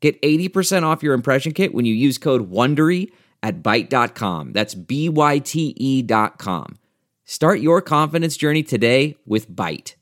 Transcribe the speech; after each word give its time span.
Get 0.00 0.20
80% 0.22 0.84
off 0.84 1.02
your 1.02 1.14
impression 1.14 1.52
kit 1.52 1.74
when 1.74 1.84
you 1.84 1.94
use 1.94 2.18
code 2.18 2.50
WONDERY 2.50 3.10
at 3.42 3.62
Byte.com. 3.62 4.52
That's 4.52 4.74
B-Y-T-E 4.74 6.02
dot 6.02 6.38
com. 6.38 6.78
Start 7.24 7.60
your 7.60 7.82
confidence 7.82 8.36
journey 8.36 8.62
today 8.62 9.16
with 9.26 9.50
Byte. 9.50 9.94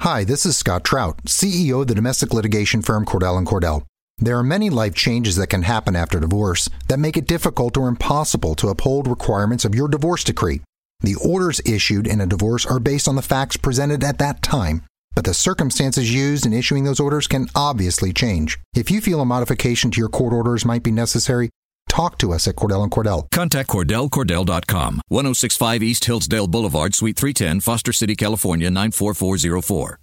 Hi, 0.00 0.24
this 0.24 0.44
is 0.44 0.56
Scott 0.56 0.84
Trout, 0.84 1.24
CEO 1.24 1.82
of 1.82 1.88
the 1.88 1.94
domestic 1.94 2.32
litigation 2.32 2.82
firm 2.82 3.04
Cordell 3.04 3.42
& 3.44 3.46
Cordell. 3.46 3.84
There 4.18 4.36
are 4.36 4.42
many 4.42 4.68
life 4.68 4.94
changes 4.94 5.36
that 5.36 5.48
can 5.48 5.62
happen 5.62 5.96
after 5.96 6.20
divorce 6.20 6.68
that 6.88 6.98
make 6.98 7.16
it 7.16 7.26
difficult 7.26 7.76
or 7.76 7.88
impossible 7.88 8.54
to 8.56 8.68
uphold 8.68 9.08
requirements 9.08 9.64
of 9.64 9.74
your 9.74 9.88
divorce 9.88 10.22
decree. 10.22 10.60
The 11.00 11.16
orders 11.16 11.60
issued 11.64 12.06
in 12.06 12.20
a 12.20 12.26
divorce 12.26 12.64
are 12.66 12.78
based 12.78 13.08
on 13.08 13.16
the 13.16 13.22
facts 13.22 13.56
presented 13.56 14.04
at 14.04 14.18
that 14.18 14.42
time, 14.42 14.82
but 15.14 15.24
the 15.24 15.34
circumstances 15.34 16.14
used 16.14 16.46
in 16.46 16.52
issuing 16.52 16.84
those 16.84 17.00
orders 17.00 17.26
can 17.26 17.46
obviously 17.54 18.12
change. 18.12 18.58
If 18.74 18.90
you 18.90 19.00
feel 19.00 19.20
a 19.20 19.24
modification 19.24 19.90
to 19.90 20.00
your 20.00 20.08
court 20.08 20.32
orders 20.32 20.64
might 20.64 20.82
be 20.82 20.90
necessary, 20.90 21.50
talk 21.88 22.18
to 22.18 22.32
us 22.32 22.48
at 22.48 22.56
Cordell 22.56 22.88
& 22.88 22.90
Cordell. 22.90 23.30
Contact 23.30 23.68
CordellCordell.com, 23.68 25.00
1065 25.08 25.82
East 25.82 26.04
Hillsdale 26.04 26.46
Boulevard, 26.46 26.94
Suite 26.94 27.16
310, 27.16 27.60
Foster 27.60 27.92
City, 27.92 28.16
California, 28.16 28.70
94404. 28.70 29.98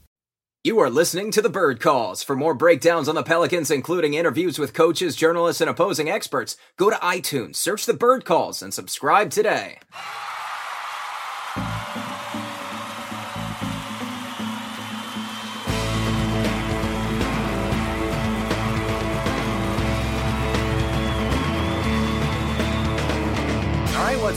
You 0.66 0.78
are 0.80 0.90
listening 0.90 1.32
to 1.32 1.42
the 1.42 1.50
Bird 1.50 1.80
Calls. 1.80 2.22
For 2.22 2.36
more 2.36 2.54
breakdowns 2.54 3.08
on 3.08 3.16
the 3.16 3.24
Pelicans, 3.24 3.72
including 3.72 4.14
interviews 4.14 4.60
with 4.60 4.74
coaches, 4.74 5.16
journalists, 5.16 5.62
and 5.62 5.70
opposing 5.70 6.10
experts, 6.10 6.58
go 6.76 6.90
to 6.90 6.98
iTunes, 6.98 7.56
search 7.56 7.86
the 7.86 7.94
Bird 7.94 8.26
Calls, 8.26 8.62
and 8.62 8.74
subscribe 8.74 9.32
today. 9.32 9.80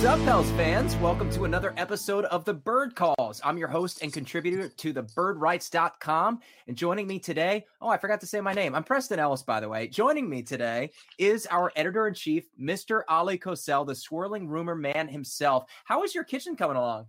What's 0.02 0.18
up, 0.18 0.26
Pels 0.26 0.50
fans? 0.50 0.96
Welcome 0.96 1.30
to 1.30 1.44
another 1.44 1.72
episode 1.76 2.24
of 2.24 2.44
the 2.44 2.52
Bird 2.52 2.96
Calls. 2.96 3.40
I'm 3.44 3.56
your 3.56 3.68
host 3.68 4.02
and 4.02 4.12
contributor 4.12 4.68
to 4.68 4.92
the 4.92 5.04
birdwrites.com. 5.04 6.40
And 6.66 6.76
joining 6.76 7.06
me 7.06 7.20
today, 7.20 7.66
oh, 7.80 7.86
I 7.88 7.98
forgot 7.98 8.20
to 8.22 8.26
say 8.26 8.40
my 8.40 8.52
name. 8.52 8.74
I'm 8.74 8.82
Preston 8.82 9.20
Ellis, 9.20 9.44
by 9.44 9.60
the 9.60 9.68
way. 9.68 9.86
Joining 9.86 10.28
me 10.28 10.42
today 10.42 10.90
is 11.18 11.46
our 11.46 11.70
editor 11.76 12.08
in 12.08 12.14
chief, 12.14 12.48
Mr. 12.60 13.02
Ali 13.08 13.38
Kosel, 13.38 13.86
the 13.86 13.94
swirling 13.94 14.48
rumor 14.48 14.74
man 14.74 15.06
himself. 15.06 15.66
How 15.84 16.02
is 16.02 16.16
your 16.16 16.24
kitchen 16.24 16.56
coming 16.56 16.76
along? 16.76 17.06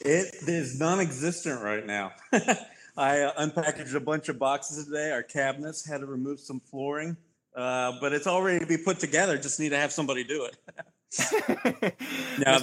It 0.00 0.34
is 0.48 0.80
non-existent 0.80 1.60
right 1.60 1.84
now. 1.84 2.12
I 2.96 3.20
uh, 3.20 3.46
unpackaged 3.46 3.94
a 3.94 4.00
bunch 4.00 4.30
of 4.30 4.38
boxes 4.38 4.86
today. 4.86 5.10
Our 5.10 5.22
cabinets 5.22 5.86
had 5.86 6.00
to 6.00 6.06
remove 6.06 6.40
some 6.40 6.58
flooring, 6.58 7.18
uh, 7.54 7.92
but 8.00 8.14
it's 8.14 8.26
all 8.26 8.40
ready 8.40 8.60
to 8.60 8.66
be 8.66 8.78
put 8.78 8.98
together. 8.98 9.36
Just 9.36 9.60
need 9.60 9.68
to 9.68 9.76
have 9.76 9.92
somebody 9.92 10.24
do 10.24 10.46
it. 10.46 10.56
no, 12.38 12.58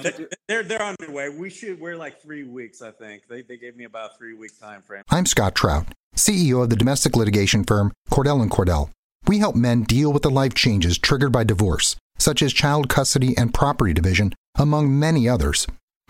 they're 0.48 0.64
they're 0.64 0.82
on 0.82 0.96
their 1.00 1.12
way. 1.12 1.30
We 1.30 1.50
should. 1.50 1.80
We're 1.80 1.96
like 1.96 2.22
three 2.22 2.44
weeks, 2.44 2.82
I 2.82 2.92
think. 2.92 3.28
They 3.30 3.44
they 3.44 3.58
gave 3.58 3.76
me 3.76 3.84
about 3.84 4.12
a 4.12 4.18
three 4.18 4.34
week 4.34 4.60
time 4.60 4.82
frame. 4.82 5.04
I'm 5.10 5.26
Scott 5.26 5.56
Trout, 5.56 5.94
CEO 6.16 6.64
of 6.64 6.70
the 6.70 6.76
domestic 6.76 7.16
litigation 7.16 7.64
firm 7.64 7.92
Cordell 8.10 8.48
& 8.48 8.50
Cordell. 8.50 8.90
We 9.28 9.40
help 9.40 9.56
men 9.56 9.84
deal 9.84 10.12
with 10.12 10.24
the 10.24 10.32
life 10.32 10.56
changes 10.56 10.98
triggered 10.98 11.32
by 11.32 11.44
divorce, 11.44 11.96
such 12.18 12.42
as 12.42 12.54
child 12.54 12.90
custody 12.90 13.38
and 13.38 13.54
property 13.54 13.94
division, 13.94 14.34
among 14.58 14.98
many 14.98 15.30
others. 15.30 15.68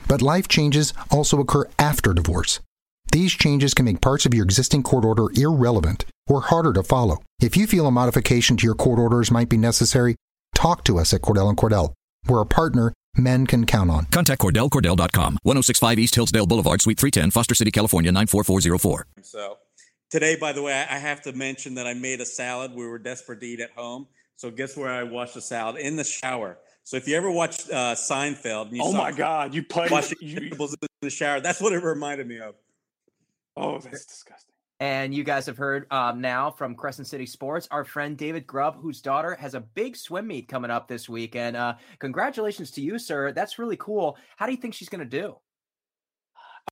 But 0.07 0.21
life 0.21 0.47
changes 0.47 0.93
also 1.11 1.39
occur 1.39 1.65
after 1.77 2.13
divorce. 2.13 2.61
These 3.11 3.33
changes 3.33 3.73
can 3.73 3.85
make 3.85 4.01
parts 4.01 4.25
of 4.25 4.33
your 4.33 4.45
existing 4.45 4.83
court 4.83 5.03
order 5.03 5.27
irrelevant 5.35 6.05
or 6.27 6.41
harder 6.41 6.71
to 6.73 6.83
follow. 6.83 7.17
If 7.41 7.57
you 7.57 7.67
feel 7.67 7.87
a 7.87 7.91
modification 7.91 8.55
to 8.57 8.65
your 8.65 8.75
court 8.75 8.99
orders 8.99 9.31
might 9.31 9.49
be 9.49 9.57
necessary, 9.57 10.15
talk 10.55 10.83
to 10.85 10.99
us 10.99 11.13
at 11.13 11.21
Cordell 11.21 11.53
& 11.55 11.55
Cordell. 11.55 11.93
We're 12.27 12.41
a 12.41 12.45
partner 12.45 12.93
men 13.17 13.47
can 13.47 13.65
count 13.65 13.89
on. 13.89 14.05
Contact 14.05 14.41
CordellCordell.com, 14.41 15.39
1065 15.43 15.99
East 15.99 16.15
Hillsdale 16.15 16.45
Boulevard, 16.45 16.81
Suite 16.81 16.99
310, 16.99 17.31
Foster 17.31 17.55
City, 17.55 17.71
California, 17.71 18.11
94404. 18.11 19.07
So 19.23 19.57
today, 20.09 20.35
by 20.39 20.51
the 20.53 20.61
way, 20.61 20.73
I 20.73 20.95
I 20.95 20.99
have 20.99 21.21
to 21.23 21.33
mention 21.33 21.75
that 21.75 21.87
I 21.87 21.93
made 21.93 22.21
a 22.21 22.25
salad. 22.25 22.73
We 22.73 22.85
were 22.87 22.99
desperate 22.99 23.39
to 23.41 23.45
eat 23.47 23.59
at 23.59 23.71
home. 23.71 24.07
So 24.35 24.51
guess 24.51 24.77
where 24.77 24.89
I 24.89 25.03
washed 25.03 25.33
the 25.33 25.41
salad? 25.41 25.77
In 25.81 25.95
the 25.95 26.03
shower. 26.03 26.57
So 26.83 26.97
if 26.97 27.07
you 27.07 27.15
ever 27.17 27.29
watch 27.29 27.69
uh, 27.69 27.93
Seinfeld, 27.95 28.67
and 28.69 28.77
you 28.77 28.83
Oh 28.83 28.91
saw 28.91 28.97
my 28.97 29.11
God! 29.11 29.53
You 29.53 29.63
put 29.63 29.91
washing 29.91 30.17
you. 30.21 30.35
vegetables 30.39 30.73
in 30.81 30.87
the 31.01 31.09
shower, 31.09 31.39
that's 31.41 31.61
what 31.61 31.73
it 31.73 31.83
reminded 31.83 32.27
me 32.27 32.39
of. 32.39 32.55
Oh, 33.57 33.79
that's 33.79 34.05
disgusting. 34.05 34.48
And 34.79 35.13
you 35.13 35.25
guys 35.25 35.45
have 35.47 35.57
heard 35.57 35.91
um, 35.91 36.21
now 36.21 36.51
from 36.51 36.73
Crescent 36.73 37.07
City 37.07 37.25
Sports, 37.25 37.67
our 37.69 37.83
friend 37.83 38.17
David 38.17 38.47
Grubb, 38.47 38.81
whose 38.81 39.01
daughter 39.01 39.35
has 39.35 39.53
a 39.53 39.59
big 39.59 39.97
swim 39.97 40.27
meet 40.27 40.47
coming 40.47 40.71
up 40.71 40.87
this 40.87 41.09
week. 41.09 41.35
And 41.35 41.57
uh, 41.57 41.75
congratulations 41.99 42.71
to 42.71 42.81
you, 42.81 42.97
sir. 42.97 43.33
That's 43.33 43.59
really 43.59 43.75
cool. 43.75 44.17
How 44.37 44.45
do 44.45 44.53
you 44.53 44.57
think 44.57 44.73
she's 44.73 44.87
going 44.87 44.99
to 44.99 45.05
do? 45.05 45.35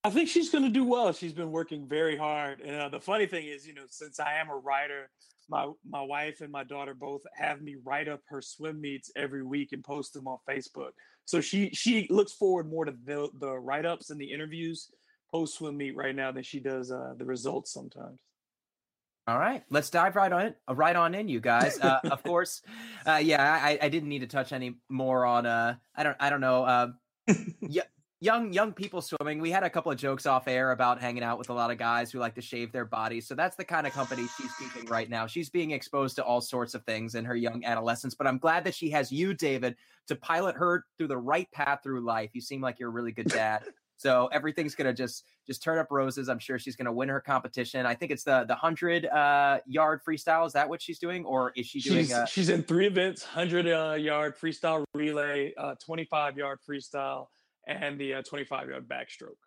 I 0.06 0.10
think 0.10 0.30
she's 0.30 0.50
going 0.50 0.64
to 0.64 0.70
do 0.70 0.86
well. 0.86 1.12
She's 1.12 1.34
been 1.34 1.52
working 1.52 1.86
very 1.86 2.16
hard. 2.16 2.62
And 2.62 2.76
uh, 2.78 2.90
the 2.90 3.00
funny 3.00 3.26
thing 3.26 3.48
is, 3.48 3.68
you 3.68 3.74
know, 3.74 3.86
since 3.90 4.22
I 4.22 4.36
am 4.36 4.50
a 4.50 4.56
writer, 4.56 5.10
my 5.50 5.70
my 5.90 6.02
wife 6.02 6.42
and 6.42 6.52
my 6.52 6.64
daughter 6.64 6.94
both 6.94 7.22
have 7.36 7.62
me 7.62 7.76
write 7.84 8.08
up 8.08 8.22
her 8.28 8.42
swim 8.42 8.80
meets 8.80 9.12
every 9.16 9.44
week 9.44 9.72
and 9.72 9.84
post 9.84 10.14
them 10.14 10.28
on 10.28 10.38
Facebook. 10.48 10.92
So 11.26 11.42
she 11.42 11.72
she 11.72 12.08
looks 12.10 12.34
forward 12.34 12.70
more 12.70 12.86
to 12.86 12.94
the 13.06 13.30
the 13.40 13.54
write 13.54 13.86
ups 13.86 14.10
and 14.10 14.20
the 14.20 14.32
interviews 14.32 14.92
post 15.32 15.56
swim 15.58 15.78
meet 15.78 15.96
right 15.96 16.16
now 16.16 16.32
than 16.32 16.44
she 16.44 16.60
does 16.60 16.92
uh, 16.92 17.14
the 17.18 17.26
results 17.26 17.74
sometimes. 17.74 18.20
All 19.28 19.38
right, 19.38 19.62
let's 19.70 19.90
dive 19.90 20.16
right 20.16 20.32
on 20.32 20.42
it, 20.46 20.58
right 20.70 20.96
on 20.96 21.14
in, 21.14 21.28
you 21.28 21.42
guys. 21.42 21.78
Uh, 21.82 22.00
of 22.06 22.24
course, 22.24 22.62
uh, 23.06 23.20
yeah, 23.22 23.60
I, 23.62 23.78
I 23.82 23.90
didn't 23.90 24.08
need 24.08 24.20
to 24.20 24.28
touch 24.28 24.54
any 24.54 24.76
more 24.88 25.26
on. 25.26 25.46
Uh, 25.46 25.76
I 25.96 26.04
don't, 26.04 26.16
I 26.18 26.30
don't 26.30 26.40
know. 26.40 26.64
Uh, 26.64 26.88
y- 27.62 27.82
young, 28.22 28.54
young 28.54 28.72
people 28.72 29.02
swimming. 29.02 29.40
We 29.42 29.52
had 29.52 29.64
a 29.64 29.70
couple 29.70 29.92
of 29.92 29.98
jokes 29.98 30.26
off 30.26 30.48
air 30.48 30.72
about 30.72 31.02
hanging 31.02 31.24
out 31.24 31.38
with 31.38 31.50
a 31.50 31.54
lot 31.54 31.72
of 31.72 31.78
guys 31.78 32.10
who 32.12 32.20
like 32.20 32.36
to 32.36 32.42
shave 32.42 32.72
their 32.72 32.86
bodies. 32.86 33.28
So 33.28 33.36
that's 33.36 33.58
the 33.58 33.66
kind 33.66 33.86
of 33.86 33.94
company 33.94 34.26
she's 34.38 34.52
keeping 34.56 34.86
right 34.90 35.10
now. 35.10 35.28
She's 35.28 35.50
being 35.50 35.72
exposed 35.72 36.16
to 36.16 36.24
all 36.24 36.40
sorts 36.40 36.74
of 36.74 36.84
things 36.84 37.16
in 37.16 37.26
her 37.26 37.36
young 37.36 37.66
adolescence. 37.66 38.16
But 38.16 38.28
I'm 38.28 38.38
glad 38.38 38.64
that 38.64 38.76
she 38.76 38.90
has 38.92 39.12
you, 39.12 39.34
David, 39.34 39.76
to 40.08 40.16
pilot 40.16 40.56
her 40.56 40.86
through 40.98 41.08
the 41.08 41.18
right 41.18 41.52
path 41.52 41.80
through 41.84 42.02
life. 42.02 42.32
You 42.34 42.42
seem 42.42 42.62
like 42.62 42.80
you're 42.80 42.90
a 42.90 42.94
really 42.94 43.12
good 43.12 43.28
dad. 43.28 43.64
So 43.98 44.28
everything's 44.28 44.76
gonna 44.76 44.94
just 44.94 45.26
just 45.46 45.64
turn 45.64 45.80
up 45.80 45.88
roses. 45.90 46.30
I'm 46.30 46.40
sure 46.40 46.60
she's 46.60 46.76
gonna 46.76 46.94
win 46.94 47.10
her 47.10 47.20
competition. 47.20 47.86
I 47.86 47.96
think 47.96 48.12
it's 48.12 48.24
the 48.24 48.46
the 48.48 48.56
hundred 48.56 49.06
uh, 49.08 49.60
yard 49.66 50.02
freestyle. 50.08 50.46
Is 50.46 50.54
that 50.54 50.70
what 50.70 50.82
she's 50.82 51.00
doing, 51.00 51.26
or 51.26 51.52
is 51.56 51.66
she 51.66 51.80
doing? 51.80 52.06
She's, 52.06 52.14
Uh, 52.14 52.26
she's 52.26 52.50
in 52.50 52.64
three 52.64 52.88
events 52.88 53.24
100 53.24 53.68
uh, 53.68 53.94
yard 53.96 54.38
freestyle 54.38 54.84
relay, 54.94 55.54
uh, 55.58 55.76
25 55.84 56.38
yard 56.38 56.60
freestyle, 56.68 57.28
and 57.68 58.00
the 58.00 58.16
uh, 58.16 58.22
25 58.22 58.70
yard 58.70 58.88
backstroke. 58.88 59.42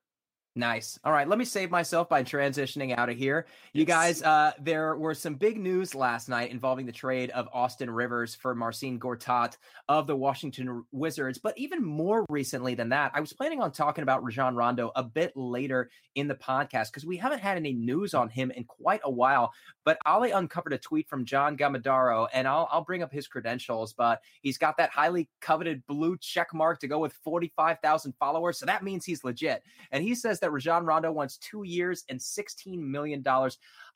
Nice. 0.57 0.99
All 1.05 1.13
right, 1.13 1.29
let 1.29 1.39
me 1.39 1.45
save 1.45 1.71
myself 1.71 2.09
by 2.09 2.25
transitioning 2.25 2.97
out 2.99 3.09
of 3.09 3.17
here. 3.17 3.47
You 3.73 3.85
guys, 3.85 4.21
uh, 4.21 4.51
there 4.61 4.97
were 4.97 5.15
some 5.15 5.37
big 5.37 5.57
news 5.57 5.95
last 5.95 6.29
night 6.29 6.51
involving 6.51 6.87
the 6.87 6.93
trade 6.93 7.31
of 7.31 7.49
Austin 7.53 7.89
Rivers 7.89 8.35
for 8.35 8.53
Marcin 8.53 8.99
Gortat 8.99 9.57
of 9.89 10.09
the 10.09 10.17
Washington 10.17 10.85
Wizards. 10.91 11.39
But 11.39 11.57
even 11.57 11.85
more 11.85 12.27
recently 12.29 12.75
than 12.75 12.89
that, 12.89 13.13
I 13.15 13.21
was 13.21 13.33
planning 13.33 13.63
on 13.63 13.71
talking 13.71 14.03
about 14.03 14.25
Rajon 14.25 14.57
Rondo 14.57 14.91
a 14.97 15.05
bit 15.05 15.37
later 15.37 15.89
in 16.17 16.27
the 16.27 16.35
podcast 16.35 16.89
because 16.89 17.07
we 17.07 17.17
haven't 17.17 17.39
had 17.39 17.57
any 17.57 17.73
news 17.73 18.13
on 18.13 18.29
him 18.29 18.51
in 18.51 18.65
quite 18.65 19.03
a 19.05 19.11
while. 19.11 19.53
But 19.85 19.99
Ali 20.05 20.33
uncovered 20.33 20.73
a 20.73 20.79
tweet 20.79 21.09
from 21.09 21.25
John 21.25 21.57
Gambadoro, 21.57 22.27
and 22.33 22.49
I'll, 22.49 22.69
I'll 22.73 22.85
bring 22.85 23.05
up 23.05 23.13
his 23.13 23.29
credentials. 23.29 23.93
But 23.93 24.21
he's 24.43 24.59
got 24.59 24.77
that 24.79 24.91
highly 24.91 25.29
coveted 25.41 25.87
blue 25.87 26.17
check 26.21 26.53
mark 26.53 26.81
to 26.81 26.89
go 26.89 26.99
with 26.99 27.13
45,000 27.23 28.15
followers. 28.19 28.59
So 28.59 28.67
that 28.67 28.83
means 28.83 29.05
he's 29.05 29.23
legit. 29.23 29.63
And 29.93 30.03
he 30.03 30.17
says 30.17 30.40
that 30.41 30.53
Rajon 30.53 30.85
Rondo 30.85 31.13
wants 31.13 31.39
two 31.39 31.63
years 31.65 32.05
and 32.09 32.19
$16 32.19 32.79
million. 32.79 33.25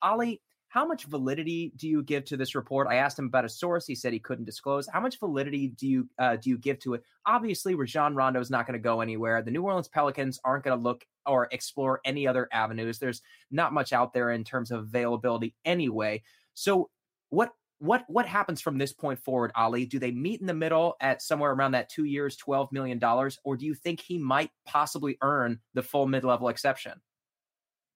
Ali, 0.03 0.41
how 0.75 0.85
much 0.85 1.05
validity 1.05 1.73
do 1.77 1.89
you 1.89 2.03
give 2.03 2.25
to 2.25 2.37
this 2.37 2.57
report? 2.57 2.89
I 2.89 2.97
asked 2.97 3.17
him 3.17 3.27
about 3.27 3.45
a 3.45 3.49
source. 3.49 3.87
He 3.87 3.95
said 3.95 4.13
he 4.13 4.19
couldn't 4.19 4.45
disclose. 4.45 4.89
How 4.89 5.01
much 5.01 5.21
validity 5.21 5.69
do 5.69 5.87
you 5.87 6.09
uh, 6.19 6.35
do 6.35 6.51
you 6.51 6.59
give 6.59 6.81
to 6.81 6.95
it? 6.95 7.05
Obviously, 7.27 7.77
Rajon 7.77 8.17
Rondo 8.17 8.41
is 8.41 8.51
not 8.51 8.67
going 8.67 8.73
to 8.73 8.83
go 8.83 9.01
anywhere. 9.01 9.41
The 9.41 9.53
New 9.53 9.63
Orleans 9.63 9.87
Pelicans 9.87 10.41
aren't 10.45 10.65
going 10.65 10.77
to 10.77 10.83
look 10.83 11.07
or 11.27 11.47
explore 11.53 12.01
any 12.05 12.27
other 12.27 12.49
avenues. 12.51 12.99
There's 12.99 13.23
not 13.53 13.73
much 13.73 13.93
out 13.93 14.13
there 14.13 14.33
in 14.33 14.43
terms 14.43 14.73
of 14.73 14.81
availability 14.81 15.55
anyway. 15.65 16.25
So, 16.55 16.91
what 17.31 17.53
what 17.79 18.05
what 18.09 18.27
happens 18.27 18.61
from 18.61 18.79
this 18.79 18.93
point 18.93 19.19
forward, 19.19 19.53
Ali? 19.55 19.87
Do 19.87 19.99
they 19.99 20.11
meet 20.11 20.41
in 20.41 20.47
the 20.47 20.55
middle 20.55 20.97
at 21.01 21.23
somewhere 21.23 21.53
around 21.53 21.73
that 21.73 21.89
two 21.89 22.05
years, 22.05 22.37
twelve 22.37 22.73
million 22.73 22.99
dollars, 22.99 23.39
or 23.45 23.57
do 23.57 23.67
you 23.67 23.75
think 23.75 24.01
he 24.01 24.19
might 24.19 24.51
possibly 24.65 25.19
earn 25.23 25.59
the 25.75 25.83
full 25.83 26.07
mid 26.07 26.25
level 26.25 26.49
exception? 26.49 27.01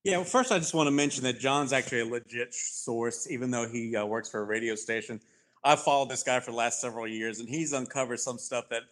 Yeah, 0.05 0.19
well, 0.19 0.25
first 0.25 0.53
I 0.53 0.59
just 0.59 0.75
want 0.75 0.87
to 0.87 0.93
mention 0.93 1.25
that 1.25 1.39
John's 1.39 1.73
actually 1.73 2.01
a 2.01 2.07
legit 2.07 2.55
source, 2.55 3.31
even 3.31 3.51
though 3.51 3.69
he 3.69 3.97
uh, 3.97 4.07
works 4.07 4.31
for 4.31 4.41
a 4.41 4.45
radio 4.45 4.75
station. 4.75 5.21
I've 5.65 5.81
followed 5.81 6.09
this 6.09 6.23
guy 6.23 6.41
for 6.41 6.51
the 6.51 6.57
last 6.57 6.81
several 6.81 7.07
years, 7.07 7.41
and 7.41 7.49
he's 7.49 7.73
uncovered 7.73 8.21
some 8.21 8.39
stuff 8.39 8.69
that 8.69 8.83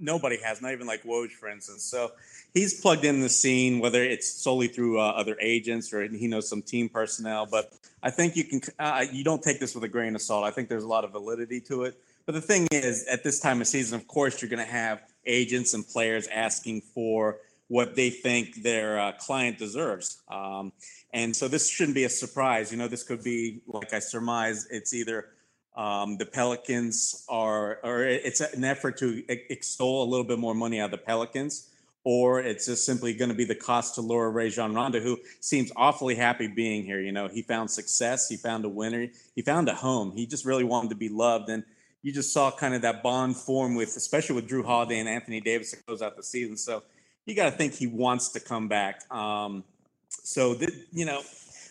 nobody 0.00 0.38
has, 0.42 0.62
not 0.62 0.72
even 0.72 0.86
like 0.86 1.02
Woj, 1.02 1.30
for 1.30 1.48
instance. 1.48 1.82
So 1.84 2.12
he's 2.54 2.80
plugged 2.80 3.04
in 3.04 3.20
the 3.20 3.28
scene, 3.28 3.80
whether 3.80 4.02
it's 4.02 4.30
solely 4.30 4.68
through 4.68 5.00
uh, 5.00 5.10
other 5.10 5.36
agents 5.40 5.92
or 5.92 6.02
he 6.02 6.28
knows 6.28 6.48
some 6.48 6.62
team 6.62 6.88
personnel. 6.88 7.46
But 7.46 7.72
I 8.02 8.10
think 8.10 8.36
you 8.36 8.44
can 8.44 8.60
uh, 8.78 9.04
you 9.10 9.24
don't 9.24 9.42
take 9.42 9.60
this 9.60 9.74
with 9.74 9.84
a 9.84 9.88
grain 9.88 10.14
of 10.14 10.22
salt. 10.22 10.44
I 10.44 10.50
think 10.50 10.68
there's 10.68 10.84
a 10.84 10.88
lot 10.88 11.04
of 11.04 11.12
validity 11.12 11.60
to 11.62 11.84
it. 11.84 11.98
But 12.24 12.34
the 12.34 12.40
thing 12.40 12.68
is, 12.70 13.04
at 13.06 13.24
this 13.24 13.40
time 13.40 13.60
of 13.60 13.66
season, 13.66 13.98
of 13.98 14.06
course, 14.06 14.40
you're 14.40 14.48
going 14.48 14.64
to 14.64 14.72
have 14.72 15.02
agents 15.26 15.74
and 15.74 15.86
players 15.86 16.28
asking 16.28 16.82
for 16.94 17.38
what 17.68 17.96
they 17.96 18.10
think 18.10 18.62
their 18.62 19.00
uh, 19.00 19.12
client 19.12 19.58
deserves. 19.58 20.20
Um, 20.28 20.72
and 21.12 21.34
so 21.34 21.48
this 21.48 21.68
shouldn't 21.68 21.94
be 21.94 22.04
a 22.04 22.08
surprise. 22.08 22.70
You 22.70 22.78
know, 22.78 22.86
this 22.86 23.02
could 23.02 23.24
be, 23.24 23.60
like 23.66 23.92
I 23.92 23.98
surmise, 23.98 24.68
it's 24.70 24.94
either 24.94 25.30
um, 25.74 26.18
the 26.18 26.26
Pelicans 26.26 27.24
are, 27.28 27.78
or 27.82 28.04
it's 28.04 28.40
an 28.40 28.64
effort 28.64 28.98
to 28.98 29.24
extol 29.28 30.04
a 30.04 30.08
little 30.08 30.26
bit 30.26 30.38
more 30.38 30.54
money 30.54 30.80
out 30.80 30.86
of 30.86 30.90
the 30.90 30.98
Pelicans, 30.98 31.70
or 32.04 32.40
it's 32.40 32.66
just 32.66 32.84
simply 32.84 33.14
going 33.14 33.30
to 33.30 33.34
be 33.34 33.44
the 33.44 33.54
cost 33.54 33.94
to 33.94 34.00
lure 34.00 34.30
Rajon 34.30 34.74
Rondo, 34.74 35.00
who 35.00 35.18
seems 35.40 35.72
awfully 35.76 36.14
happy 36.14 36.46
being 36.46 36.84
here. 36.84 37.00
You 37.00 37.12
know, 37.12 37.28
he 37.28 37.42
found 37.42 37.70
success, 37.70 38.28
he 38.28 38.36
found 38.36 38.64
a 38.64 38.68
winner, 38.68 39.08
he 39.34 39.42
found 39.42 39.68
a 39.68 39.74
home. 39.74 40.12
He 40.14 40.26
just 40.26 40.44
really 40.44 40.64
wanted 40.64 40.90
to 40.90 40.96
be 40.96 41.08
loved, 41.08 41.48
and 41.48 41.64
you 42.02 42.12
just 42.12 42.32
saw 42.32 42.50
kind 42.50 42.74
of 42.74 42.82
that 42.82 43.02
bond 43.02 43.36
form 43.36 43.74
with, 43.74 43.96
especially 43.96 44.34
with 44.34 44.48
Jrue 44.48 44.64
Holiday 44.64 44.98
and 44.98 45.08
Anthony 45.08 45.40
Davis 45.40 45.70
to 45.70 45.76
close 45.76 46.02
out 46.02 46.16
the 46.16 46.22
season. 46.22 46.56
So 46.56 46.82
you 47.24 47.34
got 47.34 47.44
to 47.44 47.56
think 47.56 47.74
he 47.74 47.86
wants 47.86 48.30
to 48.30 48.40
come 48.40 48.68
back. 48.68 49.10
Um, 49.10 49.64
so 50.08 50.54
that 50.54 50.70
you 50.92 51.06
know, 51.06 51.22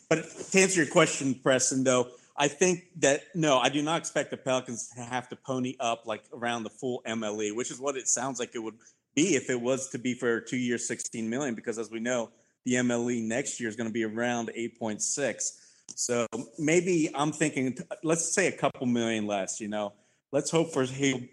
but 0.09 0.23
to 0.51 0.59
answer 0.59 0.81
your 0.81 0.91
question, 0.91 1.35
Preston, 1.35 1.83
though 1.83 2.07
I 2.41 2.47
think 2.47 2.85
that 3.01 3.21
no, 3.35 3.59
I 3.59 3.69
do 3.69 3.83
not 3.83 3.99
expect 3.99 4.31
the 4.31 4.37
Pelicans 4.37 4.89
to 4.95 5.01
have 5.01 5.29
to 5.29 5.35
pony 5.35 5.75
up 5.79 6.07
like 6.07 6.23
around 6.33 6.63
the 6.63 6.71
full 6.71 7.03
MLE, 7.07 7.55
which 7.55 7.69
is 7.69 7.79
what 7.79 7.95
it 7.95 8.07
sounds 8.07 8.39
like 8.39 8.55
it 8.55 8.59
would 8.59 8.79
be 9.13 9.35
if 9.35 9.51
it 9.51 9.61
was 9.61 9.89
to 9.89 9.99
be 9.99 10.15
for 10.15 10.41
two 10.41 10.57
years, 10.57 10.87
16 10.87 11.29
million, 11.29 11.53
because 11.53 11.77
as 11.77 11.91
we 11.91 11.99
know, 11.99 12.31
the 12.65 12.73
MLE 12.73 13.21
next 13.21 13.59
year 13.59 13.69
is 13.69 13.75
going 13.75 13.87
to 13.87 13.93
be 13.93 14.03
around 14.03 14.49
8.6. 14.57 15.51
So 15.95 16.25
maybe 16.57 17.11
I'm 17.13 17.31
thinking, 17.31 17.77
let's 18.03 18.33
say 18.33 18.47
a 18.47 18.51
couple 18.51 18.87
million 18.87 19.27
less, 19.27 19.61
you 19.61 19.67
know, 19.67 19.93
let's 20.31 20.49
hope 20.49 20.73
for 20.73 20.85
he, 20.85 21.29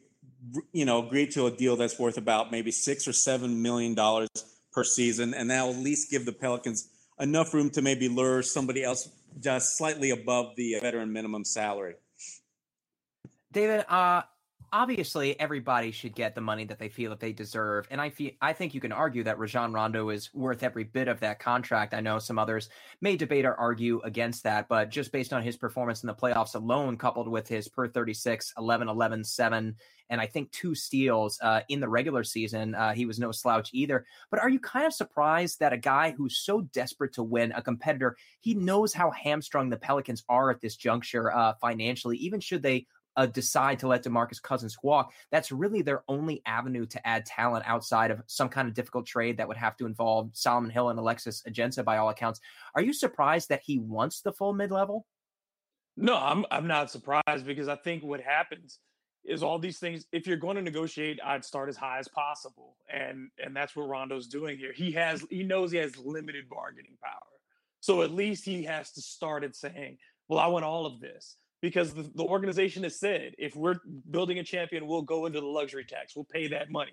you 0.72 0.84
know, 0.84 1.06
agree 1.06 1.26
to 1.28 1.46
a 1.46 1.50
deal 1.50 1.76
that's 1.76 1.98
worth 1.98 2.18
about 2.18 2.52
maybe 2.52 2.70
six 2.70 3.08
or 3.08 3.14
seven 3.14 3.62
million 3.62 3.94
dollars 3.94 4.28
per 4.74 4.84
season. 4.84 5.32
And 5.32 5.50
that'll 5.50 5.70
at 5.70 5.76
least 5.76 6.10
give 6.10 6.26
the 6.26 6.32
Pelicans 6.32 6.86
enough 7.18 7.54
room 7.54 7.70
to 7.70 7.80
maybe 7.80 8.10
lure 8.10 8.42
somebody 8.42 8.84
else 8.84 9.08
just 9.40 9.76
slightly 9.76 10.10
above 10.10 10.54
the 10.56 10.76
veteran 10.80 11.12
minimum 11.12 11.44
salary. 11.44 11.94
David, 13.52 13.84
uh, 13.88 14.22
obviously 14.72 15.38
everybody 15.40 15.90
should 15.90 16.14
get 16.14 16.34
the 16.34 16.40
money 16.40 16.64
that 16.64 16.78
they 16.78 16.88
feel 16.88 17.10
that 17.10 17.20
they 17.20 17.32
deserve, 17.32 17.86
and 17.90 18.00
I 18.00 18.10
feel 18.10 18.32
I 18.40 18.52
think 18.52 18.74
you 18.74 18.80
can 18.80 18.92
argue 18.92 19.24
that 19.24 19.38
Rajon 19.38 19.72
Rondo 19.72 20.10
is 20.10 20.32
worth 20.34 20.62
every 20.62 20.84
bit 20.84 21.08
of 21.08 21.20
that 21.20 21.40
contract. 21.40 21.94
I 21.94 22.00
know 22.00 22.18
some 22.18 22.38
others 22.38 22.68
may 23.00 23.16
debate 23.16 23.44
or 23.44 23.54
argue 23.54 24.00
against 24.04 24.42
that, 24.44 24.68
but 24.68 24.90
just 24.90 25.12
based 25.12 25.32
on 25.32 25.42
his 25.42 25.56
performance 25.56 26.02
in 26.02 26.06
the 26.08 26.14
playoffs 26.14 26.54
alone, 26.54 26.96
coupled 26.96 27.28
with 27.28 27.48
his 27.48 27.68
per 27.68 27.88
36, 27.88 28.52
11, 28.58 28.88
11, 28.88 29.24
7, 29.24 29.76
and 30.10 30.20
I 30.20 30.26
think 30.26 30.50
two 30.50 30.74
steals 30.74 31.38
uh, 31.42 31.60
in 31.68 31.80
the 31.80 31.88
regular 31.88 32.24
season. 32.24 32.74
Uh, 32.74 32.92
he 32.92 33.06
was 33.06 33.18
no 33.18 33.32
slouch 33.32 33.70
either. 33.72 34.04
But 34.30 34.40
are 34.40 34.48
you 34.48 34.60
kind 34.60 34.86
of 34.86 34.94
surprised 34.94 35.60
that 35.60 35.72
a 35.72 35.78
guy 35.78 36.14
who's 36.16 36.38
so 36.38 36.62
desperate 36.62 37.14
to 37.14 37.22
win, 37.22 37.52
a 37.52 37.62
competitor, 37.62 38.16
he 38.40 38.54
knows 38.54 38.92
how 38.92 39.10
hamstrung 39.10 39.70
the 39.70 39.76
Pelicans 39.76 40.24
are 40.28 40.50
at 40.50 40.60
this 40.60 40.76
juncture 40.76 41.34
uh, 41.34 41.54
financially, 41.60 42.16
even 42.18 42.40
should 42.40 42.62
they 42.62 42.86
uh, 43.18 43.26
decide 43.26 43.80
to 43.80 43.88
let 43.88 44.04
DeMarcus 44.04 44.40
Cousins 44.40 44.76
walk, 44.80 45.12
that's 45.32 45.50
really 45.50 45.82
their 45.82 46.04
only 46.06 46.40
avenue 46.46 46.86
to 46.86 47.04
add 47.06 47.26
talent 47.26 47.64
outside 47.66 48.12
of 48.12 48.22
some 48.28 48.48
kind 48.48 48.68
of 48.68 48.74
difficult 48.74 49.06
trade 49.06 49.36
that 49.36 49.48
would 49.48 49.56
have 49.56 49.76
to 49.76 49.86
involve 49.86 50.30
Solomon 50.34 50.70
Hill 50.70 50.90
and 50.90 50.98
Alexis 51.00 51.42
Ajinça 51.48 51.84
by 51.84 51.96
all 51.96 52.10
accounts. 52.10 52.40
Are 52.76 52.82
you 52.82 52.92
surprised 52.92 53.48
that 53.48 53.62
he 53.64 53.80
wants 53.80 54.20
the 54.20 54.32
full 54.32 54.52
mid 54.52 54.70
level? 54.70 55.04
No, 55.96 56.16
I'm 56.16 56.46
I'm 56.52 56.68
not 56.68 56.92
surprised 56.92 57.44
because 57.44 57.66
I 57.66 57.74
think 57.74 58.04
what 58.04 58.20
happens 58.20 58.78
is 59.24 59.42
all 59.42 59.58
these 59.58 59.78
things. 59.78 60.06
If 60.12 60.26
you're 60.26 60.36
going 60.36 60.56
to 60.56 60.62
negotiate, 60.62 61.20
I'd 61.24 61.44
start 61.44 61.68
as 61.68 61.76
high 61.76 61.98
as 61.98 62.08
possible, 62.08 62.76
and 62.92 63.30
and 63.38 63.54
that's 63.54 63.76
what 63.76 63.88
Rondo's 63.88 64.26
doing 64.26 64.58
here. 64.58 64.72
He 64.72 64.92
has 64.92 65.24
he 65.30 65.42
knows 65.42 65.70
he 65.70 65.78
has 65.78 65.96
limited 65.96 66.48
bargaining 66.48 66.96
power, 67.02 67.32
so 67.80 68.02
at 68.02 68.10
least 68.10 68.44
he 68.44 68.64
has 68.64 68.92
to 68.92 69.02
start 69.02 69.44
at 69.44 69.56
saying, 69.56 69.98
"Well, 70.28 70.38
I 70.38 70.46
want 70.46 70.64
all 70.64 70.86
of 70.86 71.00
this." 71.00 71.36
Because 71.60 71.92
the, 71.92 72.08
the 72.14 72.22
organization 72.22 72.84
has 72.84 73.00
said, 73.00 73.32
if 73.36 73.56
we're 73.56 73.80
building 74.12 74.38
a 74.38 74.44
champion, 74.44 74.86
we'll 74.86 75.02
go 75.02 75.26
into 75.26 75.40
the 75.40 75.46
luxury 75.46 75.84
tax. 75.84 76.14
We'll 76.14 76.24
pay 76.24 76.46
that 76.46 76.70
money. 76.70 76.92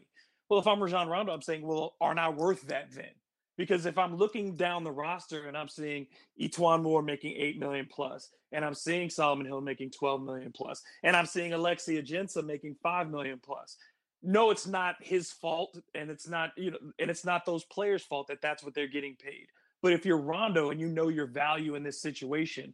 Well, 0.49 0.59
if 0.59 0.65
I'm 0.65 0.81
Rajon 0.81 1.07
Rondo, 1.07 1.31
I'm 1.31 1.43
saying, 1.43 1.61
well, 1.65 1.95
aren't 2.01 2.17
I 2.17 2.29
worth 2.29 2.63
that 2.63 2.91
then? 2.91 3.11
Because 3.57 3.85
if 3.85 3.97
I'm 3.97 4.17
looking 4.17 4.55
down 4.55 4.83
the 4.83 4.91
roster 4.91 5.47
and 5.47 5.57
I'm 5.57 5.69
seeing 5.69 6.07
E'Twaun 6.39 6.83
Moore 6.83 7.01
making 7.01 7.35
eight 7.37 7.59
million 7.59 7.87
plus, 7.89 8.29
and 8.51 8.65
I'm 8.65 8.73
seeing 8.73 9.09
Solomon 9.09 9.45
Hill 9.45 9.61
making 9.61 9.91
12 9.91 10.21
million 10.21 10.51
plus, 10.53 10.81
and 11.03 11.15
I'm 11.15 11.25
seeing 11.25 11.53
Alexis 11.53 12.01
Ajinça 12.01 12.43
making 12.45 12.75
five 12.83 13.09
million 13.09 13.39
plus. 13.43 13.77
No, 14.21 14.49
it's 14.49 14.65
not 14.67 14.95
his 15.01 15.31
fault, 15.31 15.79
and 15.93 16.09
it's 16.09 16.27
not 16.27 16.51
you 16.57 16.71
know, 16.71 16.77
and 16.99 17.09
it's 17.09 17.25
not 17.25 17.45
those 17.45 17.63
players' 17.65 18.03
fault 18.03 18.27
that 18.27 18.41
that's 18.41 18.63
what 18.63 18.73
they're 18.73 18.87
getting 18.87 19.15
paid. 19.15 19.47
But 19.81 19.93
if 19.93 20.05
you're 20.05 20.17
Rondo 20.17 20.71
and 20.71 20.79
you 20.79 20.87
know 20.87 21.09
your 21.09 21.27
value 21.27 21.75
in 21.75 21.83
this 21.83 22.01
situation, 22.01 22.73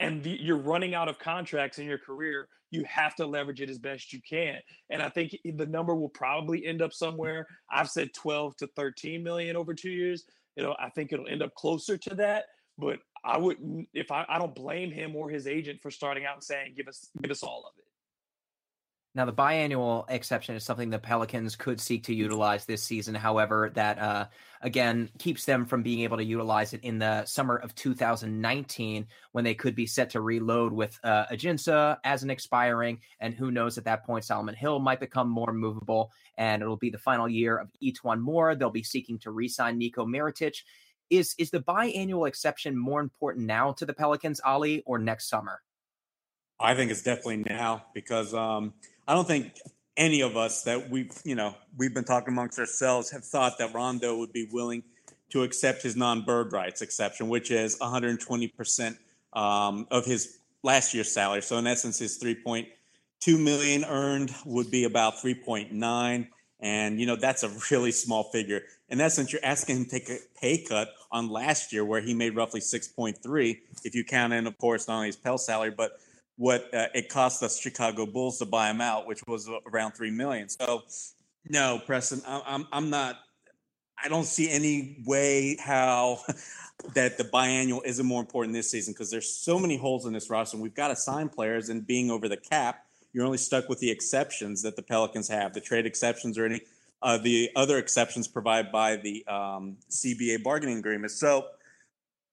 and 0.00 0.22
the, 0.22 0.30
you're 0.30 0.58
running 0.58 0.94
out 0.94 1.08
of 1.08 1.18
contracts 1.18 1.78
in 1.78 1.86
your 1.86 1.98
career, 1.98 2.48
you 2.70 2.84
have 2.84 3.14
to 3.16 3.26
leverage 3.26 3.60
it 3.60 3.70
as 3.70 3.78
best 3.78 4.12
you 4.12 4.20
can. 4.28 4.58
And 4.90 5.02
I 5.02 5.08
think 5.08 5.36
the 5.44 5.66
number 5.66 5.94
will 5.94 6.08
probably 6.08 6.66
end 6.66 6.82
up 6.82 6.92
somewhere. 6.92 7.46
I've 7.70 7.90
said 7.90 8.12
12 8.12 8.56
to 8.58 8.66
13 8.68 9.22
million 9.22 9.56
over 9.56 9.72
two 9.72 9.90
years. 9.90 10.24
You 10.56 10.64
know, 10.64 10.76
I 10.78 10.90
think 10.90 11.12
it'll 11.12 11.28
end 11.28 11.42
up 11.42 11.54
closer 11.54 11.96
to 11.96 12.14
that. 12.16 12.44
But 12.78 12.98
I 13.24 13.38
wouldn't 13.38 13.88
if 13.94 14.12
I, 14.12 14.26
I 14.28 14.38
don't 14.38 14.54
blame 14.54 14.90
him 14.90 15.16
or 15.16 15.30
his 15.30 15.46
agent 15.46 15.80
for 15.80 15.90
starting 15.90 16.24
out 16.24 16.34
and 16.34 16.44
saying, 16.44 16.74
give 16.76 16.88
us 16.88 17.08
give 17.20 17.30
us 17.30 17.42
all 17.42 17.64
of 17.66 17.72
it. 17.78 17.84
Now, 19.16 19.24
the 19.24 19.32
biannual 19.32 20.04
exception 20.10 20.56
is 20.56 20.64
something 20.64 20.90
the 20.90 20.98
Pelicans 20.98 21.56
could 21.56 21.80
seek 21.80 22.04
to 22.04 22.14
utilize 22.14 22.66
this 22.66 22.82
season. 22.82 23.14
However, 23.14 23.72
that 23.74 23.98
uh, 23.98 24.26
again 24.60 25.08
keeps 25.18 25.46
them 25.46 25.64
from 25.64 25.82
being 25.82 26.00
able 26.00 26.18
to 26.18 26.24
utilize 26.24 26.74
it 26.74 26.82
in 26.84 26.98
the 26.98 27.24
summer 27.24 27.56
of 27.56 27.74
2019 27.74 29.06
when 29.32 29.42
they 29.42 29.54
could 29.54 29.74
be 29.74 29.86
set 29.86 30.10
to 30.10 30.20
reload 30.20 30.70
with 30.74 31.00
uh, 31.02 31.24
Ajinça 31.32 31.96
as 32.04 32.24
an 32.24 32.28
expiring. 32.28 33.00
And 33.18 33.32
who 33.32 33.50
knows 33.50 33.78
at 33.78 33.84
that 33.84 34.04
point, 34.04 34.26
Solomon 34.26 34.54
Hill 34.54 34.80
might 34.80 35.00
become 35.00 35.30
more 35.30 35.54
movable. 35.54 36.12
And 36.36 36.60
it'll 36.60 36.76
be 36.76 36.90
the 36.90 36.98
final 36.98 37.26
year 37.26 37.56
of 37.56 37.70
E'Twaun 37.82 38.20
Moore. 38.20 38.54
They'll 38.54 38.68
be 38.68 38.82
seeking 38.82 39.18
to 39.20 39.30
re 39.30 39.48
sign 39.48 39.78
Nico 39.78 40.04
Mirotic. 40.04 40.58
Is, 41.08 41.34
is 41.38 41.50
the 41.50 41.60
biannual 41.60 42.28
exception 42.28 42.76
more 42.76 43.00
important 43.00 43.46
now 43.46 43.72
to 43.72 43.86
the 43.86 43.94
Pelicans, 43.94 44.42
Ali, 44.44 44.82
or 44.84 44.98
next 44.98 45.30
summer? 45.30 45.62
I 46.60 46.74
think 46.74 46.90
it's 46.90 47.02
definitely 47.02 47.44
now 47.48 47.86
because. 47.94 48.34
Um, 48.34 48.74
I 49.08 49.14
don't 49.14 49.26
think 49.26 49.58
any 49.96 50.20
of 50.20 50.36
us 50.36 50.62
that 50.64 50.90
we've, 50.90 51.12
you 51.24 51.36
know, 51.36 51.54
we've 51.76 51.94
been 51.94 52.04
talking 52.04 52.28
amongst 52.32 52.58
ourselves 52.58 53.10
have 53.10 53.24
thought 53.24 53.58
that 53.58 53.72
Rondo 53.72 54.18
would 54.18 54.32
be 54.32 54.48
willing 54.50 54.82
to 55.30 55.42
accept 55.42 55.82
his 55.82 55.96
non-bird 55.96 56.52
rights 56.52 56.82
exception, 56.82 57.28
which 57.28 57.50
is 57.50 57.78
120% 57.78 58.96
um, 59.32 59.86
of 59.90 60.04
his 60.04 60.38
last 60.62 60.92
year's 60.92 61.10
salary. 61.10 61.42
So 61.42 61.56
in 61.58 61.66
essence, 61.66 61.98
his 61.98 62.18
3.2 62.18 63.42
million 63.42 63.84
earned 63.84 64.34
would 64.44 64.70
be 64.70 64.84
about 64.84 65.16
3.9. 65.16 66.28
And, 66.58 67.00
you 67.00 67.06
know, 67.06 67.16
that's 67.16 67.42
a 67.42 67.50
really 67.70 67.92
small 67.92 68.24
figure. 68.24 68.62
In 68.88 69.00
essence, 69.00 69.32
you're 69.32 69.44
asking 69.44 69.76
him 69.76 69.84
to 69.84 69.90
take 69.90 70.08
a 70.08 70.18
pay 70.40 70.64
cut 70.64 70.88
on 71.12 71.28
last 71.28 71.72
year 71.72 71.84
where 71.84 72.00
he 72.00 72.14
made 72.14 72.34
roughly 72.34 72.60
6.3, 72.60 73.58
if 73.84 73.94
you 73.94 74.04
count 74.04 74.32
in, 74.32 74.46
of 74.46 74.56
course, 74.58 74.88
not 74.88 74.96
only 74.96 75.08
his 75.08 75.16
Pell 75.16 75.38
salary, 75.38 75.70
but 75.70 75.92
what 76.36 76.72
uh, 76.74 76.88
it 76.94 77.08
cost 77.08 77.42
us 77.42 77.58
Chicago 77.58 78.06
Bulls 78.06 78.38
to 78.38 78.44
buy 78.44 78.70
him 78.70 78.80
out, 78.80 79.06
which 79.06 79.22
was 79.26 79.48
around 79.72 79.92
three 79.92 80.10
million. 80.10 80.48
So, 80.48 80.82
no, 81.48 81.80
Preston, 81.84 82.22
I'm 82.26 82.66
I'm 82.72 82.90
not. 82.90 83.16
I 84.02 84.08
don't 84.08 84.26
see 84.26 84.50
any 84.50 85.02
way 85.06 85.56
how 85.58 86.20
that 86.94 87.16
the 87.16 87.24
biannual 87.24 87.80
isn't 87.84 88.04
more 88.04 88.20
important 88.20 88.54
this 88.54 88.70
season 88.70 88.92
because 88.92 89.10
there's 89.10 89.32
so 89.32 89.58
many 89.58 89.76
holes 89.78 90.04
in 90.04 90.12
this 90.12 90.28
roster. 90.28 90.58
We've 90.58 90.74
got 90.74 90.88
to 90.88 90.96
sign 90.96 91.28
players, 91.30 91.70
and 91.70 91.86
being 91.86 92.10
over 92.10 92.28
the 92.28 92.36
cap, 92.36 92.86
you're 93.12 93.24
only 93.24 93.38
stuck 93.38 93.68
with 93.68 93.78
the 93.80 93.90
exceptions 93.90 94.62
that 94.62 94.76
the 94.76 94.82
Pelicans 94.82 95.28
have, 95.28 95.54
the 95.54 95.60
trade 95.60 95.86
exceptions 95.86 96.36
or 96.36 96.44
any 96.44 96.60
uh, 97.02 97.18
the 97.18 97.50
other 97.56 97.78
exceptions 97.78 98.26
provided 98.26 98.72
by 98.72 98.96
the 98.96 99.24
um, 99.26 99.76
CBA 99.90 100.42
bargaining 100.42 100.78
agreement. 100.78 101.12
So 101.12 101.46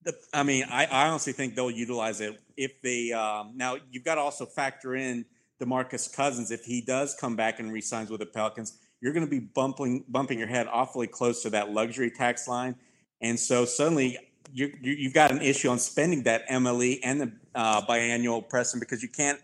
The, 0.04 0.14
I 0.32 0.42
mean, 0.42 0.64
I, 0.70 0.84
I 0.86 1.08
honestly 1.08 1.32
think 1.32 1.54
they'll 1.54 1.70
utilize 1.70 2.20
it 2.20 2.38
if 2.56 2.80
they. 2.82 3.12
Um, 3.12 3.52
now 3.56 3.76
you've 3.90 4.04
got 4.04 4.16
to 4.16 4.20
also 4.20 4.44
factor 4.46 4.94
in 4.94 5.24
Demarcus 5.60 6.14
Cousins 6.14 6.50
if 6.50 6.64
he 6.64 6.80
does 6.80 7.16
come 7.18 7.36
back 7.36 7.58
and 7.58 7.72
resigns 7.72 8.10
with 8.10 8.20
the 8.20 8.26
Pelicans. 8.26 8.78
You're 9.00 9.12
going 9.12 9.24
to 9.24 9.30
be 9.30 9.40
bumping 9.40 10.04
bumping 10.08 10.38
your 10.38 10.48
head 10.48 10.66
awfully 10.70 11.06
close 11.06 11.42
to 11.42 11.50
that 11.50 11.72
luxury 11.72 12.10
tax 12.10 12.46
line, 12.46 12.76
and 13.20 13.38
so 13.40 13.64
suddenly 13.64 14.18
you, 14.52 14.72
you 14.80 15.04
have 15.04 15.14
got 15.14 15.30
an 15.32 15.42
issue 15.42 15.68
on 15.68 15.78
spending 15.78 16.22
that 16.24 16.46
MLE 16.48 17.00
and 17.02 17.20
the 17.20 17.32
uh, 17.54 17.82
biannual 17.86 18.48
Preston 18.48 18.78
because 18.80 19.02
you 19.02 19.08
can't 19.08 19.40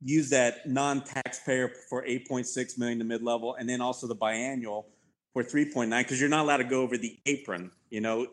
use 0.00 0.30
that 0.30 0.66
non-taxpayer 0.66 1.72
for 1.88 2.04
8.6 2.04 2.78
million 2.78 2.98
to 2.98 3.04
mid-level 3.04 3.56
and 3.56 3.68
then 3.68 3.80
also 3.80 4.06
the 4.06 4.14
biannual 4.14 4.84
for 5.32 5.42
3.9 5.42 5.90
because 5.98 6.20
you're 6.20 6.30
not 6.30 6.44
allowed 6.44 6.58
to 6.58 6.64
go 6.64 6.82
over 6.82 6.96
the 6.96 7.18
apron 7.26 7.70
you 7.90 8.00
know 8.00 8.26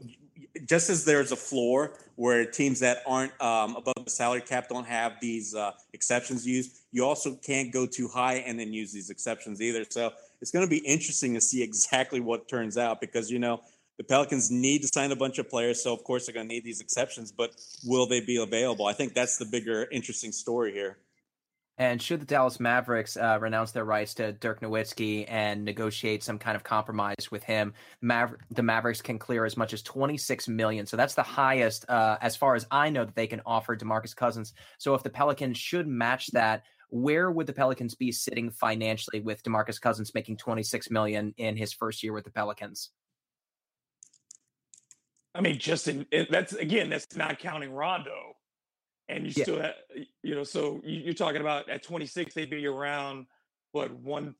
just 0.66 0.90
as 0.90 1.06
there's 1.06 1.32
a 1.32 1.36
floor 1.36 1.94
where 2.16 2.46
teams 2.46 2.80
that 2.80 3.04
aren't 3.06 3.32
um, 3.42 3.76
above 3.76 4.04
the 4.04 4.10
salary 4.10 4.42
cap 4.42 4.68
don't 4.70 4.88
have 4.88 5.14
these 5.22 5.56
uh, 5.56 5.72
exceptions 5.94 6.46
used 6.46 6.78
you 6.92 7.04
also 7.06 7.36
can't 7.36 7.72
go 7.72 7.86
too 7.86 8.08
high 8.08 8.36
and 8.36 8.60
then 8.60 8.74
use 8.74 8.92
these 8.92 9.10
exceptions 9.10 9.62
either 9.62 9.86
so 9.90 10.12
it's 10.42 10.52
going 10.52 10.66
to 10.66 10.70
be 10.70 10.78
interesting 10.86 11.34
to 11.34 11.42
see 11.42 11.64
exactly 11.70 12.20
what 12.20 12.48
turns 12.48 12.78
out 12.78 13.02
because 13.02 13.30
you 13.30 13.40
know 13.40 13.62
the 13.98 14.04
Pelicans 14.04 14.52
need 14.52 14.82
to 14.82 14.88
sign 14.88 15.12
a 15.12 15.16
bunch 15.16 15.40
of 15.40 15.50
players, 15.50 15.82
so 15.82 15.94
of 15.94 16.04
course 16.04 16.26
they're 16.26 16.34
going 16.34 16.48
to 16.48 16.54
need 16.54 16.66
these 16.66 16.82
exceptions. 16.82 17.32
But 17.32 17.56
will 17.86 18.06
they 18.06 18.20
be 18.20 18.38
available? 18.38 18.88
I 18.88 18.94
think 18.94 19.14
that's 19.14 19.38
the 19.38 19.46
bigger, 19.46 19.88
interesting 19.92 20.32
story 20.32 20.74
here. 20.74 20.98
And 21.78 22.02
should 22.02 22.22
the 22.22 22.26
Dallas 22.26 22.60
Mavericks 22.60 23.18
uh, 23.18 23.38
renounce 23.42 23.72
their 23.72 23.84
rights 23.84 24.14
to 24.16 24.32
Dirk 24.32 24.62
Nowitzki 24.62 25.26
and 25.28 25.66
negotiate 25.66 26.24
some 26.24 26.40
kind 26.40 26.56
of 26.56 26.64
compromise 26.64 27.30
with 27.32 27.44
him, 27.44 27.74
Maver- 28.02 28.38
the 28.50 28.64
Mavericks 28.64 29.02
can 29.02 29.20
clear 29.20 29.44
as 29.44 29.58
much 29.58 29.74
as 29.74 29.82
26 29.82 30.48
million. 30.48 30.86
So 30.86 30.96
that's 30.96 31.16
the 31.16 31.24
highest, 31.24 31.90
uh, 31.90 32.18
as 32.22 32.38
far 32.38 32.56
as 32.56 32.66
I 32.72 32.90
know, 32.90 33.04
that 33.04 33.16
they 33.16 33.28
can 33.28 33.42
offer 33.46 33.76
Demarcus 33.76 34.16
Cousins. 34.16 34.54
So 34.78 34.94
if 34.94 35.04
the 35.04 35.10
Pelicans 35.10 35.58
should 35.58 35.86
match 35.86 36.28
that, 36.28 36.64
where 36.90 37.30
would 37.30 37.48
the 37.48 37.54
Pelicans 37.54 37.94
be 37.94 38.10
sitting 38.12 38.50
financially 38.52 39.20
with 39.20 39.44
Demarcus 39.44 39.82
Cousins 39.82 40.14
making 40.14 40.38
26 40.38 40.90
million 40.90 41.34
in 41.36 41.58
his 41.58 41.74
first 41.74 42.04
year 42.04 42.14
with 42.14 42.24
the 42.24 42.32
Pelicans? 42.32 42.92
I 45.34 45.42
mean, 45.42 45.60
just 45.60 45.90
in 45.90 46.06
that's 46.30 46.54
again, 46.54 46.90
that's 46.90 47.18
not 47.18 47.40
counting 47.40 47.74
Rondo 47.74 48.35
and 49.10 49.26
you 49.26 49.34
yeah. 49.36 49.44
still 49.44 49.62
have, 49.62 49.76
you 50.24 50.36
know, 50.36 50.44
so 50.44 50.82
you, 50.84 51.12
are 51.12 51.14
talking 51.14 51.42
about 51.42 51.70
at 51.70 51.84
26, 51.84 52.34
they'd 52.34 52.50
be 52.50 52.66
around 52.66 53.28
what 53.72 53.92
one, 53.92 54.36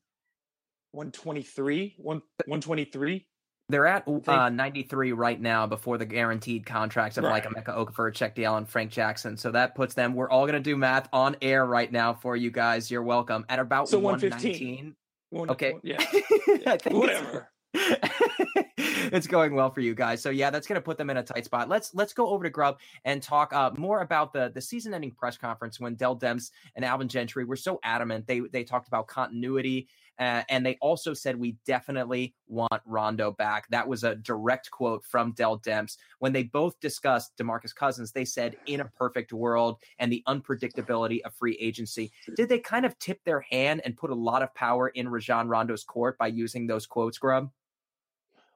123, 0.92 1.94
one, 1.98 2.22
123. 2.46 3.26
They're 3.68 3.86
at 3.86 4.06
uh, 4.28 4.48
93 4.48 5.12
right 5.12 5.40
now 5.40 5.66
before 5.66 5.98
the 5.98 6.06
guaranteed 6.06 6.64
contracts 6.64 7.18
of 7.18 7.24
right. 7.24 7.44
like 7.44 7.44
Emeka 7.44 7.76
Okafor, 7.76 8.12
Cheick 8.12 8.36
Diallo, 8.36 8.58
and 8.58 8.68
Frank 8.68 8.92
Jackson. 8.92 9.36
So 9.36 9.50
that 9.50 9.74
puts 9.74 9.94
them. 9.94 10.14
We're 10.14 10.30
all 10.30 10.44
going 10.44 10.54
to 10.54 10.60
do 10.60 10.76
math 10.76 11.08
on 11.12 11.36
air 11.42 11.66
right 11.66 11.90
now 11.90 12.14
for 12.14 12.36
you 12.36 12.52
guys. 12.52 12.92
You're 12.92 13.02
welcome. 13.02 13.44
At 13.48 13.58
about 13.58 13.88
so 13.88 13.98
115. 13.98 14.94
okay. 15.34 15.72
One, 15.72 15.80
yeah. 15.82 16.04
yeah. 16.46 16.76
Whatever. 16.90 17.48
it's 19.12 19.26
going 19.26 19.54
well 19.54 19.70
for 19.70 19.80
you 19.80 19.94
guys. 19.94 20.22
So 20.22 20.30
yeah, 20.30 20.50
that's 20.50 20.66
going 20.66 20.80
to 20.80 20.84
put 20.84 20.98
them 20.98 21.10
in 21.10 21.16
a 21.16 21.22
tight 21.22 21.44
spot. 21.44 21.68
Let's 21.68 21.94
let's 21.94 22.12
go 22.12 22.28
over 22.28 22.44
to 22.44 22.50
Grubb 22.50 22.78
and 23.04 23.22
talk 23.22 23.52
uh, 23.52 23.70
more 23.76 24.00
about 24.00 24.32
the 24.32 24.50
the 24.54 24.60
season 24.60 24.94
ending 24.94 25.12
press 25.12 25.36
conference 25.36 25.80
when 25.80 25.94
Dell 25.94 26.16
Demps 26.16 26.50
and 26.74 26.84
Alvin 26.84 27.08
Gentry 27.08 27.44
were 27.44 27.56
so 27.56 27.78
adamant. 27.82 28.26
They 28.26 28.40
they 28.40 28.64
talked 28.64 28.88
about 28.88 29.06
continuity. 29.06 29.88
Uh, 30.18 30.42
and 30.48 30.64
they 30.64 30.78
also 30.80 31.12
said 31.12 31.36
we 31.36 31.58
definitely 31.66 32.34
want 32.48 32.80
Rondo 32.86 33.32
back. 33.32 33.68
That 33.68 33.86
was 33.86 34.02
a 34.02 34.14
direct 34.14 34.70
quote 34.70 35.04
from 35.04 35.32
Dell 35.32 35.58
Demps. 35.58 35.98
When 36.20 36.32
they 36.32 36.44
both 36.44 36.80
discussed 36.80 37.36
DeMarcus 37.36 37.74
Cousins, 37.74 38.12
they 38.12 38.24
said 38.24 38.56
in 38.64 38.80
a 38.80 38.86
perfect 38.96 39.34
world 39.34 39.76
and 39.98 40.10
the 40.10 40.22
unpredictability 40.26 41.20
of 41.20 41.34
free 41.34 41.58
agency. 41.60 42.12
Did 42.34 42.48
they 42.48 42.58
kind 42.58 42.86
of 42.86 42.98
tip 42.98 43.20
their 43.24 43.40
hand 43.40 43.82
and 43.84 43.94
put 43.94 44.10
a 44.10 44.14
lot 44.14 44.42
of 44.42 44.54
power 44.54 44.88
in 44.88 45.08
Rajon 45.08 45.48
Rondo's 45.48 45.84
court 45.84 46.16
by 46.16 46.28
using 46.28 46.66
those 46.66 46.86
quotes, 46.86 47.18
Grubb? 47.18 47.50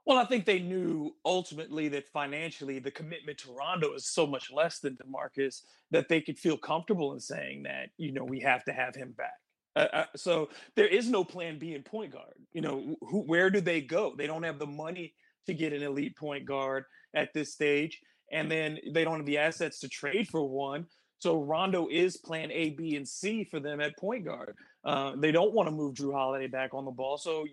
Well, 0.06 0.18
I 0.18 0.24
think 0.24 0.46
they 0.46 0.58
knew 0.58 1.14
ultimately 1.24 1.88
that 1.88 2.08
financially 2.08 2.78
the 2.78 2.90
commitment 2.90 3.38
to 3.38 3.52
Rondo 3.52 3.94
is 3.94 4.06
so 4.06 4.26
much 4.26 4.50
less 4.50 4.78
than 4.78 4.96
DeMarcus 4.96 5.62
that 5.90 6.08
they 6.08 6.20
could 6.20 6.38
feel 6.38 6.56
comfortable 6.56 7.12
in 7.12 7.20
saying 7.20 7.64
that, 7.64 7.90
you 7.96 8.12
know, 8.12 8.24
we 8.24 8.40
have 8.40 8.64
to 8.64 8.72
have 8.72 8.94
him 8.94 9.14
back. 9.16 9.34
Uh, 9.76 9.86
uh, 9.92 10.04
so 10.16 10.48
there 10.74 10.88
is 10.88 11.08
no 11.08 11.22
plan 11.22 11.58
B 11.58 11.74
in 11.74 11.82
point 11.82 12.12
guard. 12.12 12.34
You 12.52 12.62
know, 12.62 12.96
who, 13.02 13.20
where 13.20 13.50
do 13.50 13.60
they 13.60 13.80
go? 13.80 14.14
They 14.16 14.26
don't 14.26 14.42
have 14.42 14.58
the 14.58 14.66
money 14.66 15.14
to 15.46 15.54
get 15.54 15.72
an 15.72 15.82
elite 15.82 16.16
point 16.16 16.44
guard 16.44 16.84
at 17.14 17.32
this 17.34 17.52
stage. 17.52 18.00
And 18.32 18.50
then 18.50 18.78
they 18.92 19.04
don't 19.04 19.18
have 19.18 19.26
the 19.26 19.38
assets 19.38 19.80
to 19.80 19.88
trade 19.88 20.28
for 20.28 20.48
one. 20.48 20.86
So 21.18 21.42
Rondo 21.42 21.88
is 21.90 22.16
plan 22.16 22.50
A, 22.50 22.70
B, 22.70 22.96
and 22.96 23.06
C 23.06 23.44
for 23.44 23.60
them 23.60 23.80
at 23.80 23.98
point 23.98 24.24
guard. 24.24 24.56
Uh, 24.84 25.12
they 25.16 25.30
don't 25.30 25.52
want 25.52 25.68
to 25.68 25.74
move 25.74 25.94
Jrue 25.94 26.12
Holiday 26.12 26.46
back 26.46 26.72
on 26.72 26.84
the 26.84 26.90
ball. 26.90 27.18
So 27.18 27.44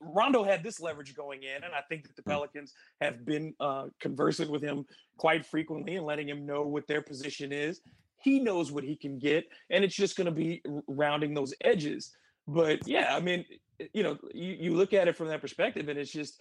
Rondo 0.00 0.44
had 0.44 0.62
this 0.62 0.80
leverage 0.80 1.14
going 1.16 1.42
in, 1.42 1.64
and 1.64 1.74
I 1.74 1.80
think 1.88 2.04
that 2.04 2.14
the 2.16 2.22
hmm. 2.22 2.30
Pelicans 2.30 2.72
have 3.00 3.24
been 3.24 3.54
uh, 3.58 3.86
conversing 4.00 4.50
with 4.50 4.62
him 4.62 4.86
quite 5.16 5.44
frequently 5.44 5.96
and 5.96 6.06
letting 6.06 6.28
him 6.28 6.46
know 6.46 6.62
what 6.62 6.86
their 6.86 7.02
position 7.02 7.52
is. 7.52 7.80
He 8.22 8.40
knows 8.40 8.72
what 8.72 8.84
he 8.84 8.96
can 8.96 9.18
get, 9.18 9.46
and 9.70 9.84
it's 9.84 9.94
just 9.94 10.16
going 10.16 10.26
to 10.26 10.32
be 10.32 10.62
rounding 10.86 11.34
those 11.34 11.54
edges. 11.62 12.12
But 12.48 12.86
yeah, 12.86 13.14
I 13.14 13.20
mean, 13.20 13.44
you 13.92 14.02
know, 14.02 14.16
you, 14.32 14.56
you 14.58 14.74
look 14.74 14.92
at 14.92 15.08
it 15.08 15.16
from 15.16 15.28
that 15.28 15.40
perspective, 15.40 15.88
and 15.88 15.98
it's 15.98 16.12
just 16.12 16.40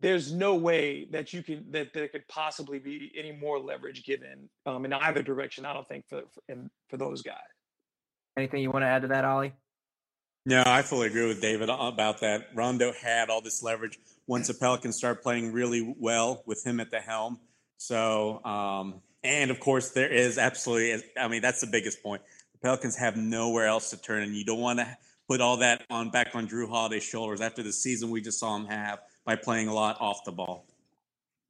there's 0.00 0.32
no 0.32 0.54
way 0.54 1.06
that 1.10 1.32
you 1.32 1.42
can 1.42 1.64
that 1.70 1.92
there 1.92 2.08
could 2.08 2.26
possibly 2.28 2.78
be 2.78 3.12
any 3.16 3.32
more 3.32 3.58
leverage 3.58 4.04
given 4.04 4.48
um, 4.66 4.84
in 4.84 4.92
either 4.92 5.22
direction. 5.22 5.64
I 5.64 5.72
don't 5.72 5.86
think 5.88 6.06
for 6.08 6.22
for, 6.32 6.56
for 6.88 6.96
those 6.96 7.22
guys. 7.22 7.36
Anything 8.36 8.62
you 8.62 8.70
want 8.70 8.82
to 8.82 8.88
add 8.88 9.02
to 9.02 9.08
that, 9.08 9.24
Ollie? 9.24 9.52
No, 10.46 10.62
I 10.64 10.82
fully 10.82 11.08
agree 11.08 11.26
with 11.26 11.40
David 11.40 11.68
about 11.68 12.20
that. 12.20 12.48
Rondo 12.54 12.92
had 12.92 13.28
all 13.28 13.42
this 13.42 13.62
leverage 13.62 13.98
once 14.26 14.48
the 14.48 14.54
Pelicans 14.54 14.96
start 14.96 15.22
playing 15.22 15.52
really 15.52 15.94
well 15.98 16.42
with 16.46 16.64
him 16.64 16.80
at 16.80 16.90
the 16.90 17.00
helm. 17.00 17.38
So, 17.76 18.42
um, 18.44 19.02
and 19.22 19.50
of 19.50 19.60
course, 19.60 19.90
there 19.90 20.10
is 20.10 20.38
absolutely. 20.38 21.02
I 21.18 21.28
mean, 21.28 21.42
that's 21.42 21.60
the 21.60 21.66
biggest 21.66 22.02
point. 22.02 22.22
The 22.52 22.58
Pelicans 22.58 22.96
have 22.96 23.16
nowhere 23.16 23.66
else 23.66 23.90
to 23.90 24.00
turn, 24.00 24.22
and 24.22 24.34
you 24.34 24.44
don't 24.44 24.60
want 24.60 24.78
to 24.78 24.96
put 25.28 25.40
all 25.40 25.58
that 25.58 25.84
on 25.90 26.10
back 26.10 26.34
on 26.34 26.48
Jrue 26.48 26.68
Holiday's 26.68 27.04
shoulders 27.04 27.40
after 27.40 27.62
the 27.62 27.72
season 27.72 28.10
we 28.10 28.20
just 28.20 28.40
saw 28.40 28.56
him 28.56 28.66
have 28.66 29.00
by 29.24 29.36
playing 29.36 29.68
a 29.68 29.74
lot 29.74 29.96
off 30.00 30.24
the 30.24 30.32
ball. 30.32 30.66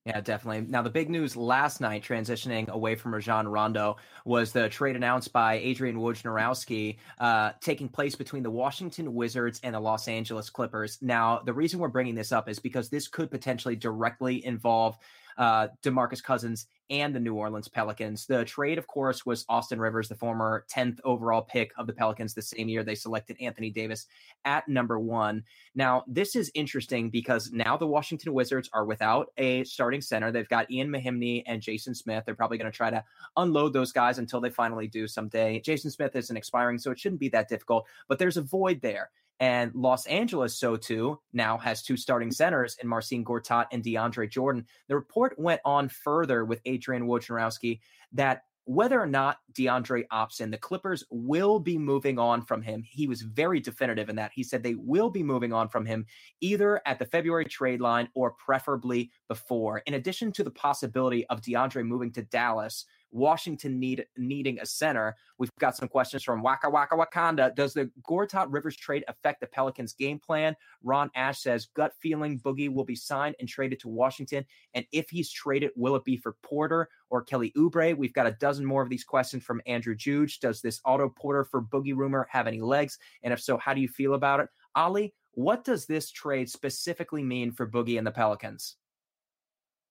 Yeah, 0.06 0.22
definitely. 0.22 0.62
Now, 0.70 0.80
the 0.80 0.88
big 0.88 1.10
news 1.10 1.36
last 1.36 1.78
night, 1.82 2.02
transitioning 2.02 2.68
away 2.70 2.94
from 2.94 3.12
Rajon 3.12 3.46
Rondo, 3.46 3.96
was 4.24 4.50
the 4.50 4.70
trade 4.70 4.96
announced 4.96 5.30
by 5.30 5.54
Adrian 5.56 5.96
Wojnarowski 5.98 6.96
uh, 7.18 7.52
taking 7.60 7.86
place 7.86 8.14
between 8.14 8.42
the 8.42 8.50
Washington 8.50 9.12
Wizards 9.14 9.60
and 9.62 9.74
the 9.74 9.80
Los 9.80 10.08
Angeles 10.08 10.48
Clippers. 10.48 10.98
Now, 11.02 11.40
the 11.44 11.52
reason 11.52 11.78
we're 11.80 11.88
bringing 11.88 12.14
this 12.14 12.32
up 12.32 12.48
is 12.48 12.58
because 12.58 12.88
this 12.88 13.08
could 13.08 13.30
potentially 13.30 13.76
directly 13.76 14.42
involve 14.46 14.96
uh, 15.38 15.68
DeMarcus 15.82 16.22
Cousins 16.22 16.66
and 16.90 17.14
the 17.14 17.20
New 17.20 17.34
Orleans 17.34 17.68
Pelicans. 17.68 18.26
The 18.26 18.44
trade, 18.44 18.76
of 18.76 18.86
course, 18.86 19.24
was 19.24 19.44
Austin 19.48 19.80
Rivers, 19.80 20.08
the 20.08 20.16
former 20.16 20.66
10th 20.74 20.98
overall 21.04 21.42
pick 21.42 21.70
of 21.78 21.86
the 21.86 21.92
Pelicans 21.92 22.34
the 22.34 22.42
same 22.42 22.68
year 22.68 22.82
they 22.82 22.96
selected 22.96 23.36
Anthony 23.40 23.70
Davis 23.70 24.06
at 24.44 24.66
number 24.68 24.98
one. 24.98 25.44
Now, 25.74 26.04
this 26.08 26.34
is 26.34 26.50
interesting 26.54 27.08
because 27.08 27.52
now 27.52 27.76
the 27.76 27.86
Washington 27.86 28.34
Wizards 28.34 28.68
are 28.72 28.84
without 28.84 29.28
a 29.38 29.62
starting 29.64 30.00
center. 30.00 30.32
They've 30.32 30.48
got 30.48 30.70
Ian 30.70 30.88
Mahinmi 30.88 31.44
and 31.46 31.62
Jason 31.62 31.94
Smith. 31.94 32.24
They're 32.26 32.34
probably 32.34 32.58
going 32.58 32.70
to 32.70 32.76
try 32.76 32.90
to 32.90 33.04
unload 33.36 33.72
those 33.72 33.92
guys 33.92 34.18
until 34.18 34.40
they 34.40 34.50
finally 34.50 34.88
do 34.88 35.06
someday. 35.06 35.60
Jason 35.60 35.90
Smith 35.92 36.16
isn't 36.16 36.36
expiring, 36.36 36.78
so 36.78 36.90
it 36.90 36.98
shouldn't 36.98 37.20
be 37.20 37.28
that 37.28 37.48
difficult, 37.48 37.86
but 38.08 38.18
there's 38.18 38.36
a 38.36 38.42
void 38.42 38.80
there. 38.80 39.10
And 39.40 39.74
Los 39.74 40.06
Angeles, 40.06 40.58
so 40.58 40.76
too, 40.76 41.18
now 41.32 41.56
has 41.56 41.82
two 41.82 41.96
starting 41.96 42.30
centers 42.30 42.76
in 42.82 42.86
Marcin 42.86 43.24
Gortat 43.24 43.66
and 43.72 43.82
DeAndre 43.82 44.30
Jordan. 44.30 44.66
The 44.88 44.94
report 44.94 45.34
went 45.38 45.62
on 45.64 45.88
further 45.88 46.44
with 46.44 46.60
Adrian 46.66 47.06
Wojnarowski 47.06 47.80
that 48.12 48.42
whether 48.64 49.00
or 49.00 49.06
not 49.06 49.38
DeAndre 49.54 50.04
opts 50.12 50.40
in, 50.40 50.50
the 50.50 50.58
Clippers 50.58 51.02
will 51.10 51.58
be 51.58 51.78
moving 51.78 52.18
on 52.18 52.42
from 52.42 52.62
him. 52.62 52.84
He 52.86 53.08
was 53.08 53.22
very 53.22 53.58
definitive 53.58 54.08
in 54.08 54.16
that. 54.16 54.30
He 54.32 54.44
said 54.44 54.62
they 54.62 54.76
will 54.76 55.10
be 55.10 55.22
moving 55.22 55.52
on 55.52 55.68
from 55.68 55.86
him 55.86 56.06
either 56.40 56.80
at 56.86 56.98
the 56.98 57.06
February 57.06 57.46
trade 57.46 57.80
line 57.80 58.08
or 58.14 58.32
preferably 58.32 59.10
before. 59.26 59.78
In 59.86 59.94
addition 59.94 60.30
to 60.32 60.44
the 60.44 60.52
possibility 60.52 61.26
of 61.28 61.40
DeAndre 61.40 61.84
moving 61.84 62.12
to 62.12 62.22
Dallas, 62.22 62.84
Washington 63.10 63.78
need 63.78 64.04
needing 64.16 64.58
a 64.60 64.66
center. 64.66 65.16
We've 65.38 65.50
got 65.58 65.76
some 65.76 65.88
questions 65.88 66.22
from 66.22 66.42
Waka 66.42 66.70
Waka 66.70 66.96
Wakanda. 66.96 67.54
Does 67.54 67.74
the 67.74 67.90
Gortat 68.08 68.46
Rivers 68.50 68.76
trade 68.76 69.04
affect 69.08 69.40
the 69.40 69.46
Pelicans' 69.46 69.92
game 69.92 70.18
plan? 70.18 70.54
Ron 70.82 71.10
Ash 71.14 71.40
says 71.40 71.68
gut 71.74 71.92
feeling 72.00 72.40
Boogie 72.40 72.72
will 72.72 72.84
be 72.84 72.96
signed 72.96 73.36
and 73.40 73.48
traded 73.48 73.80
to 73.80 73.88
Washington, 73.88 74.44
and 74.74 74.84
if 74.92 75.10
he's 75.10 75.30
traded, 75.30 75.70
will 75.76 75.96
it 75.96 76.04
be 76.04 76.16
for 76.16 76.36
Porter 76.42 76.88
or 77.10 77.22
Kelly 77.22 77.52
Oubre? 77.56 77.96
We've 77.96 78.14
got 78.14 78.26
a 78.26 78.32
dozen 78.32 78.64
more 78.64 78.82
of 78.82 78.88
these 78.88 79.04
questions 79.04 79.42
from 79.44 79.62
Andrew 79.66 79.94
Juge. 79.94 80.40
Does 80.40 80.60
this 80.60 80.80
Otto 80.84 81.08
Porter 81.08 81.44
for 81.44 81.62
Boogie 81.62 81.96
rumor 81.96 82.26
have 82.30 82.46
any 82.46 82.60
legs? 82.60 82.98
And 83.22 83.32
if 83.32 83.40
so, 83.40 83.58
how 83.58 83.74
do 83.74 83.80
you 83.80 83.88
feel 83.88 84.14
about 84.14 84.40
it? 84.40 84.48
Ali, 84.74 85.14
what 85.32 85.64
does 85.64 85.86
this 85.86 86.10
trade 86.10 86.50
specifically 86.50 87.22
mean 87.22 87.52
for 87.52 87.66
Boogie 87.66 87.98
and 87.98 88.06
the 88.06 88.10
Pelicans? 88.10 88.76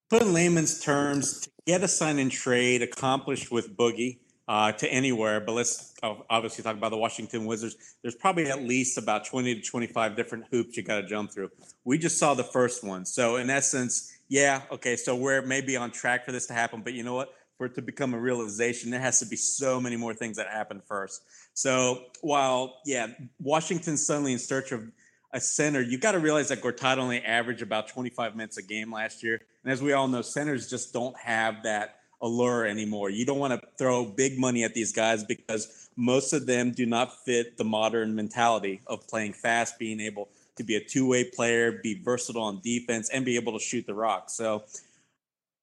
Put 0.10 0.24
in 0.24 0.34
layman's 0.34 0.80
terms, 0.80 1.42
to 1.42 1.50
get 1.66 1.84
a 1.84 1.88
sign 1.88 2.20
and 2.20 2.32
trade 2.32 2.82
accomplished 2.82 3.52
with 3.52 3.78
Boogie 3.78 4.20
uh, 4.48 4.72
to 4.72 4.92
anywhere, 4.92 5.40
but 5.40 5.52
let's 5.52 5.94
obviously 6.02 6.64
talk 6.64 6.76
about 6.76 6.90
the 6.90 6.98
Washington 6.98 7.46
Wizards. 7.46 7.76
There's 8.02 8.16
probably 8.16 8.48
at 8.48 8.64
least 8.64 8.98
about 8.98 9.26
20 9.26 9.56
to 9.56 9.62
25 9.62 10.16
different 10.16 10.46
hoops 10.50 10.76
you 10.76 10.82
got 10.82 11.02
to 11.02 11.08
jump 11.08 11.32
through. 11.32 11.52
We 11.84 12.00
just 12.00 12.18
saw 12.18 12.34
the 12.34 12.44
first 12.44 12.84
one. 12.84 13.06
So, 13.06 13.36
in 13.36 13.52
essence, 13.52 14.18
yeah, 14.28 14.64
okay, 14.72 14.96
so 14.96 15.16
we're 15.16 15.44
maybe 15.44 15.78
on 15.78 15.92
track 15.92 16.26
for 16.26 16.32
this 16.32 16.48
to 16.48 16.54
happen, 16.54 16.82
but 16.82 16.94
you 16.94 17.04
know 17.04 17.14
what? 17.14 17.34
For 17.58 17.68
it 17.68 17.76
to 17.76 17.84
become 17.84 18.16
a 18.16 18.20
realization, 18.20 18.90
there 18.90 19.02
has 19.02 19.20
to 19.20 19.28
be 19.28 19.36
so 19.36 19.80
many 19.80 19.98
more 19.98 20.16
things 20.16 20.38
that 20.38 20.48
happen 20.48 20.82
first. 20.88 21.22
So, 21.54 22.06
while, 22.22 22.78
yeah, 22.86 23.08
Washington's 23.40 24.04
suddenly 24.04 24.34
in 24.34 24.40
search 24.40 24.72
of 24.72 24.92
a 25.32 25.40
center, 25.40 25.82
you 25.82 25.98
got 25.98 26.14
to 26.14 26.20
realize 26.20 26.50
that 26.50 26.62
Gortat 26.62 26.98
only 26.98 27.22
averaged 27.22 27.62
about 27.62 27.88
25 27.88 28.36
minutes 28.36 28.58
a 28.58 28.64
game 28.64 28.92
last 28.92 29.24
year. 29.24 29.42
And 29.64 29.72
as 29.72 29.82
we 29.82 29.94
all 29.94 30.08
know, 30.08 30.22
centers 30.22 30.70
just 30.70 30.94
don't 30.94 31.18
have 31.18 31.64
that 31.64 32.00
allure 32.22 32.66
anymore. 32.66 33.10
You 33.10 33.26
don't 33.26 33.40
want 33.40 33.60
to 33.60 33.68
throw 33.78 34.06
big 34.06 34.38
money 34.40 34.64
at 34.64 34.74
these 34.74 34.92
guys 34.92 35.24
because 35.24 35.90
most 35.96 36.34
of 36.34 36.46
them 36.46 36.72
do 36.72 36.86
not 36.86 37.24
fit 37.24 37.58
the 37.58 37.64
modern 37.64 38.16
mentality 38.16 38.82
of 38.88 39.08
playing 39.08 39.34
fast, 39.34 39.80
being 39.80 40.00
able 40.00 40.30
to 40.58 40.64
be 40.64 40.76
a 40.76 40.84
two-way 40.84 41.24
player, 41.24 41.72
be 41.72 42.02
versatile 42.02 42.42
on 42.42 42.60
defense, 42.62 43.10
and 43.10 43.24
be 43.24 43.36
able 43.36 43.54
to 43.54 43.64
shoot 43.64 43.86
the 43.86 43.94
rock. 43.94 44.30
So 44.30 44.64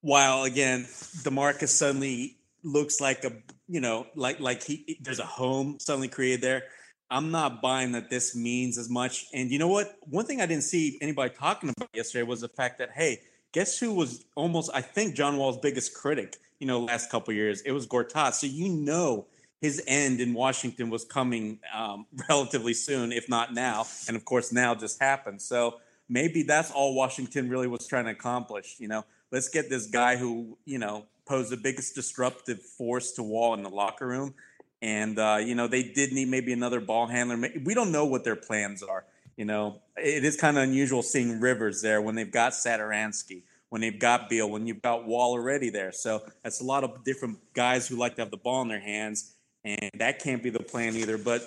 while 0.00 0.44
again, 0.44 0.84
Demarcus 1.22 1.68
suddenly 1.68 2.36
looks 2.62 3.00
like 3.00 3.24
a 3.24 3.32
you 3.68 3.80
know 3.80 4.06
like 4.16 4.40
like 4.40 4.62
he 4.62 4.98
there's 5.00 5.20
a 5.20 5.26
home 5.26 5.78
suddenly 5.78 6.08
created 6.08 6.40
there. 6.40 6.62
I'm 7.10 7.30
not 7.30 7.62
buying 7.62 7.92
that 7.92 8.10
this 8.10 8.34
means 8.34 8.78
as 8.78 8.88
much. 8.88 9.26
And 9.32 9.50
you 9.50 9.58
know 9.58 9.68
what? 9.68 9.96
One 10.02 10.24
thing 10.24 10.40
I 10.40 10.46
didn't 10.46 10.64
see 10.64 10.98
anybody 11.00 11.32
talking 11.34 11.70
about 11.70 11.88
yesterday 11.94 12.24
was 12.24 12.40
the 12.40 12.48
fact 12.48 12.78
that 12.78 12.90
hey, 12.90 13.20
guess 13.52 13.78
who 13.78 13.94
was 13.94 14.24
almost 14.34 14.70
I 14.74 14.80
think 14.80 15.14
John 15.14 15.36
Wall's 15.36 15.58
biggest 15.58 15.94
critic, 15.94 16.36
you 16.58 16.66
know, 16.66 16.80
last 16.80 17.10
couple 17.10 17.32
years? 17.34 17.60
It 17.62 17.72
was 17.72 17.86
Gortat. 17.86 18.34
So 18.34 18.46
you 18.46 18.68
know 18.68 19.26
his 19.60 19.82
end 19.86 20.20
in 20.20 20.34
Washington 20.34 20.90
was 20.90 21.04
coming 21.04 21.60
um, 21.74 22.06
relatively 22.28 22.74
soon, 22.74 23.12
if 23.12 23.28
not 23.28 23.54
now. 23.54 23.86
And 24.08 24.16
of 24.16 24.24
course, 24.24 24.52
now 24.52 24.74
just 24.74 25.00
happened. 25.00 25.40
So 25.40 25.76
maybe 26.08 26.42
that's 26.42 26.70
all 26.70 26.94
Washington 26.94 27.48
really 27.48 27.68
was 27.68 27.86
trying 27.86 28.06
to 28.06 28.10
accomplish. 28.10 28.76
You 28.78 28.88
know, 28.88 29.04
let's 29.30 29.48
get 29.48 29.70
this 29.70 29.86
guy 29.86 30.16
who 30.16 30.58
you 30.64 30.78
know 30.78 31.06
posed 31.26 31.50
the 31.50 31.56
biggest 31.56 31.94
disruptive 31.94 32.60
force 32.62 33.12
to 33.12 33.22
Wall 33.22 33.54
in 33.54 33.62
the 33.62 33.70
locker 33.70 34.06
room 34.06 34.34
and 34.82 35.18
uh, 35.18 35.38
you 35.42 35.54
know 35.54 35.66
they 35.66 35.82
did 35.82 36.12
need 36.12 36.28
maybe 36.28 36.52
another 36.52 36.80
ball 36.80 37.06
handler. 37.06 37.50
We 37.64 37.74
don't 37.74 37.92
know 37.92 38.06
what 38.06 38.24
their 38.24 38.36
plans 38.36 38.82
are. 38.82 39.04
You 39.36 39.44
know, 39.44 39.82
it 39.96 40.24
is 40.24 40.36
kind 40.36 40.56
of 40.56 40.62
unusual 40.62 41.02
seeing 41.02 41.40
Rivers 41.40 41.82
there 41.82 42.00
when 42.00 42.14
they've 42.14 42.30
got 42.30 42.52
Satoransky, 42.52 43.42
when 43.68 43.82
they've 43.82 43.98
got 43.98 44.30
Beal, 44.30 44.48
when 44.48 44.66
you've 44.66 44.80
got 44.80 45.06
Wall 45.06 45.32
already 45.32 45.68
there. 45.68 45.92
So 45.92 46.22
that's 46.42 46.60
a 46.60 46.64
lot 46.64 46.84
of 46.84 47.04
different 47.04 47.38
guys 47.52 47.86
who 47.86 47.96
like 47.96 48.16
to 48.16 48.22
have 48.22 48.30
the 48.30 48.38
ball 48.38 48.62
in 48.62 48.68
their 48.68 48.80
hands, 48.80 49.34
and 49.64 49.90
that 49.98 50.20
can't 50.20 50.42
be 50.42 50.50
the 50.50 50.62
plan 50.62 50.96
either. 50.96 51.18
But 51.18 51.42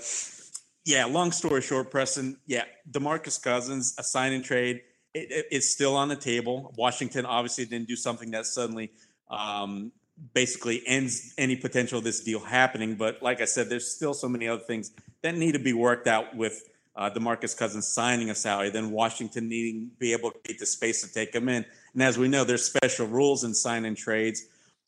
yeah, 0.85 1.05
long 1.05 1.31
story 1.31 1.61
short, 1.61 1.89
Preston, 1.91 2.37
yeah, 2.45 2.65
Demarcus 2.89 3.41
Cousins, 3.41 3.95
a 3.97 4.03
sign 4.03 4.33
and 4.33 4.43
trade, 4.43 4.81
it, 5.13 5.31
it, 5.31 5.45
it's 5.51 5.69
still 5.69 5.95
on 5.95 6.07
the 6.07 6.15
table. 6.15 6.73
Washington 6.77 7.25
obviously 7.25 7.65
didn't 7.65 7.87
do 7.87 7.95
something 7.95 8.31
that 8.31 8.45
suddenly 8.45 8.91
um, 9.29 9.91
basically 10.33 10.81
ends 10.85 11.33
any 11.37 11.55
potential 11.55 11.97
of 11.97 12.03
this 12.03 12.21
deal 12.21 12.39
happening. 12.39 12.95
But 12.95 13.21
like 13.21 13.41
I 13.41 13.45
said, 13.45 13.69
there's 13.69 13.89
still 13.91 14.13
so 14.13 14.27
many 14.27 14.47
other 14.47 14.61
things 14.61 14.91
that 15.21 15.35
need 15.35 15.53
to 15.53 15.59
be 15.59 15.73
worked 15.73 16.07
out 16.07 16.35
with 16.35 16.63
uh, 16.95 17.09
Demarcus 17.09 17.57
Cousins 17.57 17.87
signing 17.87 18.29
a 18.29 18.35
salary, 18.35 18.69
then 18.69 18.91
Washington 18.91 19.47
needing 19.47 19.89
to 19.89 19.95
be 19.99 20.11
able 20.11 20.31
to 20.31 20.39
get 20.43 20.59
the 20.59 20.65
space 20.65 21.01
to 21.01 21.13
take 21.13 21.33
him 21.33 21.47
in. 21.47 21.65
And 21.93 22.03
as 22.03 22.17
we 22.17 22.27
know, 22.27 22.43
there's 22.43 22.65
special 22.65 23.07
rules 23.07 23.43
in 23.43 23.53
signing 23.53 23.95
trades 23.95 24.45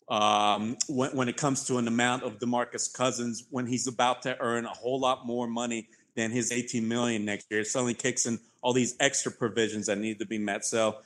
um, 0.09 0.77
when, 0.89 1.11
when 1.15 1.29
it 1.29 1.37
comes 1.37 1.65
to 1.67 1.77
an 1.77 1.87
amount 1.87 2.23
of 2.23 2.37
Demarcus 2.39 2.91
Cousins 2.91 3.45
when 3.49 3.65
he's 3.65 3.87
about 3.87 4.23
to 4.23 4.37
earn 4.41 4.65
a 4.65 4.69
whole 4.69 4.99
lot 4.99 5.25
more 5.25 5.47
money 5.47 5.87
than 6.15 6.31
his 6.31 6.51
18 6.51 6.85
million 6.85 7.23
next 7.23 7.47
year. 7.49 7.61
It 7.61 7.67
suddenly 7.67 7.93
kicks 7.93 8.25
in 8.25 8.39
all 8.61 8.73
these 8.73 8.95
extra 8.99 9.31
provisions 9.31 9.87
that 9.87 9.97
need 9.97 10.19
to 10.19 10.25
be 10.25 10.37
met. 10.37 10.65
So, 10.65 10.97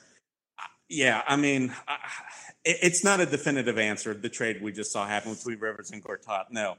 yeah, 0.89 1.21
I 1.28 1.36
mean. 1.36 1.71
I, 1.88 1.97
it's 2.65 3.04
not 3.04 3.19
a 3.19 3.25
definitive 3.25 3.78
answer. 3.78 4.13
The 4.13 4.30
trade 4.30 4.62
we 4.62 4.71
just 4.71 4.91
saw 4.91 5.08
happen 5.08 5.34
between 5.34 5.60
Rivers 5.60 5.91
and 5.91 6.04
Gortat. 6.04 6.45
No. 6.49 6.75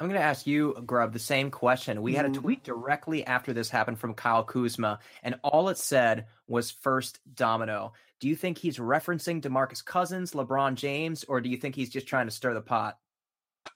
I'm 0.00 0.08
going 0.08 0.18
to 0.18 0.26
ask 0.26 0.46
you, 0.46 0.74
Grubb, 0.84 1.12
the 1.12 1.20
same 1.20 1.52
question. 1.52 2.02
We 2.02 2.14
had 2.14 2.24
a 2.24 2.28
mm-hmm. 2.28 2.42
tweet 2.42 2.64
directly 2.64 3.24
after 3.24 3.52
this 3.52 3.70
happened 3.70 4.00
from 4.00 4.14
Kyle 4.14 4.42
Kuzma, 4.42 4.98
and 5.22 5.36
all 5.44 5.68
it 5.68 5.78
said 5.78 6.26
was 6.48 6.72
first 6.72 7.20
domino. 7.36 7.92
Do 8.18 8.28
you 8.28 8.34
think 8.34 8.58
he's 8.58 8.78
referencing 8.78 9.40
DeMarcus 9.40 9.84
Cousins, 9.84 10.32
LeBron 10.32 10.74
James, 10.74 11.24
or 11.24 11.40
do 11.40 11.48
you 11.48 11.56
think 11.56 11.76
he's 11.76 11.90
just 11.90 12.08
trying 12.08 12.26
to 12.26 12.32
stir 12.32 12.54
the 12.54 12.60
pot? 12.60 12.98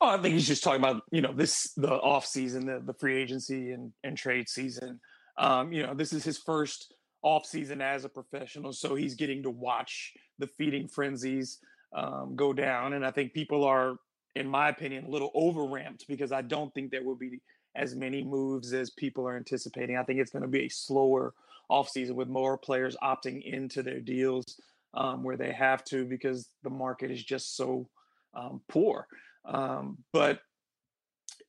Oh, 0.00 0.08
I 0.08 0.18
think 0.18 0.34
he's 0.34 0.46
just 0.46 0.64
talking 0.64 0.80
about, 0.80 1.02
you 1.12 1.20
know, 1.20 1.32
this 1.32 1.72
the 1.76 1.92
off 1.92 2.26
season, 2.26 2.66
the, 2.66 2.80
the 2.84 2.94
free 2.94 3.16
agency 3.16 3.70
and, 3.70 3.92
and 4.02 4.16
trade 4.16 4.48
season. 4.48 5.00
Um, 5.38 5.72
you 5.72 5.84
know, 5.84 5.94
this 5.94 6.12
is 6.12 6.24
his 6.24 6.37
first 6.37 6.92
off 7.22 7.46
season 7.46 7.81
as 7.81 8.04
a 8.04 8.09
professional, 8.09 8.72
so 8.72 8.94
he's 8.94 9.14
getting 9.14 9.42
to 9.42 9.50
watch 9.50 10.12
the 10.38 10.46
feeding 10.46 10.88
frenzies 10.88 11.59
um, 11.92 12.35
go 12.37 12.52
down. 12.52 12.92
And 12.92 13.04
I 13.04 13.11
think 13.11 13.33
people 13.33 13.64
are, 13.64 13.96
in 14.37 14.46
my 14.48 14.68
opinion, 14.68 15.04
a 15.04 15.11
little 15.11 15.33
overramped 15.35 16.07
because 16.07 16.33
I 16.33 16.42
don't 16.42 16.72
think 16.74 16.90
there 16.90 17.04
will 17.04 17.16
be 17.16 17.40
as 17.74 17.94
many 17.94 18.22
moves 18.22 18.72
as 18.72 18.90
people 18.90 19.26
are 19.26 19.37
anticipating. 19.37 19.96
I 19.96 20.02
think 20.02 20.20
it's 20.20 20.31
going 20.31 20.42
to 20.42 20.48
be 20.48 20.66
a 20.66 20.70
slower 20.70 21.35
offseason 21.70 22.12
with 22.12 22.28
more 22.28 22.57
players 22.57 22.96
opting 23.02 23.42
into 23.44 23.83
their 23.83 24.00
deals 24.00 24.61
um, 24.94 25.22
where 25.22 25.37
they 25.37 25.52
have 25.52 25.85
to 25.85 26.04
because 26.04 26.48
the 26.62 26.70
market 26.70 27.11
is 27.11 27.22
just 27.22 27.57
so 27.57 27.88
um, 28.35 28.61
poor. 28.68 29.07
Um, 29.44 29.98
but 30.12 30.40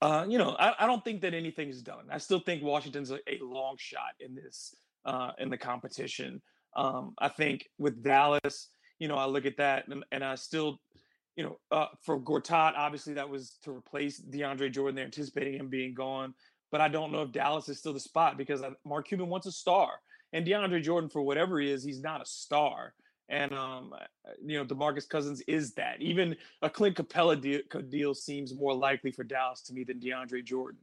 uh, 0.01 0.25
you 0.29 0.37
know, 0.37 0.55
I, 0.57 0.73
I, 0.79 0.87
don't 0.87 1.03
think 1.03 1.21
that 1.21 1.33
anything's 1.33 1.81
done. 1.81 2.05
I 2.09 2.19
still 2.19 2.39
think 2.39 2.63
Washington's 2.63 3.11
a, 3.11 3.19
a 3.27 3.39
long 3.41 3.75
shot 3.77 4.13
in 4.21 4.33
this 4.33 4.73
uh, 5.05 5.31
in 5.39 5.49
the 5.49 5.57
competition. 5.57 6.41
Um, 6.75 7.13
I 7.19 7.29
think 7.29 7.67
with 7.77 8.03
Dallas, 8.03 8.69
you 8.99 9.07
know, 9.07 9.15
I 9.15 9.25
look 9.25 9.45
at 9.45 9.57
that 9.57 9.87
and, 9.87 10.03
and 10.11 10.23
I 10.23 10.35
still, 10.35 10.79
you 11.35 11.43
know, 11.43 11.59
uh, 11.71 11.87
for 12.03 12.19
Gortat, 12.19 12.73
obviously 12.75 13.13
that 13.13 13.29
was 13.29 13.57
to 13.63 13.71
replace 13.71 14.21
DeAndre 14.21 14.71
Jordan. 14.71 14.95
They're 14.95 15.05
anticipating 15.05 15.55
him 15.55 15.69
being 15.69 15.93
gone, 15.93 16.33
but 16.71 16.81
I 16.81 16.87
don't 16.87 17.11
know 17.11 17.23
if 17.23 17.31
Dallas 17.31 17.69
is 17.69 17.79
still 17.79 17.93
the 17.93 17.99
spot 17.99 18.37
because 18.37 18.61
Mark 18.85 19.07
Cuban 19.07 19.29
wants 19.29 19.47
a 19.47 19.51
star, 19.51 19.89
and 20.33 20.45
DeAndre 20.45 20.83
Jordan, 20.83 21.09
for 21.09 21.21
whatever 21.21 21.59
he 21.59 21.71
is, 21.71 21.83
he's 21.83 22.01
not 22.01 22.21
a 22.21 22.25
star. 22.25 22.93
And 23.29 23.53
um, 23.53 23.93
you 24.43 24.57
know, 24.57 24.65
Demarcus 24.65 25.07
Cousins 25.07 25.41
is 25.47 25.73
that. 25.75 26.01
Even 26.01 26.35
a 26.61 26.69
Clint 26.69 26.97
Capela 26.97 27.39
deal, 27.39 27.61
deal 27.89 28.13
seems 28.13 28.55
more 28.55 28.73
likely 28.73 29.11
for 29.11 29.23
Dallas 29.23 29.61
to 29.63 29.73
me 29.73 29.83
than 29.83 29.99
DeAndre 29.99 30.43
Jordan. 30.43 30.79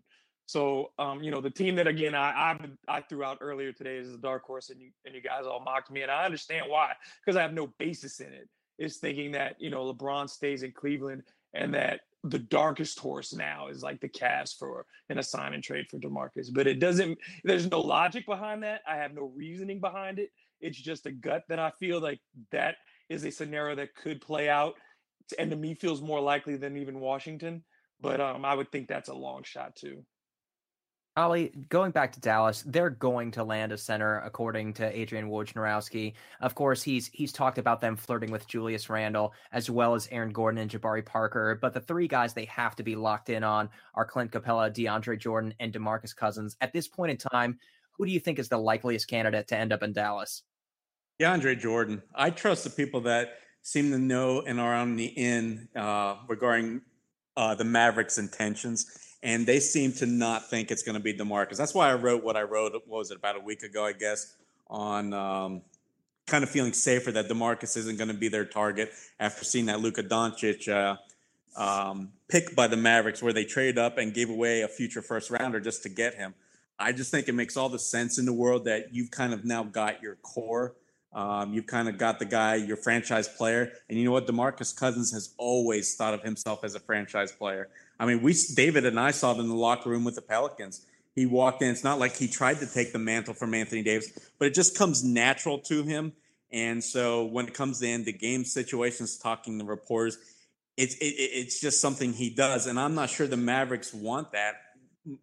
So, 0.47 0.93
um, 0.99 1.23
you 1.23 1.33
know, 1.33 1.41
the 1.41 1.51
team 1.51 1.75
that 1.77 1.89
again 1.89 2.15
I, 2.15 2.57
I 2.89 2.97
I 2.99 3.01
threw 3.03 3.25
out 3.25 3.39
earlier 3.41 3.73
today 3.73 3.97
is 3.97 4.13
the 4.13 4.19
dark 4.19 4.45
horse, 4.45 4.71
and 4.71 4.81
you 4.81 4.91
and 5.05 5.15
you 5.15 5.21
guys 5.21 5.45
all 5.45 5.61
mocked 5.61 5.91
me, 5.91 6.03
and 6.03 6.11
I 6.11 6.25
understand 6.25 6.67
why 6.69 6.93
because 7.21 7.37
I 7.37 7.43
have 7.43 7.53
no 7.53 7.69
basis 7.79 8.21
in 8.21 8.33
it. 8.33 8.49
Is 8.79 8.99
thinking 8.99 9.33
that 9.33 9.57
you 9.59 9.71
know 9.71 9.93
LeBron 9.93 10.31
stays 10.31 10.63
in 10.63 10.73
Cleveland 10.73 11.23
and 11.55 11.75
that 11.75 12.01
the 12.23 12.39
darkest 12.39 12.99
horse 12.99 13.33
now 13.33 13.69
is 13.69 13.83
like 13.83 14.01
the 14.01 14.09
Cavs 14.09 14.57
for 14.57 14.85
an 15.09 15.19
assign 15.19 15.55
and 15.55 15.63
trade 15.63 15.87
for 15.91 15.99
Demarcus, 15.99 16.49
but 16.53 16.67
it 16.67 16.79
doesn't. 16.79 17.19
There's 17.45 17.71
no 17.71 17.81
logic 17.81 18.27
behind 18.27 18.63
that. 18.63 18.83
I 18.87 18.97
have 18.97 19.15
no 19.15 19.33
reasoning 19.35 19.81
behind 19.81 20.19
it. 20.19 20.31
It's 20.61 20.81
just 20.81 21.07
a 21.07 21.13
gut 21.13 21.45
that 21.49 21.59
I 21.59 21.71
feel 21.79 22.01
like 22.01 22.21
that 22.53 22.77
is 23.09 23.25
a 23.25 23.31
scenario 23.31 23.75
that 23.77 23.95
could 23.95 24.21
play 24.21 24.49
out, 24.49 24.75
and 25.39 25.51
to 25.51 25.57
me 25.57 25.75
feels 25.75 26.01
more 26.01 26.21
likely 26.21 26.57
than 26.57 26.77
even 26.77 27.01
Washington. 27.01 27.65
But 28.01 28.21
um, 28.21 28.45
I 28.45 28.55
would 28.55 28.71
think 28.71 28.89
that's 28.89 29.09
a 29.09 29.15
long 29.15 29.43
shot 29.43 29.75
too. 29.75 30.05
Ollie, 31.19 31.51
going 31.71 31.93
back 31.93 32.13
to 32.13 32.21
Dallas, 32.21 32.63
they're 32.67 32.91
going 32.91 33.31
to 33.31 33.43
land 33.43 33.73
a 33.73 33.79
center, 33.79 34.19
according 34.19 34.75
to 34.75 34.99
Adrian 34.99 35.31
Wojnarowski. 35.31 36.13
Of 36.43 36.55
course, 36.55 36.83
he's 36.83 37.07
he's 37.07 37.33
talked 37.33 37.57
about 37.57 37.81
them 37.81 37.97
flirting 37.97 38.31
with 38.31 38.47
Julius 38.47 38.91
Randle 38.91 39.33
as 39.51 39.71
well 39.71 39.95
as 39.95 40.09
Aaron 40.13 40.31
Gordon 40.31 40.61
and 40.61 40.71
Jabari 40.71 41.05
Parker. 41.05 41.59
But 41.61 41.73
the 41.73 41.81
three 41.81 42.07
guys 42.07 42.35
they 42.35 42.45
have 42.45 42.77
to 42.77 42.83
be 42.83 42.97
locked 42.97 43.31
in 43.31 43.43
on 43.43 43.71
are 43.95 44.05
Clint 44.05 44.31
Capela, 44.31 44.71
DeAndre 44.71 45.19
Jordan, 45.19 45.55
and 45.59 45.73
DeMarcus 45.73 46.15
Cousins. 46.15 46.55
At 46.61 46.75
this 46.75 46.87
point 46.87 47.13
in 47.13 47.17
time, 47.17 47.59
who 47.93 48.05
do 48.05 48.13
you 48.13 48.21
think 48.21 48.39
is 48.39 48.51
the 48.51 48.59
likeliest 48.59 49.09
candidate 49.09 49.49
to 49.49 49.57
end 49.57 49.73
up 49.73 49.83
in 49.83 49.95
Dallas? 49.95 50.43
DeAndre 51.19 51.59
Jordan. 51.59 52.03
I 52.15 52.29
trust 52.29 52.65
the 52.65 52.71
people 52.71 53.01
that 53.03 53.39
seem 53.63 53.91
to 53.91 53.99
know 53.99 54.43
and 54.43 54.61
are 54.61 54.75
on 54.75 54.97
the 54.97 55.07
in 55.07 55.67
uh, 55.75 56.17
regarding 56.29 56.83
uh, 57.39 57.55
the 57.55 57.65
Mavericks' 57.65 58.19
intentions 58.19 59.06
and 59.27 59.45
they 59.45 59.61
seem 59.61 59.91
to 59.93 60.07
not 60.07 60.49
think 60.51 60.71
it's 60.71 60.85
going 60.87 60.99
to 61.03 61.03
be 61.03 61.13
Demarcus. 61.13 61.57
That's 61.57 61.75
why 61.75 61.91
I 61.91 61.95
wrote 61.95 62.23
what 62.23 62.37
I 62.37 62.45
wrote. 62.53 62.73
What 62.73 62.99
was 63.03 63.11
it 63.11 63.17
about 63.23 63.37
a 63.37 63.45
week 63.51 63.63
ago, 63.65 63.85
I 63.85 63.93
guess, 63.93 64.21
on 64.69 65.13
um, 65.13 65.63
kind 66.27 66.45
of 66.45 66.51
feeling 66.51 66.73
safer 66.73 67.11
that 67.13 67.29
Demarcus 67.29 67.77
isn't 67.77 67.99
going 67.99 68.13
to 68.17 68.21
be 68.25 68.29
their 68.29 68.45
target 68.45 68.89
after 69.19 69.43
seeing 69.45 69.67
that 69.67 69.81
Luka 69.81 70.05
Doncic 70.05 70.69
uh, 70.69 70.97
um, 71.61 72.13
pick 72.29 72.55
by 72.55 72.69
the 72.69 72.77
Mavericks, 72.77 73.21
where 73.21 73.33
they 73.33 73.45
traded 73.45 73.79
up 73.79 73.99
and 73.99 74.15
gave 74.15 74.31
away 74.31 74.63
a 74.63 74.69
future 74.69 75.03
first 75.03 75.29
rounder 75.31 75.61
just 75.61 75.83
to 75.83 75.89
get 75.89 76.15
him. 76.15 76.33
I 76.79 76.93
just 76.93 77.11
think 77.11 77.27
it 77.29 77.35
makes 77.35 77.57
all 77.57 77.69
the 77.69 77.81
sense 77.81 78.19
in 78.21 78.27
the 78.27 78.37
world 78.45 78.65
that 78.67 78.95
you've 78.95 79.11
kind 79.11 79.33
of 79.33 79.45
now 79.45 79.65
got 79.65 80.03
your 80.03 80.17
core 80.23 80.77
Um, 81.17 81.55
you 81.55 81.63
kind 81.63 81.89
of 81.89 81.97
got 81.97 82.19
the 82.19 82.27
guy, 82.27 82.57
your 82.57 82.77
franchise 82.77 83.27
player, 83.27 83.73
and 83.89 83.99
you 83.99 84.05
know 84.05 84.13
what? 84.13 84.27
Demarcus 84.27 84.77
Cousins 84.77 85.11
has 85.13 85.35
always 85.39 85.97
thought 85.97 86.13
of 86.13 86.23
himself 86.23 86.63
as 86.63 86.75
a 86.75 86.81
franchise 86.81 87.33
player. 87.33 87.71
I 87.99 88.07
mean, 88.07 88.23
we 88.23 88.35
David 88.55 88.85
and 88.85 88.99
I 89.01 89.11
saw 89.11 89.35
it 89.35 89.39
in 89.39 89.49
the 89.49 89.55
locker 89.55 89.91
room 89.91 90.05
with 90.05 90.15
the 90.15 90.23
Pelicans. 90.23 90.85
He 91.15 91.25
walked 91.25 91.63
in. 91.63 91.71
It's 91.71 91.85
not 91.85 91.99
like 91.99 92.15
he 92.17 92.29
tried 92.29 92.59
to 92.59 92.67
take 92.67 92.93
the 92.93 92.99
mantle 92.99 93.33
from 93.33 93.55
Anthony 93.55 93.83
Davis, 93.83 94.13
but 94.39 94.49
it 94.49 94.55
just 94.55 94.77
comes 94.77 95.03
natural 95.03 95.59
to 95.61 95.83
him. 95.83 96.13
And 96.53 96.85
so 96.85 97.25
when 97.25 97.47
it 97.49 97.55
comes 97.55 97.83
in 97.83 98.05
the 98.05 98.13
game 98.13 98.45
situations, 98.45 99.17
talking 99.17 99.59
to 99.59 99.65
reporters, 99.65 100.19
it's 100.77 100.95
it, 100.97 101.07
it's 101.07 101.61
just 101.61 101.81
something 101.81 102.13
he 102.13 102.31
does. 102.31 102.67
And 102.67 102.79
I'm 102.79 102.95
not 102.95 103.09
sure 103.09 103.27
the 103.27 103.37
Mavericks 103.37 103.95
want 103.95 104.33
that. 104.33 104.57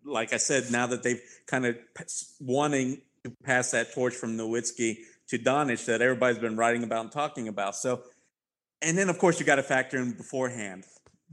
Like 0.04 0.34
I 0.34 0.38
said, 0.38 0.72
now 0.72 0.88
that 0.88 1.04
they've 1.04 1.22
kind 1.46 1.66
of 1.66 1.78
wanting 2.40 3.02
to 3.24 3.32
pass 3.44 3.72
that 3.72 3.94
torch 3.94 4.14
from 4.14 4.38
Nowitzki 4.38 4.98
to 5.30 5.38
Doncic 5.38 5.86
that 5.86 6.02
everybody's 6.02 6.40
been 6.40 6.58
writing 6.58 6.84
about 6.84 7.02
and 7.02 7.12
talking 7.12 7.48
about. 7.48 7.76
So, 7.76 8.02
and 8.82 8.98
then 8.98 9.10
of 9.10 9.18
course 9.20 9.40
you 9.40 9.46
got 9.46 9.56
to 9.56 9.64
factor 9.64 9.98
in 9.98 10.14
beforehand. 10.14 10.86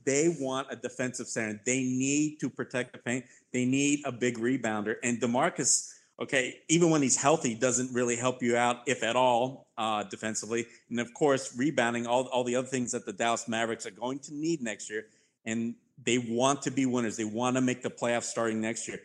They 0.05 0.37
want 0.41 0.69
a 0.71 0.77
defensive 0.77 1.27
center. 1.27 1.61
They 1.65 1.83
need 1.83 2.39
to 2.41 2.51
protect 2.51 2.93
the 2.93 2.99
paint. 2.99 3.25
They 3.53 3.65
need 3.65 4.03
a 4.05 4.13
big 4.13 4.39
rebounder. 4.39 4.97
And 5.03 5.21
Demarcus, 5.21 5.93
okay, 6.21 6.61
even 6.69 6.91
when 6.91 7.03
he's 7.03 7.21
healthy, 7.21 7.55
doesn't 7.55 7.93
really 7.93 8.17
help 8.17 8.43
you 8.43 8.57
out, 8.57 8.79
if 8.87 9.03
at 9.03 9.17
all, 9.17 9.69
uh, 9.79 10.05
defensively. 10.05 10.67
And 10.89 11.01
of 11.01 11.13
course, 11.15 11.57
rebounding, 11.57 12.07
all, 12.07 12.25
all 12.29 12.45
the 12.45 12.57
other 12.57 12.69
things 12.69 12.93
that 12.93 13.07
the 13.07 13.13
Dallas 13.13 13.49
Mavericks 13.49 13.87
are 13.87 13.91
going 13.91 14.19
to 14.21 14.35
need 14.35 14.63
next 14.63 14.91
year. 14.91 15.07
And 15.45 15.75
they 16.03 16.19
want 16.19 16.63
to 16.63 16.71
be 16.71 16.87
winners. 16.87 17.17
They 17.17 17.25
want 17.25 17.57
to 17.57 17.61
make 17.61 17.83
the 17.83 17.91
playoffs 17.91 18.25
starting 18.25 18.61
next 18.61 18.89
year. 18.89 19.01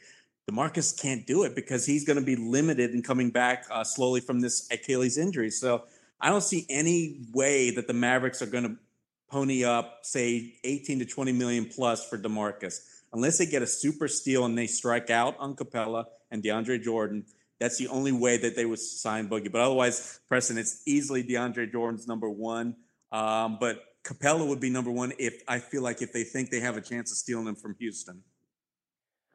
Demarcus 0.49 0.99
can't 0.99 1.25
do 1.25 1.43
it 1.43 1.55
because 1.55 1.85
he's 1.85 2.05
going 2.05 2.19
to 2.19 2.25
be 2.25 2.35
limited 2.35 2.91
in 2.91 3.01
coming 3.01 3.31
back 3.31 3.65
uh, 3.71 3.83
slowly 3.83 4.21
from 4.21 4.41
this 4.41 4.67
Achilles 4.71 5.17
injury. 5.17 5.49
So 5.49 5.85
I 6.21 6.29
don't 6.29 6.43
see 6.43 6.65
any 6.69 7.25
way 7.33 7.71
that 7.71 7.87
the 7.87 7.93
Mavericks 7.93 8.41
are 8.41 8.47
going 8.47 8.63
to 8.63 8.77
pony 9.29 9.63
up, 9.63 9.99
say, 10.03 10.55
18 10.63 10.99
to 10.99 11.05
20 11.05 11.31
million 11.31 11.65
plus 11.65 12.07
for 12.07 12.17
Demarcus. 12.17 12.79
Unless 13.13 13.37
they 13.37 13.45
get 13.45 13.61
a 13.61 13.67
super 13.67 14.07
steal 14.07 14.45
and 14.45 14.57
they 14.57 14.67
strike 14.67 15.09
out 15.09 15.35
on 15.39 15.55
Capela 15.55 16.05
and 16.31 16.43
DeAndre 16.43 16.81
Jordan, 16.81 17.25
that's 17.59 17.77
the 17.77 17.87
only 17.87 18.11
way 18.11 18.37
that 18.37 18.55
they 18.55 18.65
would 18.65 18.79
sign 18.79 19.29
Boogie. 19.29 19.51
But 19.51 19.61
otherwise, 19.61 20.19
Preston, 20.27 20.57
it's 20.57 20.81
easily 20.85 21.23
DeAndre 21.23 21.71
Jordan's 21.71 22.07
number 22.07 22.29
one. 22.29 22.75
Um, 23.11 23.57
but 23.59 23.81
Capela 24.03 24.47
would 24.47 24.59
be 24.59 24.69
number 24.69 24.91
one 24.91 25.13
if 25.17 25.41
I 25.47 25.59
feel 25.59 25.81
like 25.81 26.01
if 26.01 26.11
they 26.11 26.23
think 26.23 26.49
they 26.49 26.59
have 26.59 26.77
a 26.77 26.81
chance 26.81 27.11
of 27.11 27.17
stealing 27.17 27.47
him 27.47 27.55
from 27.55 27.75
Houston. 27.79 28.21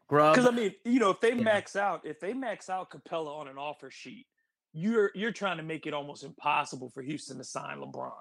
Because 0.08 0.46
I 0.46 0.50
mean, 0.50 0.74
you 0.84 0.98
know, 0.98 1.10
if 1.10 1.20
they 1.20 1.34
yeah. 1.34 1.42
max 1.42 1.76
out, 1.76 2.02
if 2.04 2.20
they 2.20 2.32
max 2.32 2.68
out 2.68 2.90
Capela 2.90 3.38
on 3.38 3.48
an 3.48 3.56
offer 3.56 3.90
sheet, 3.90 4.26
you're 4.72 5.10
you're 5.14 5.32
trying 5.32 5.56
to 5.58 5.62
make 5.62 5.86
it 5.86 5.94
almost 5.94 6.24
impossible 6.24 6.90
for 6.90 7.02
Houston 7.02 7.38
to 7.38 7.44
sign 7.44 7.78
LeBron. 7.78 8.12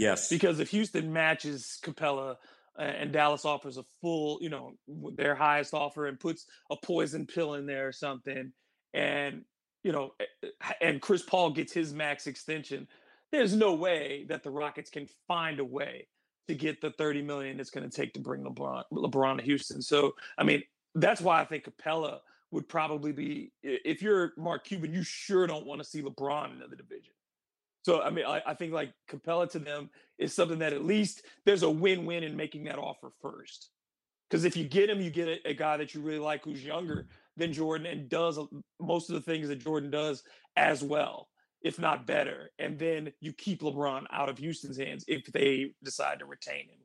Yes. 0.00 0.28
Because 0.28 0.60
if 0.60 0.70
Houston 0.70 1.12
matches 1.12 1.78
Capela 1.82 2.36
and 2.76 3.12
Dallas 3.12 3.44
offers 3.44 3.76
a 3.76 3.84
full, 4.00 4.38
you 4.40 4.48
know, 4.48 4.72
their 4.88 5.34
highest 5.34 5.74
offer 5.74 6.06
and 6.06 6.18
puts 6.18 6.46
a 6.70 6.76
poison 6.76 7.26
pill 7.26 7.54
in 7.54 7.66
there 7.66 7.88
or 7.88 7.92
something, 7.92 8.52
and 8.94 9.44
you 9.82 9.92
know, 9.92 10.12
eh, 10.20 10.24
eh, 10.42 10.72
and 10.80 11.00
Chris 11.00 11.22
Paul 11.22 11.50
gets 11.50 11.72
his 11.72 11.92
max 11.92 12.26
extension, 12.26 12.88
there's 13.32 13.54
no 13.54 13.74
way 13.74 14.26
that 14.28 14.42
the 14.42 14.50
Rockets 14.50 14.90
can 14.90 15.06
find 15.28 15.60
a 15.60 15.64
way 15.64 16.06
to 16.48 16.54
get 16.54 16.80
the 16.80 16.90
30 16.90 17.22
million 17.22 17.60
it's 17.60 17.70
going 17.70 17.88
to 17.88 17.94
take 17.94 18.12
to 18.14 18.20
bring 18.20 18.42
LeBron 18.42 18.82
LeBron 18.92 19.38
to 19.38 19.44
Houston. 19.44 19.82
So, 19.82 20.14
I 20.36 20.44
mean, 20.44 20.62
that's 20.94 21.20
why 21.20 21.40
I 21.40 21.44
think 21.44 21.64
Capela 21.64 22.18
would 22.50 22.68
probably 22.68 23.12
be 23.12 23.52
if 23.62 24.02
you're 24.02 24.32
Mark 24.36 24.64
Cuban, 24.64 24.92
you 24.92 25.02
sure 25.02 25.46
don't 25.46 25.66
want 25.66 25.80
to 25.80 25.88
see 25.88 26.02
LeBron 26.02 26.52
in 26.52 26.70
the 26.70 26.76
division. 26.76 27.12
So 27.82 28.02
I 28.02 28.10
mean, 28.10 28.26
I, 28.26 28.42
I, 28.46 28.54
think 28.54 28.72
like 28.72 28.92
Capela 29.10 29.50
to 29.50 29.58
them 29.58 29.90
is 30.18 30.34
something 30.34 30.58
that 30.58 30.72
at 30.72 30.84
least 30.84 31.22
there's 31.46 31.62
a 31.62 31.70
win-win 31.70 32.24
in 32.24 32.36
making 32.36 32.64
that 32.64 32.78
offer 32.78 33.10
first. 33.22 33.70
Because 34.28 34.44
if 34.44 34.56
you 34.56 34.64
get 34.64 34.90
him, 34.90 35.00
you 35.00 35.10
get 35.10 35.28
a, 35.28 35.48
a, 35.48 35.54
guy 35.54 35.76
that 35.76 35.94
you 35.94 36.00
really 36.00 36.18
like 36.18 36.44
who's 36.44 36.64
younger 36.64 37.08
than 37.36 37.52
Jordan 37.52 37.86
and 37.86 38.08
does 38.08 38.38
most 38.78 39.10
of 39.10 39.14
the 39.14 39.20
things 39.20 39.48
that 39.48 39.56
Jordan 39.56 39.90
does 39.90 40.22
as 40.56 40.84
well, 40.84 41.28
if 41.62 41.78
not 41.78 42.06
better. 42.06 42.50
And 42.58 42.78
then 42.78 43.12
you 43.20 43.32
keep 43.32 43.62
LeBron 43.62 44.04
out 44.12 44.28
of 44.28 44.38
Houston's 44.38 44.76
hands 44.78 45.04
if 45.08 45.24
they 45.32 45.72
decide 45.82 46.20
to 46.20 46.26
retain 46.26 46.68
him. 46.68 46.80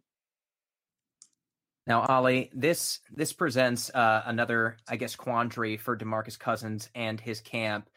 Now, 1.88 2.02
Ollie, 2.02 2.50
this 2.54 3.00
this 3.12 3.32
presents 3.32 3.92
uh, 3.94 4.24
another, 4.26 4.78
I 4.88 4.96
guess, 4.96 5.16
quandary 5.16 5.78
for 5.78 5.96
Demarcus 5.96 6.40
Cousins 6.40 6.90
and 6.96 7.20
his 7.20 7.42
camp. 7.42 7.90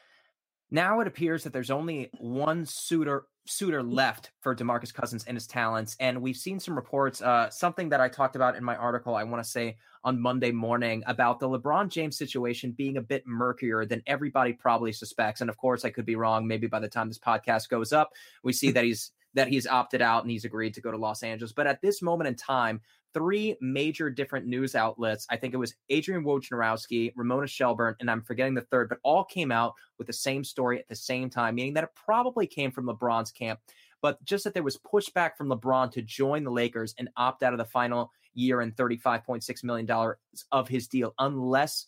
Now 0.70 1.00
it 1.00 1.07
appears 1.07 1.44
that 1.44 1.52
there's 1.52 1.70
only 1.70 2.11
one 2.18 2.66
suitor 2.66 3.24
suitor 3.46 3.83
left 3.83 4.31
for 4.40 4.54
Demarcus 4.54 4.92
Cousins 4.92 5.24
and 5.24 5.35
his 5.35 5.46
talents, 5.46 5.96
and 6.00 6.20
we've 6.20 6.37
seen 6.37 6.61
some 6.61 6.76
reports. 6.76 7.22
Uh, 7.22 7.48
something 7.48 7.88
that 7.88 8.00
I 8.00 8.09
talked 8.09 8.37
about 8.37 8.57
in 8.57 8.64
my 8.64 8.76
article, 8.76 9.14
I 9.14 9.24
want 9.24 9.42
to 9.42 9.48
say 9.48 9.78
on 10.04 10.20
Monday 10.20 10.52
morning 10.52 11.02
about 11.07 11.40
the 11.40 11.48
LeBron 11.48 11.88
James 11.88 12.18
situation 12.18 12.72
being 12.72 12.98
a 12.98 13.02
bit 13.02 13.26
murkier 13.26 13.87
than 13.87 14.02
everybody 14.07 14.52
probably 14.52 14.92
suspects. 14.92 15.40
And 15.40 15.48
of 15.48 15.57
course, 15.57 15.85
I 15.85 15.90
could 15.90 16.07
be 16.07 16.16
wrong. 16.16 16.46
Maybe 16.46 16.66
by 16.66 16.81
the 16.81 16.88
time 16.88 17.09
this 17.09 17.18
podcast 17.18 17.68
goes 17.68 17.92
up, 17.92 18.12
we 18.42 18.52
see 18.52 18.70
that 18.72 18.85
he's 18.85 19.12
that 19.35 19.48
he's 19.48 19.66
opted 19.66 20.02
out 20.02 20.22
and 20.22 20.31
he's 20.31 20.44
agreed 20.44 20.74
to 20.74 20.81
go 20.81 20.90
to 20.90 20.96
Los 20.96 21.22
Angeles. 21.22 21.52
But 21.52 21.66
at 21.66 21.81
this 21.81 22.02
moment 22.02 22.28
in 22.28 22.35
time, 22.35 22.81
three 23.14 23.57
major 23.61 24.11
different 24.11 24.47
news 24.47 24.75
outlets. 24.75 25.27
I 25.31 25.37
think 25.37 25.55
it 25.55 25.59
was 25.59 25.75
Adrian 25.88 26.25
Wojnarowski, 26.25 27.12
Ramona 27.16 27.47
Shelburne, 27.47 27.97
and 28.01 28.11
I'm 28.11 28.23
forgetting 28.23 28.55
the 28.55 28.62
third, 28.62 28.88
but 28.88 28.99
all 29.03 29.25
came 29.25 29.51
out 29.51 29.75
with 29.99 30.07
the 30.07 30.12
same 30.12 30.44
story 30.44 30.79
at 30.79 30.88
the 30.88 30.97
same 30.97 31.31
time, 31.31 31.55
meaning 31.55 31.75
that 31.75 31.85
it 31.85 31.90
probably 31.94 32.47
came 32.47 32.71
from 32.71 32.87
LeBron's 32.87 33.33
camp. 33.33 33.61
But 34.01 34.23
just 34.25 34.44
that 34.44 34.55
there 34.55 34.62
was 34.62 34.79
pushback 34.79 35.37
from 35.37 35.49
LeBron 35.49 35.90
to 35.92 36.03
join 36.03 36.44
the 36.44 36.51
Lakers 36.51 36.94
and 36.99 37.09
opt 37.16 37.42
out 37.42 37.53
of 37.53 37.59
the 37.59 37.64
final 37.64 38.12
year 38.35 38.61
and 38.61 38.75
$35.6 38.77 39.64
million 39.64 40.14
of 40.53 40.68
his 40.68 40.87
deal, 40.87 41.14
unless 41.18 41.87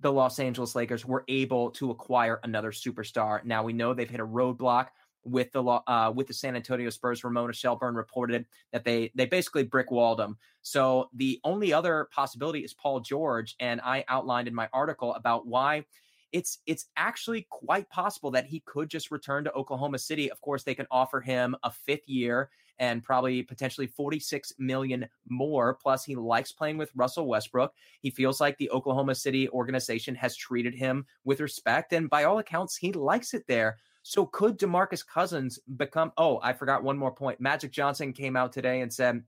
the 0.00 0.12
Los 0.12 0.40
Angeles 0.40 0.74
Lakers 0.74 1.06
were 1.06 1.24
able 1.28 1.70
to 1.70 1.90
acquire 1.90 2.40
another 2.42 2.72
superstar. 2.72 3.44
Now 3.44 3.62
we 3.62 3.72
know 3.72 3.94
they've 3.94 4.10
hit 4.10 4.18
a 4.20 4.26
roadblock 4.26 4.88
with 5.24 5.52
the 5.52 5.62
uh, 5.62 6.12
with 6.14 6.26
the 6.26 6.34
San 6.34 6.56
Antonio 6.56 6.90
Spurs. 6.90 7.24
Ramona 7.24 7.52
Shelburne 7.52 7.94
reported 7.94 8.46
that 8.72 8.84
they 8.84 9.10
they 9.14 9.26
basically 9.26 9.64
brick 9.64 9.90
walled 9.90 10.20
him. 10.20 10.36
So 10.62 11.08
the 11.14 11.40
only 11.44 11.72
other 11.72 12.08
possibility 12.12 12.60
is 12.60 12.74
Paul 12.74 13.00
George, 13.00 13.56
and 13.60 13.80
I 13.80 14.04
outlined 14.08 14.48
in 14.48 14.54
my 14.54 14.68
article 14.72 15.14
about 15.14 15.46
why 15.46 15.84
it's 16.32 16.58
it's 16.66 16.86
actually 16.96 17.46
quite 17.50 17.88
possible 17.90 18.30
that 18.32 18.46
he 18.46 18.60
could 18.60 18.88
just 18.88 19.10
return 19.10 19.44
to 19.44 19.52
Oklahoma 19.52 19.98
City. 19.98 20.30
Of 20.30 20.40
course, 20.40 20.62
they 20.62 20.74
can 20.74 20.86
offer 20.90 21.20
him 21.20 21.54
a 21.62 21.70
fifth 21.70 22.08
year 22.08 22.50
and 22.78 23.02
probably 23.02 23.42
potentially 23.42 23.86
46 23.86 24.54
million 24.58 25.06
more. 25.28 25.74
Plus, 25.74 26.04
he 26.04 26.16
likes 26.16 26.52
playing 26.52 26.78
with 26.78 26.90
Russell 26.96 27.26
Westbrook. 27.26 27.72
He 28.00 28.10
feels 28.10 28.40
like 28.40 28.56
the 28.56 28.70
Oklahoma 28.70 29.14
City 29.14 29.48
organization 29.50 30.14
has 30.14 30.34
treated 30.34 30.74
him 30.74 31.06
with 31.24 31.40
respect, 31.40 31.92
and 31.92 32.08
by 32.08 32.24
all 32.24 32.38
accounts, 32.38 32.76
he 32.76 32.92
likes 32.92 33.34
it 33.34 33.46
there. 33.46 33.76
So 34.02 34.26
could 34.26 34.58
DeMarcus 34.58 35.06
Cousins 35.06 35.58
become? 35.76 36.12
Oh, 36.16 36.40
I 36.42 36.52
forgot 36.52 36.82
one 36.82 36.98
more 36.98 37.12
point. 37.12 37.40
Magic 37.40 37.70
Johnson 37.70 38.12
came 38.12 38.36
out 38.36 38.52
today 38.52 38.80
and 38.80 38.92
said, 38.92 39.22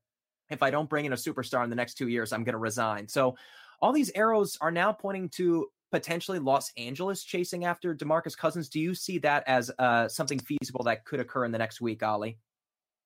if 0.50 0.62
I 0.62 0.70
don't 0.70 0.90
bring 0.90 1.04
in 1.04 1.12
a 1.12 1.16
superstar 1.16 1.64
in 1.64 1.70
the 1.70 1.76
next 1.76 1.94
two 1.94 2.08
years, 2.08 2.32
I'm 2.32 2.44
going 2.44 2.54
to 2.54 2.58
resign. 2.58 3.08
So 3.08 3.36
all 3.80 3.92
these 3.92 4.10
arrows 4.14 4.58
are 4.60 4.70
now 4.70 4.92
pointing 4.92 5.28
to 5.30 5.68
potentially 5.90 6.38
Los 6.38 6.72
Angeles 6.76 7.22
chasing 7.22 7.64
after 7.64 7.94
DeMarcus 7.94 8.36
Cousins. 8.36 8.68
Do 8.68 8.80
you 8.80 8.94
see 8.94 9.18
that 9.18 9.44
as 9.46 9.70
uh, 9.78 10.08
something 10.08 10.40
feasible 10.40 10.84
that 10.84 11.04
could 11.04 11.20
occur 11.20 11.44
in 11.44 11.52
the 11.52 11.58
next 11.58 11.80
week, 11.80 12.02
Ollie? 12.02 12.38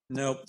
Nope. 0.09 0.45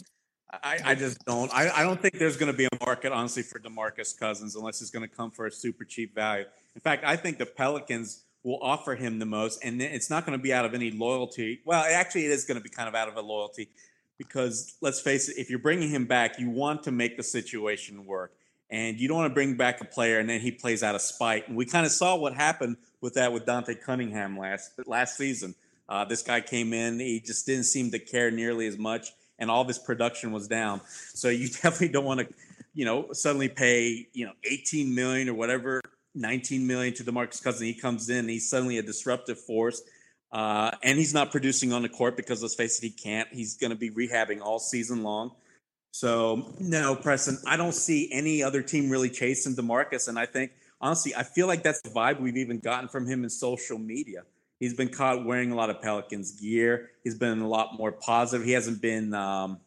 I, 0.51 0.79
I 0.83 0.95
just 0.95 1.23
don't. 1.25 1.53
I, 1.53 1.69
I 1.69 1.83
don't 1.83 2.01
think 2.01 2.17
there's 2.17 2.37
going 2.37 2.51
to 2.51 2.57
be 2.57 2.65
a 2.65 2.85
market, 2.85 3.11
honestly, 3.11 3.43
for 3.43 3.59
DeMarcus 3.59 4.17
Cousins 4.17 4.55
unless 4.55 4.81
it's 4.81 4.89
going 4.89 5.07
to 5.07 5.15
come 5.15 5.29
for 5.29 5.45
a 5.45 5.51
super 5.51 5.83
cheap 5.83 6.15
value. 6.15 6.45
In 6.73 6.81
fact, 6.81 7.03
I 7.03 7.17
think 7.17 7.37
the 7.37 7.45
Pelicans 7.45 8.23
will 8.43 8.59
offer 8.61 8.95
him 8.95 9.19
the 9.19 9.25
most, 9.25 9.63
and 9.63 9.81
it's 9.81 10.09
not 10.09 10.25
going 10.25 10.37
to 10.37 10.41
be 10.41 10.53
out 10.53 10.65
of 10.65 10.73
any 10.73 10.91
loyalty. 10.91 11.61
Well, 11.65 11.83
actually, 11.83 12.25
it 12.25 12.31
is 12.31 12.45
going 12.45 12.57
to 12.57 12.63
be 12.63 12.69
kind 12.69 12.87
of 12.87 12.95
out 12.95 13.07
of 13.07 13.17
a 13.17 13.21
loyalty 13.21 13.69
because 14.17 14.75
let's 14.81 14.99
face 14.99 15.29
it, 15.29 15.37
if 15.37 15.49
you're 15.49 15.59
bringing 15.59 15.89
him 15.89 16.05
back, 16.05 16.39
you 16.39 16.49
want 16.49 16.83
to 16.83 16.91
make 16.91 17.17
the 17.17 17.23
situation 17.23 18.05
work, 18.05 18.33
and 18.69 18.99
you 18.99 19.07
don't 19.07 19.17
want 19.17 19.31
to 19.31 19.33
bring 19.33 19.55
back 19.55 19.81
a 19.81 19.85
player 19.85 20.19
and 20.19 20.29
then 20.29 20.41
he 20.41 20.51
plays 20.51 20.83
out 20.83 20.93
of 20.93 21.01
spite. 21.01 21.47
And 21.47 21.57
we 21.57 21.65
kind 21.65 21.85
of 21.85 21.91
saw 21.91 22.15
what 22.15 22.33
happened 22.33 22.77
with 23.01 23.15
that 23.15 23.33
with 23.33 23.45
Dante 23.45 23.73
Cunningham 23.73 24.37
last 24.37 24.71
last 24.85 25.17
season. 25.17 25.55
Uh, 25.87 26.05
this 26.05 26.21
guy 26.21 26.39
came 26.39 26.71
in, 26.71 26.99
he 26.99 27.19
just 27.19 27.47
didn't 27.47 27.63
seem 27.63 27.89
to 27.89 27.97
care 27.97 28.29
nearly 28.29 28.67
as 28.67 28.77
much, 28.77 29.11
and 29.39 29.49
all 29.49 29.61
of 29.61 29.67
his 29.67 29.79
production 29.79 30.31
was 30.31 30.47
down. 30.47 30.81
So 31.13 31.29
you 31.29 31.47
definitely 31.63 31.89
don't 31.89 32.05
want 32.05 32.19
to, 32.19 32.27
you 32.75 32.85
know, 32.85 33.11
suddenly 33.13 33.49
pay 33.49 34.07
you 34.13 34.25
know 34.25 34.33
18 34.43 34.93
million 34.93 35.29
or 35.29 35.33
whatever 35.33 35.81
19 36.15 36.65
million 36.65 36.93
to 36.95 37.03
DeMarcus 37.03 37.43
Cousins. 37.43 37.61
He 37.61 37.73
comes 37.73 38.09
in, 38.09 38.27
he's 38.27 38.49
suddenly 38.49 38.77
a 38.77 38.83
disruptive 38.83 39.39
force. 39.39 39.81
Uh, 40.31 40.71
and 40.83 40.97
he's 40.97 41.13
not 41.13 41.31
producing 41.31 41.73
on 41.73 41.81
the 41.81 41.89
court 41.89 42.15
because 42.15 42.41
let's 42.41 42.55
face 42.55 42.77
it, 42.77 42.85
he 42.85 42.91
can't. 42.91 43.27
He's 43.31 43.57
going 43.57 43.71
to 43.71 43.75
be 43.75 43.89
rehabbing 43.89 44.41
all 44.41 44.59
season 44.59 45.03
long. 45.03 45.31
So 45.91 46.53
no, 46.59 46.95
Preston, 46.95 47.39
I 47.47 47.57
don't 47.57 47.73
see 47.73 48.09
any 48.11 48.43
other 48.43 48.61
team 48.61 48.89
really 48.89 49.09
chasing 49.09 49.55
DeMarcus. 49.55 50.07
And 50.07 50.19
I 50.19 50.27
think 50.27 50.51
honestly, 50.79 51.15
I 51.15 51.23
feel 51.23 51.47
like 51.47 51.63
that's 51.63 51.81
the 51.81 51.89
vibe 51.89 52.19
we've 52.19 52.37
even 52.37 52.59
gotten 52.59 52.89
from 52.89 53.07
him 53.07 53.23
in 53.23 53.29
social 53.29 53.79
media. 53.79 54.23
He's 54.59 54.73
been 54.73 54.89
caught 54.89 55.25
wearing 55.25 55.51
a 55.51 55.55
lot 55.55 55.69
of 55.69 55.81
Pelicans 55.81 56.39
gear. 56.39 56.91
He's 57.03 57.17
been 57.17 57.39
a 57.39 57.47
lot 57.47 57.77
more 57.77 57.91
positive. 57.91 58.45
He 58.45 58.51
hasn't 58.51 58.81
been, 58.81 59.13
um, 59.13 59.59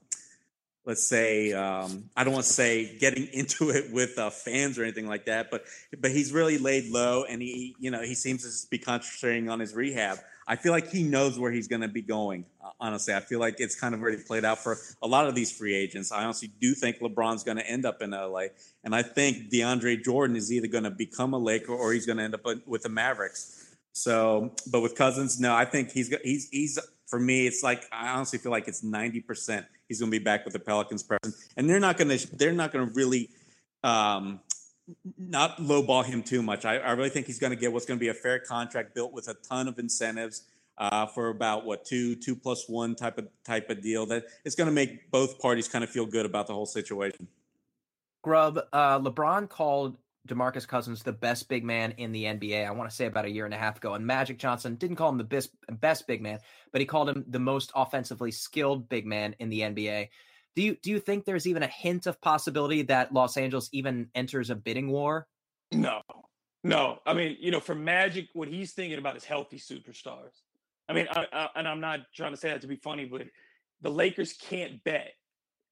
let's 0.85 1.07
say, 1.07 1.53
um, 1.53 2.05
I 2.17 2.25
don't 2.25 2.33
want 2.33 2.45
to 2.45 2.53
say 2.53 2.97
getting 2.99 3.27
into 3.33 3.71
it 3.71 3.93
with 3.93 4.19
uh, 4.19 4.31
fans 4.31 4.79
or 4.79 4.83
anything 4.83 5.07
like 5.07 5.27
that, 5.27 5.51
but 5.51 5.65
but 5.99 6.11
he's 6.11 6.33
really 6.33 6.59
laid 6.59 6.91
low, 6.91 7.25
and 7.25 7.41
he, 7.41 7.77
you 7.79 7.91
know, 7.91 8.03
he 8.03 8.15
seems 8.15 8.43
to 8.63 8.71
be 8.71 8.79
concentrating 8.79 9.49
on 9.49 9.61
his 9.61 9.75
rehab. 9.75 10.19
I 10.47 10.57
feel 10.57 10.73
like 10.73 10.91
he 10.91 11.05
knows 11.05 11.39
where 11.39 11.53
he's 11.53 11.69
going 11.69 11.83
to 11.83 11.89
be 11.89 12.03
going. 12.03 12.45
Uh, 12.63 12.71
honestly, 12.81 13.15
I 13.15 13.21
feel 13.21 13.39
like 13.39 13.57
it's 13.59 13.79
kind 13.79 13.95
of 13.95 14.03
already 14.03 14.19
played 14.19 14.45
out 14.45 14.59
for 14.59 14.77
a 15.01 15.07
lot 15.07 15.29
of 15.29 15.37
these 15.37 15.53
free 15.53 15.75
agents. 15.75 16.11
I 16.11 16.25
honestly 16.25 16.51
do 16.61 16.75
think 16.75 16.99
LeBron's 16.99 17.45
going 17.45 17.59
to 17.59 17.67
end 17.67 17.87
up 17.87 18.03
in 18.03 18.11
LA, 18.11 18.47
and 18.85 18.95
I 18.95 19.03
think 19.03 19.51
DeAndre 19.51 20.03
Jordan 20.03 20.37
is 20.37 20.53
either 20.53 20.67
going 20.67 20.85
to 20.85 20.91
become 20.91 21.33
a 21.33 21.39
Laker 21.39 21.73
or 21.73 21.93
he's 21.93 22.07
going 22.07 22.19
to 22.19 22.25
end 22.25 22.35
up 22.35 22.45
with 22.67 22.83
the 22.83 22.89
Mavericks. 22.89 23.77
So, 23.93 24.55
but 24.71 24.81
with 24.81 24.95
Cousins, 24.95 25.39
no, 25.39 25.55
I 25.55 25.65
think 25.65 25.93
he's 25.93 26.15
he's 26.25 26.49
he's 26.49 26.79
for 27.07 27.21
me. 27.21 27.47
It's 27.47 27.63
like 27.63 27.85
I 27.93 28.09
honestly 28.09 28.39
feel 28.39 28.53
like 28.53 28.67
it's 28.69 28.83
ninety 28.83 29.21
percent 29.21 29.67
he's 29.93 30.01
going 30.01 30.11
to 30.11 30.19
be 30.19 30.25
back 30.25 30.45
with 30.45 30.55
the 30.55 30.59
Pelicans 30.59 31.03
present, 31.03 31.35
and 31.57 31.69
they're 31.69 31.81
not 31.81 31.99
going 31.99 32.17
to 32.17 32.37
they're 32.37 32.53
not 32.53 32.73
going 32.73 32.89
to 32.89 32.95
really 32.95 33.29
um, 33.85 34.41
not 35.19 35.59
lowball 35.59 36.05
him 36.05 36.23
too 36.23 36.43
much. 36.43 36.65
I, 36.65 36.79
I 36.79 36.93
really 36.93 37.11
think 37.11 37.27
he's 37.27 37.39
going 37.39 37.51
to 37.51 37.57
get 37.57 37.73
what's 37.73 37.85
going 37.85 37.99
to 37.99 38.01
be 38.01 38.09
a 38.09 38.15
fair 38.15 38.39
contract 38.39 38.95
built 38.95 39.13
with 39.13 39.29
a 39.29 39.35
ton 39.35 39.69
of 39.69 39.79
incentives 39.79 40.45
uh, 40.79 41.07
for 41.07 41.29
about 41.29 41.67
what 41.67 41.85
two 41.85 42.17
two 42.17 42.35
plus 42.35 42.69
one 42.69 42.95
type 42.95 43.19
of 43.19 43.29
type 43.45 43.69
of 43.71 43.83
deal 43.83 44.07
that 44.07 44.25
it's 44.45 44.55
going 44.55 44.69
to 44.69 44.73
make 44.73 45.11
both 45.11 45.39
parties 45.39 45.69
kind 45.69 45.85
of 45.85 45.91
feel 45.91 46.07
good 46.07 46.27
about 46.27 46.47
the 46.47 46.55
whole 46.55 46.67
situation. 46.67 47.29
Grubb, 48.23 48.61
uh, 48.73 48.99
LeBron 49.01 49.49
called 49.49 49.97
DeMarcus 50.29 50.67
Cousins 50.67 51.03
the 51.03 51.13
best 51.13 51.49
big 51.49 51.65
man 51.65 51.95
in 51.97 52.13
the 52.13 52.25
NBA. 52.25 52.67
I 52.67 52.71
want 52.71 52.89
to 52.89 52.95
say 52.95 53.07
about 53.07 53.25
a 53.25 53.31
year 53.31 53.45
and 53.45 53.55
a 53.55 53.59
half 53.59 53.79
ago. 53.79 53.95
And 53.95 54.07
Magic 54.07 54.39
Johnson 54.39 54.77
didn't 54.77 54.97
call 54.97 55.09
him 55.09 55.19
the 55.19 55.25
best 55.25 55.51
best 55.69 56.07
big 56.07 56.23
man, 56.23 56.39
but 56.71 56.81
he 56.81 56.87
called 56.87 57.09
him 57.09 57.25
the 57.29 57.41
most 57.41 57.73
offensively 57.75 58.31
skilled 58.31 58.89
big 58.89 59.05
man 59.05 59.35
in 59.41 59.49
the 59.49 59.61
NBA. 59.61 60.09
Do 60.55 60.63
you 60.63 60.77
do 60.83 60.91
you 60.91 61.01
think 61.01 61.25
there's 61.25 61.47
even 61.47 61.63
a 61.63 61.69
hint 61.69 62.07
of 62.07 62.21
possibility 62.21 62.83
that 62.83 63.13
Los 63.13 63.37
Angeles 63.37 63.69
even 63.73 64.09
enters 64.15 64.51
a 64.51 64.55
bidding 64.55 64.91
war? 64.91 65.27
No. 65.73 66.03
No. 66.63 66.99
I 67.05 67.15
mean, 67.15 67.37
you 67.41 67.51
know, 67.51 67.61
for 67.61 67.75
Magic, 67.75 68.29
what 68.33 68.49
he's 68.49 68.73
thinking 68.73 68.99
about 68.99 69.17
is 69.17 69.25
healthy 69.25 69.59
superstars. 69.59 70.41
I 70.89 70.93
mean, 70.93 71.09
I, 71.11 71.27
I, 71.33 71.49
and 71.57 71.67
I'm 71.67 71.81
not 71.81 72.01
trying 72.15 72.33
to 72.33 72.37
say 72.37 72.51
that 72.51 72.61
to 72.61 72.67
be 72.67 72.77
funny, 72.77 73.07
but 73.07 73.23
the 73.81 73.91
Lakers 73.91 74.35
can't 74.35 74.83
bet, 74.85 75.13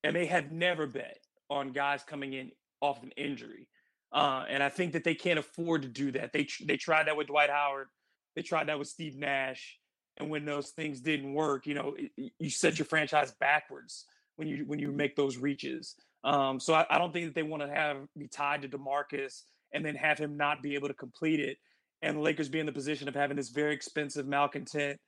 and 0.02 0.16
they 0.16 0.26
have 0.26 0.50
never 0.50 0.86
bet 0.86 1.18
on 1.50 1.72
guys 1.72 2.02
coming 2.02 2.32
in 2.32 2.50
off 2.80 3.02
an 3.02 3.10
injury. 3.16 3.68
Uh, 4.12 4.44
and 4.48 4.62
I 4.62 4.68
think 4.68 4.92
that 4.94 5.04
they 5.04 5.14
can't 5.14 5.38
afford 5.38 5.82
to 5.82 5.88
do 5.88 6.12
that. 6.12 6.32
They 6.32 6.48
they 6.64 6.76
tried 6.76 7.06
that 7.06 7.16
with 7.16 7.28
Dwight 7.28 7.50
Howard. 7.50 7.88
They 8.34 8.42
tried 8.42 8.68
that 8.68 8.78
with 8.78 8.88
Steve 8.88 9.16
Nash. 9.16 9.78
And 10.16 10.28
when 10.28 10.44
those 10.44 10.70
things 10.70 11.00
didn't 11.00 11.32
work, 11.32 11.66
you 11.66 11.74
know, 11.74 11.96
you 12.16 12.50
set 12.50 12.78
your 12.78 12.86
franchise 12.86 13.32
backwards 13.40 14.04
when 14.36 14.48
you 14.48 14.64
when 14.66 14.78
you 14.78 14.90
make 14.92 15.16
those 15.16 15.36
reaches. 15.36 15.94
Um, 16.24 16.60
so 16.60 16.74
I, 16.74 16.84
I, 16.90 16.98
don't 16.98 17.12
think 17.12 17.26
that 17.26 17.34
they 17.34 17.42
want 17.42 17.62
to 17.62 17.68
have 17.68 17.96
be 18.18 18.28
tied 18.28 18.62
to 18.62 18.68
Demarcus 18.68 19.42
and 19.72 19.84
then 19.84 19.94
have 19.94 20.18
him 20.18 20.36
not 20.36 20.62
be 20.62 20.74
able 20.74 20.88
to 20.88 20.94
complete 20.94 21.40
it, 21.40 21.56
and 22.02 22.16
the 22.16 22.20
Lakers 22.20 22.48
be 22.48 22.60
in 22.60 22.66
the 22.66 22.72
position 22.72 23.08
of 23.08 23.14
having 23.14 23.36
this 23.36 23.48
very 23.48 23.72
expensive 23.72 24.26
malcontent. 24.26 24.98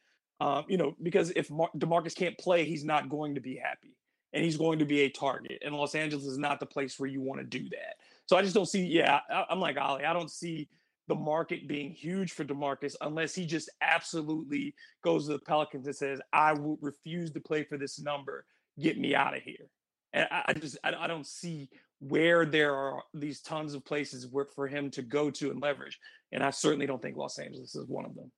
Um, 0.41 0.65
you 0.69 0.79
know, 0.79 0.97
because 1.03 1.31
if 1.37 1.51
Mar- 1.51 1.71
Demarcus 1.77 2.15
can't 2.17 2.38
play, 2.38 2.65
he's 2.65 2.85
not 2.85 3.11
going 3.11 3.35
to 3.35 3.41
be 3.41 3.57
happy, 3.57 3.95
and 4.33 4.43
he's 4.45 4.57
going 4.57 4.79
to 4.79 4.87
be 4.87 5.01
a 5.03 5.11
target. 5.11 5.62
And 5.65 5.75
Los 5.75 5.95
Angeles 5.95 6.25
is 6.25 6.38
not 6.38 6.61
the 6.61 6.67
place 6.67 6.99
where 6.99 7.11
you 7.11 7.21
want 7.21 7.41
to 7.41 7.47
do 7.47 7.69
that. 7.71 7.97
So 8.27 8.37
I 8.37 8.43
just 8.43 8.55
don't 8.55 8.67
see. 8.67 8.85
Yeah, 8.85 9.21
I, 9.31 9.45
I'm 9.51 9.61
like 9.61 9.77
Ollie. 9.79 10.05
I 10.05 10.13
don't 10.13 10.31
see 10.31 10.69
the 11.09 11.15
market 11.15 11.67
being 11.69 11.91
huge 11.91 12.33
for 12.33 12.45
Demarcus 12.45 12.95
unless 13.01 13.35
he 13.35 13.45
just 13.45 13.69
absolutely 13.81 14.75
goes 15.03 15.27
to 15.27 15.33
the 15.33 15.39
Pelicans 15.41 15.87
and 15.87 15.97
says, 15.97 16.21
"I 16.33 16.53
will 16.53 16.79
refuse 16.81 17.31
to 17.33 17.41
play 17.41 17.65
for 17.65 17.77
this 17.77 18.01
number. 18.01 18.45
Get 18.81 18.99
me 18.99 19.15
out 19.15 19.37
of 19.37 19.43
here." 19.43 19.69
And 20.13 20.29
I, 20.31 20.45
I 20.49 20.53
just 20.55 20.79
I, 20.85 20.93
I, 20.95 21.07
don't 21.07 21.27
see 21.27 21.69
where 22.01 22.45
there 22.45 22.75
are 22.75 23.03
these 23.15 23.41
tons 23.41 23.75
of 23.75 23.85
places 23.85 24.27
where, 24.27 24.47
for 24.55 24.67
him 24.67 24.91
to 24.91 25.03
go 25.03 25.31
to 25.31 25.51
and 25.51 25.61
leverage. 25.63 25.99
And 26.33 26.43
I 26.43 26.51
certainly 26.51 26.87
don't 26.87 27.01
think 27.01 27.17
Los 27.17 27.39
Angeles 27.39 27.75
is 27.75 27.87
one 27.87 28.05
of 28.05 28.15
them. 28.15 28.31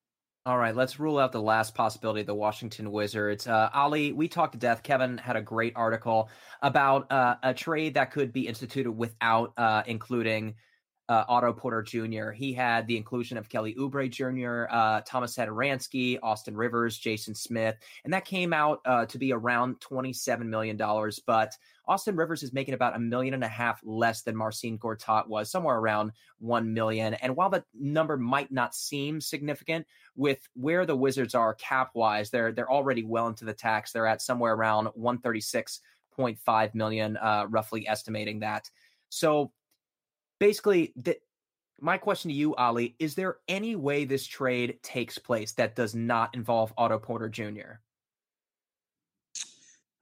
All 0.46 0.58
right, 0.58 0.76
let's 0.76 1.00
rule 1.00 1.18
out 1.18 1.32
the 1.32 1.40
last 1.40 1.74
possibility, 1.74 2.22
the 2.22 2.34
Washington 2.34 2.92
Wizards. 2.92 3.46
Uh, 3.46 3.70
Ali, 3.72 4.12
we 4.12 4.28
talked 4.28 4.52
to 4.52 4.58
death. 4.58 4.82
Kevin 4.82 5.16
had 5.16 5.36
a 5.36 5.40
great 5.40 5.72
article 5.74 6.28
about 6.60 7.10
uh, 7.10 7.36
a 7.42 7.54
trade 7.54 7.94
that 7.94 8.10
could 8.10 8.30
be 8.30 8.46
instituted 8.46 8.92
without 8.92 9.54
uh, 9.56 9.82
including 9.86 10.54
uh, 11.08 11.24
Otto 11.28 11.54
Porter 11.54 11.82
Jr. 11.82 12.30
He 12.32 12.52
had 12.52 12.86
the 12.86 12.98
inclusion 12.98 13.38
of 13.38 13.48
Kelly 13.48 13.74
Oubre 13.78 14.10
Jr., 14.10 14.66
uh, 14.70 15.00
Thomas 15.06 15.34
Satoransky, 15.34 16.18
Austin 16.22 16.54
Rivers, 16.54 16.98
Jason 16.98 17.34
Smith, 17.34 17.76
and 18.04 18.12
that 18.12 18.26
came 18.26 18.52
out 18.52 18.80
uh, 18.84 19.06
to 19.06 19.16
be 19.16 19.32
around 19.32 19.80
$27 19.80 20.44
million. 20.44 20.76
But 21.26 21.56
Austin 21.86 22.16
Rivers 22.16 22.42
is 22.42 22.52
making 22.52 22.74
about 22.74 22.96
a 22.96 22.98
million 22.98 23.34
and 23.34 23.44
a 23.44 23.48
half 23.48 23.80
less 23.84 24.22
than 24.22 24.36
Marcin 24.36 24.78
Gortat 24.78 25.28
was, 25.28 25.50
somewhere 25.50 25.76
around 25.76 26.12
1 26.38 26.72
million. 26.72 27.14
And 27.14 27.36
while 27.36 27.50
the 27.50 27.64
number 27.74 28.16
might 28.16 28.50
not 28.50 28.74
seem 28.74 29.20
significant, 29.20 29.86
with 30.16 30.48
where 30.54 30.86
the 30.86 30.96
Wizards 30.96 31.34
are 31.34 31.54
cap 31.54 31.90
wise, 31.94 32.30
they're 32.30 32.52
they're 32.52 32.70
already 32.70 33.02
well 33.02 33.26
into 33.26 33.44
the 33.44 33.52
tax. 33.52 33.92
They're 33.92 34.06
at 34.06 34.22
somewhere 34.22 34.54
around 34.54 34.88
136.5 34.98 36.74
million, 36.74 37.16
uh, 37.16 37.46
roughly 37.48 37.86
estimating 37.86 38.40
that. 38.40 38.70
So 39.10 39.52
basically, 40.38 40.94
my 41.80 41.98
question 41.98 42.30
to 42.30 42.34
you, 42.34 42.54
Ali, 42.54 42.96
is 42.98 43.14
there 43.14 43.38
any 43.48 43.76
way 43.76 44.04
this 44.04 44.26
trade 44.26 44.78
takes 44.82 45.18
place 45.18 45.52
that 45.52 45.76
does 45.76 45.94
not 45.94 46.34
involve 46.34 46.72
Otto 46.78 46.98
Porter 46.98 47.28
Jr.? 47.28 47.80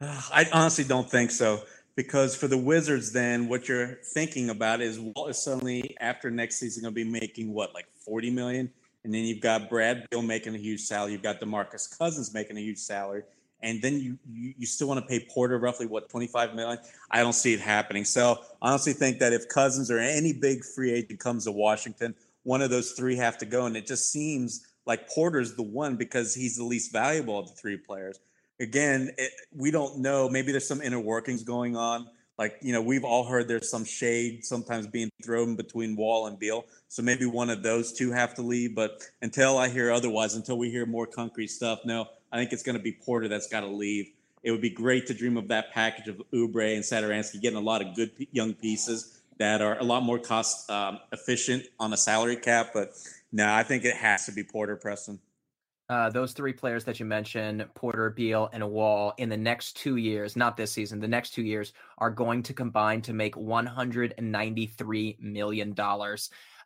I 0.33 0.47
honestly 0.53 0.85
don't 0.85 1.09
think 1.09 1.31
so 1.31 1.63
because 1.95 2.35
for 2.35 2.49
the 2.49 2.57
Wizards, 2.57 3.13
then 3.13 3.49
what 3.49 3.69
you're 3.69 3.99
thinking 4.05 4.51
about 4.51 4.81
is 4.81 4.99
Walt 4.99 5.31
is 5.31 5.43
suddenly 5.43 5.97
after 6.01 6.31
next 6.31 6.59
season 6.59 6.83
going 6.83 6.95
to 6.95 7.05
be 7.05 7.09
making 7.09 7.53
what 7.53 7.75
like 7.75 7.87
40 8.05 8.31
million, 8.31 8.71
and 9.05 9.15
then 9.15 9.25
you've 9.25 9.41
got 9.41 9.69
Brad 9.69 10.09
Beal 10.11 10.23
making 10.23 10.55
a 10.55 10.59
huge 10.59 10.81
salary, 10.81 11.13
you've 11.13 11.23
got 11.23 11.41
Demarcus 11.41 11.97
Cousins 11.99 12.33
making 12.33 12.57
a 12.57 12.61
huge 12.61 12.79
salary, 12.79 13.23
and 13.63 13.81
then 13.81 14.01
you 14.01 14.19
you, 14.29 14.55
you 14.59 14.67
still 14.67 14.89
want 14.89 15.01
to 15.01 15.07
pay 15.07 15.25
Porter 15.31 15.59
roughly 15.59 15.87
what 15.87 16.09
25 16.09 16.55
million. 16.55 16.79
I 17.11 17.21
don't 17.21 17.35
see 17.35 17.55
it 17.55 17.61
happening. 17.61 18.05
So 18.05 18.41
I 18.61 18.71
honestly, 18.71 18.93
think 18.93 19.19
that 19.21 19.33
if 19.33 19.49
Cousins 19.49 19.91
or 19.91 19.99
any 19.99 20.33
big 20.33 20.65
free 20.65 20.93
agent 20.93 21.21
comes 21.21 21.45
to 21.45 21.53
Washington, 21.53 22.15
one 22.43 22.63
of 22.63 22.71
those 22.71 22.93
three 22.93 23.17
have 23.17 23.39
to 23.39 23.47
go, 23.47 23.67
and 23.67 23.77
it 23.77 23.87
just 23.87 24.11
seems 24.11 24.67
like 24.85 25.09
Porter's 25.09 25.55
the 25.55 25.63
one 25.63 25.95
because 25.97 26.35
he's 26.35 26.57
the 26.57 26.65
least 26.65 26.91
valuable 26.91 27.39
of 27.39 27.49
the 27.49 27.55
three 27.55 27.77
players 27.77 28.19
again, 28.63 29.11
it, 29.19 29.33
we 29.55 29.71
don't 29.71 29.99
know. 29.99 30.29
Maybe 30.29 30.53
there's 30.53 30.67
some 30.67 30.81
inner 30.81 31.01
workings 31.01 31.43
going 31.43 31.77
on. 31.77 32.09
Like, 32.39 32.57
you 32.63 32.73
know, 32.73 32.81
we've 32.81 33.05
all 33.05 33.25
heard 33.25 33.47
there's 33.47 33.71
some 33.71 33.85
shade 33.85 34.45
sometimes 34.45 34.87
being 34.87 35.11
thrown 35.23 35.55
between 35.55 35.97
Wall 35.97 36.27
and 36.27 36.39
Beal. 36.39 36.65
So 36.89 37.03
maybe 37.03 37.27
one 37.27 37.51
of 37.51 37.63
those 37.63 37.93
two 37.93 38.11
have 38.13 38.35
to 38.37 38.43
leave. 38.43 38.75
But 38.75 39.03
until 39.21 39.59
I 39.59 39.69
hear 39.69 39.91
otherwise, 39.91 40.35
until 40.35 40.57
we 40.57 40.71
hear 40.71 40.87
more 40.87 41.07
concrete 41.07 41.49
stuff, 41.49 41.81
no, 41.85 42.07
I 42.33 42.39
think 42.39 42.53
it's 42.53 42.63
going 42.63 42.77
to 42.77 42.83
be 42.83 42.93
Porter 42.93 43.29
that's 43.29 43.49
got 43.49 43.61
to 43.61 43.67
leave. 43.67 44.11
It 44.43 44.51
would 44.51 44.63
be 44.63 44.71
great 44.71 45.07
to 45.09 45.15
dream 45.15 45.37
of 45.37 45.49
that 45.49 45.73
package 45.73 46.09
of 46.09 46.23
Oubre 46.33 46.75
and 46.75 46.83
Satoransky 46.83 47.41
getting 47.41 47.59
a 47.59 47.63
lot 47.63 47.83
of 47.83 47.95
good 47.95 48.11
young 48.33 48.55
pieces 48.55 49.21
that 49.39 49.61
are 49.61 49.79
a 49.79 49.85
lot 49.85 50.03
more 50.03 50.19
cost 50.19 50.69
um, 50.71 50.99
efficient 51.13 51.65
on 51.79 51.93
a 51.93 51.97
salary 51.97 52.37
cap. 52.37 52.71
But 52.73 52.93
no, 53.31 53.53
I 53.53 53.63
think 53.63 53.85
it 53.85 53.95
has 53.97 54.27
to 54.27 54.33
be 54.33 54.43
Porter 54.43 54.77
Preston. 54.77 55.21
Uh, 55.93 56.09
those 56.09 56.33
three 56.33 56.55
players 56.55 56.85
that 56.85 56.99
you 56.99 57.05
mentioned, 57.05 57.69
Porter, 57.75 58.09
Beal, 58.09 58.49
and 58.55 58.67
Wall, 58.71 59.13
in 59.19 59.29
the 59.29 59.37
next 59.37 59.77
two 59.77 59.97
years, 59.97 60.37
not 60.37 60.57
this 60.57 60.73
season, 60.73 61.01
the 61.01 61.07
next 61.07 61.35
two 61.35 61.43
years, 61.43 61.75
are 61.99 62.09
going 62.09 62.43
to 62.45 62.55
combine 62.55 63.03
to 63.03 63.13
make 63.13 63.35
$193 63.35 65.21
million. 65.21 65.75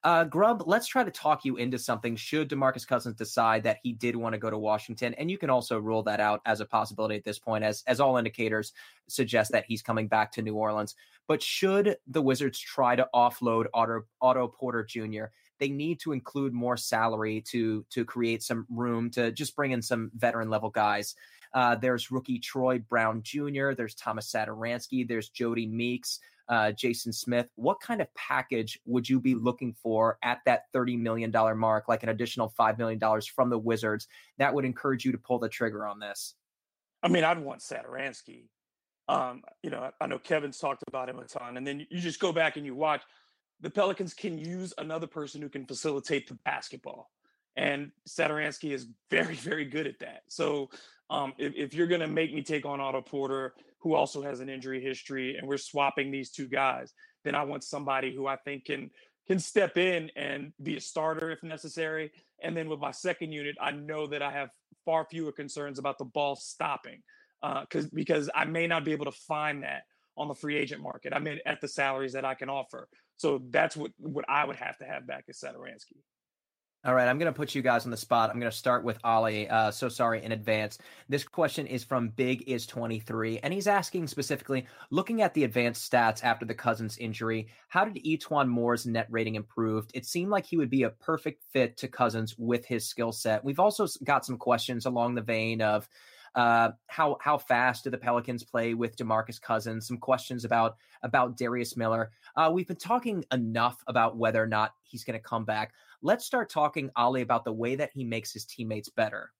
Uh, 0.05 0.23
Grubb, 0.23 0.63
let's 0.67 0.87
try 0.87 1.03
to 1.03 1.11
talk 1.11 1.45
you 1.45 1.57
into 1.57 1.77
something. 1.77 2.15
Should 2.15 2.49
Demarcus 2.49 2.87
Cousins 2.87 3.17
decide 3.17 3.65
that 3.65 3.79
he 3.83 3.93
did 3.93 4.15
want 4.15 4.35
to 4.35 4.39
go 4.39 4.49
to 4.49 4.59
Washington, 4.59 5.13
and 5.15 5.29
you 5.29 5.39
can 5.39 5.51
also 5.51 5.81
rule 5.81 6.05
that 6.05 6.21
out 6.21 6.41
as 6.47 6.61
a 6.61 6.65
possibility 6.65 7.17
at 7.17 7.25
this 7.25 7.41
point, 7.41 7.65
as 7.65 7.83
as 7.89 7.99
all 7.99 8.19
indicators 8.19 8.75
suggest 9.09 9.51
that 9.51 9.65
he's 9.67 9.83
coming 9.83 10.07
back 10.07 10.31
to 10.31 10.43
New 10.43 10.55
Orleans. 10.55 10.95
But 11.27 11.43
should 11.43 11.97
the 12.07 12.23
Wizards 12.23 12.61
try 12.61 12.95
to 12.95 13.09
offload 13.13 13.67
Otto, 13.75 14.05
Otto 14.21 14.47
Porter 14.47 14.85
Jr., 14.85 15.25
they 15.59 15.69
need 15.69 16.01
to 16.01 16.13
include 16.13 16.53
more 16.53 16.77
salary 16.77 17.43
to 17.49 17.85
to 17.91 18.05
create 18.05 18.43
some 18.43 18.67
room 18.71 19.11
to 19.11 19.33
just 19.33 19.57
bring 19.57 19.73
in 19.73 19.83
some 19.83 20.11
veteran 20.15 20.51
level 20.51 20.71
guys. 20.71 21.15
Uh, 21.53 21.75
there's 21.75 22.11
rookie 22.11 22.39
Troy 22.39 22.79
Brown 22.79 23.23
Jr. 23.23 23.73
There's 23.73 23.95
Thomas 23.95 24.31
Satoransky. 24.31 25.07
There's 25.07 25.31
Jodie 25.31 25.71
Meeks. 25.71 26.21
Uh, 26.49 26.71
Jason 26.71 27.13
Smith. 27.13 27.49
What 27.57 27.81
kind 27.81 28.01
of 28.01 28.07
package 28.15 28.79
would 28.87 29.09
you 29.09 29.19
be 29.19 29.35
looking 29.35 29.73
for 29.73 30.17
at 30.23 30.39
that 30.47 30.73
$30 30.73 30.97
million 30.97 31.33
mark, 31.59 31.89
like 31.89 32.05
an 32.05 32.09
additional 32.09 32.55
$5 32.57 32.79
million 32.79 33.01
from 33.35 33.51
the 33.51 33.59
Wizards 33.59 34.07
that 34.39 34.55
would 34.55 34.65
encourage 34.65 35.05
you 35.05 35.11
to 35.11 35.19
pull 35.19 35.41
the 35.41 35.49
trigger 35.49 35.85
on 35.85 35.99
this? 35.99 36.35
I 37.03 37.09
mean, 37.09 37.25
I'd 37.25 37.41
want 37.41 37.63
Satoransky. 37.63 38.45
Um, 39.09 39.43
you 39.63 39.71
know, 39.71 39.91
I 40.01 40.07
know 40.07 40.19
Kevin's 40.19 40.59
talked 40.59 40.85
about 40.87 41.09
him 41.09 41.19
a 41.19 41.25
ton, 41.25 41.57
and 41.57 41.67
then 41.67 41.87
you 41.91 42.01
just 42.01 42.21
go 42.21 42.33
back 42.33 42.57
and 42.57 42.67
you 42.67 42.75
watch 42.75 43.03
the 43.61 43.71
Pelicans 43.71 44.15
can 44.15 44.39
use 44.39 44.75
another 44.79 45.07
person 45.07 45.41
who 45.41 45.49
can 45.49 45.67
facilitate 45.67 46.29
the 46.29 46.39
basketball. 46.45 47.11
and 47.57 47.91
Satoransky 48.09 48.73
is 48.73 48.87
very, 49.11 49.35
very 49.51 49.65
good 49.65 49.87
at 49.87 49.99
that. 50.01 50.23
So 50.29 50.71
um, 51.09 51.33
if, 51.39 51.55
if 51.55 51.75
you're 51.75 51.87
going 51.87 52.01
to 52.01 52.07
make 52.07 52.35
me 52.35 52.43
take 52.43 52.67
on 52.67 52.81
Otto 52.81 53.01
Porter, 53.01 53.55
who 53.81 53.95
also 53.95 54.23
has 54.23 54.41
an 54.41 54.49
injury 54.49 54.83
history, 54.83 55.37
and 55.37 55.47
we're 55.47 55.57
swapping 55.57 56.11
these 56.11 56.31
two 56.31 56.49
guys, 56.49 56.93
then 57.25 57.35
I 57.35 57.45
want 57.45 57.65
somebody 57.65 58.15
who 58.15 58.27
I 58.27 58.37
think 58.37 58.67
can 58.67 58.91
can 59.27 59.39
step 59.41 59.77
in 59.77 60.09
and 60.15 60.53
be 60.63 60.77
a 60.77 60.81
starter 60.81 61.31
if 61.33 61.43
necessary. 61.43 62.13
And 62.43 62.57
then 62.57 62.69
with 62.69 62.79
my 62.79 62.93
second 62.93 63.33
unit, 63.33 63.57
I 63.61 63.73
know 63.73 64.07
that 64.07 64.23
I 64.23 64.31
have 64.31 64.51
far 64.85 65.05
fewer 65.11 65.33
concerns 65.33 65.81
about 65.81 65.99
the 65.99 66.05
ball 66.05 66.37
stopping 66.37 67.03
because 67.43 67.87
uh, 67.87 67.89
because 67.93 68.31
I 68.35 68.45
may 68.45 68.67
not 68.67 68.85
be 68.85 68.93
able 68.93 69.07
to 69.07 69.13
find 69.13 69.63
that 69.63 69.83
on 70.17 70.29
the 70.29 70.35
free 70.35 70.57
agent 70.57 70.81
market. 70.81 71.13
I 71.13 71.19
mean, 71.19 71.39
at 71.45 71.61
the 71.61 71.69
salaries 71.69 72.13
that 72.13 72.25
I 72.25 72.35
can 72.35 72.49
offer. 72.49 72.89
So 73.17 73.43
that's 73.51 73.77
what 73.77 73.93
what 73.99 74.25
I 74.29 74.45
would 74.45 74.57
have 74.57 74.79
to 74.79 74.85
have 74.85 75.07
back 75.07 75.25
as 75.29 75.39
Satoransky. 75.39 76.03
All 76.87 76.95
right, 76.95 77.09
I'm 77.09 77.19
going 77.19 77.33
to 77.33 77.37
put 77.37 77.53
you 77.53 77.63
guys 77.63 77.85
on 77.85 77.91
the 77.91 77.97
spot. 77.97 78.31
I'm 78.31 78.39
going 78.39 78.49
to 78.49 78.57
start 78.57 78.85
with 78.85 79.03
Oleh. 79.03 79.51
Uh, 79.51 79.73
so 79.73 79.89
sorry 79.89 80.23
in 80.23 80.31
advance. 80.31 80.79
This 81.09 81.25
question 81.25 81.67
is 81.67 81.83
from 81.83 82.11
Big 82.11 82.49
is 82.49 82.65
23, 82.65 83.41
and 83.41 83.53
he's 83.53 83.67
asking 83.67 84.07
specifically, 84.07 84.69
looking 84.93 85.21
at 85.21 85.35
the 85.35 85.43
advanced 85.43 85.91
stats 85.91 86.23
after 86.23 86.45
the 86.47 86.55
Cousins 86.55 86.97
injury, 86.99 87.49
how 87.67 87.87
did 87.87 88.01
E'Twaun 88.05 88.47
Moore's 88.47 88.87
net 88.87 89.09
rating 89.11 89.35
improved? 89.35 89.91
It 89.95 90.07
seemed 90.07 90.31
like 90.31 90.47
he 90.47 90.57
would 90.57 90.71
be 90.71 90.85
a 90.85 90.91
perfect 90.91 91.43
fit 91.53 91.77
to 91.79 91.89
Cousins 91.89 92.37
with 92.39 92.65
his 92.65 92.87
skill 92.87 93.11
set. 93.11 93.45
We've 93.45 93.59
also 93.59 93.89
got 94.05 94.25
some 94.25 94.39
questions 94.39 94.87
along 94.87 95.17
the 95.17 95.23
vein 95.23 95.63
of 95.63 95.89
uh, 96.37 96.71
how 96.87 97.17
how 97.21 97.39
fast 97.39 97.85
do 97.85 97.91
the 97.91 97.97
Pelicans 97.97 98.45
play 98.45 98.75
with 98.75 98.97
Demarcus 98.97 99.41
Cousins? 99.41 99.89
Some 99.89 99.97
questions 99.97 100.45
about 100.45 100.77
about 101.03 101.39
Darius 101.39 101.77
Miller. 101.77 102.13
Uh, 102.37 102.51
we've 102.53 102.69
been 102.69 102.77
talking 102.77 103.25
enough 103.33 103.83
about 103.87 104.19
whether 104.19 104.43
or 104.43 104.47
not 104.47 104.75
he's 104.83 105.03
going 105.03 105.19
to 105.19 105.23
come 105.23 105.47
back. 105.47 105.73
Let's 106.03 106.27
start 106.27 106.51
talking, 106.51 106.91
Oleh, 106.97 107.23
about 107.23 107.45
the 107.45 107.53
way 107.53 107.77
that 107.77 107.91
he 107.95 108.05
makes 108.05 108.33
his 108.33 108.45
teammates 108.45 108.91
better. 108.91 109.33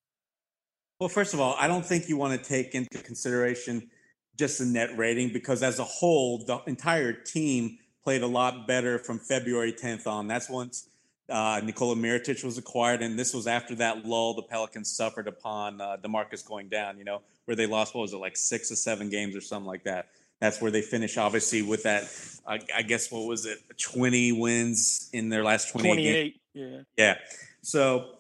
Well, 0.99 1.11
first 1.11 1.35
of 1.35 1.41
all, 1.41 1.55
I 1.59 1.69
don't 1.69 1.85
think 1.85 2.09
you 2.09 2.17
want 2.17 2.43
to 2.43 2.49
take 2.49 2.75
into 2.75 2.99
consideration 2.99 3.91
just 4.39 4.59
the 4.59 4.65
net 4.65 4.97
rating 4.97 5.35
because, 5.35 5.63
as 5.63 5.79
a 5.79 5.85
whole, 5.85 6.39
the 6.39 6.63
entire 6.67 7.13
team 7.13 7.77
played 8.03 8.23
a 8.23 8.27
lot 8.27 8.67
better 8.67 8.99
from 8.99 9.19
February 9.19 9.75
10th 9.75 10.07
on. 10.07 10.29
That's 10.29 10.49
once 10.49 10.89
uh, 11.29 11.61
Nikola 11.65 11.97
Mirotic 11.97 12.45
was 12.45 12.59
acquired, 12.59 13.03
and 13.03 13.19
this 13.19 13.35
was 13.35 13.47
after 13.47 13.75
that 13.77 14.07
lull 14.07 14.35
the 14.35 14.43
Pelicans 14.43 14.91
suffered 14.91 15.29
upon 15.29 15.81
uh, 15.81 15.97
Demarcus 16.03 16.47
going 16.47 16.69
down. 16.69 16.99
You 16.99 17.05
know, 17.05 17.23
where 17.45 17.57
they 17.57 17.67
lost 17.67 17.95
what 17.95 18.03
was 18.03 18.13
it 18.13 18.19
like 18.19 18.37
six 18.37 18.71
or 18.71 18.77
seven 18.77 19.11
games 19.11 19.35
or 19.37 19.41
something 19.41 19.67
like 19.67 19.85
that. 19.85 20.09
That's 20.41 20.61
where 20.61 20.71
they 20.71 20.83
finish, 20.83 21.17
obviously, 21.17 21.63
with 21.63 21.85
that. 21.85 22.05
Uh, 22.47 22.59
I 22.75 22.83
guess 22.83 23.11
what 23.11 23.27
was 23.27 23.47
it, 23.47 23.59
twenty 23.79 24.33
wins 24.33 25.09
in 25.13 25.29
their 25.31 25.43
last 25.43 25.71
twenty-eight. 25.71 25.95
Twenty-eight. 25.95 26.41
Games. 26.55 26.87
Yeah. 26.97 27.05
Yeah. 27.05 27.19
So 27.63 28.11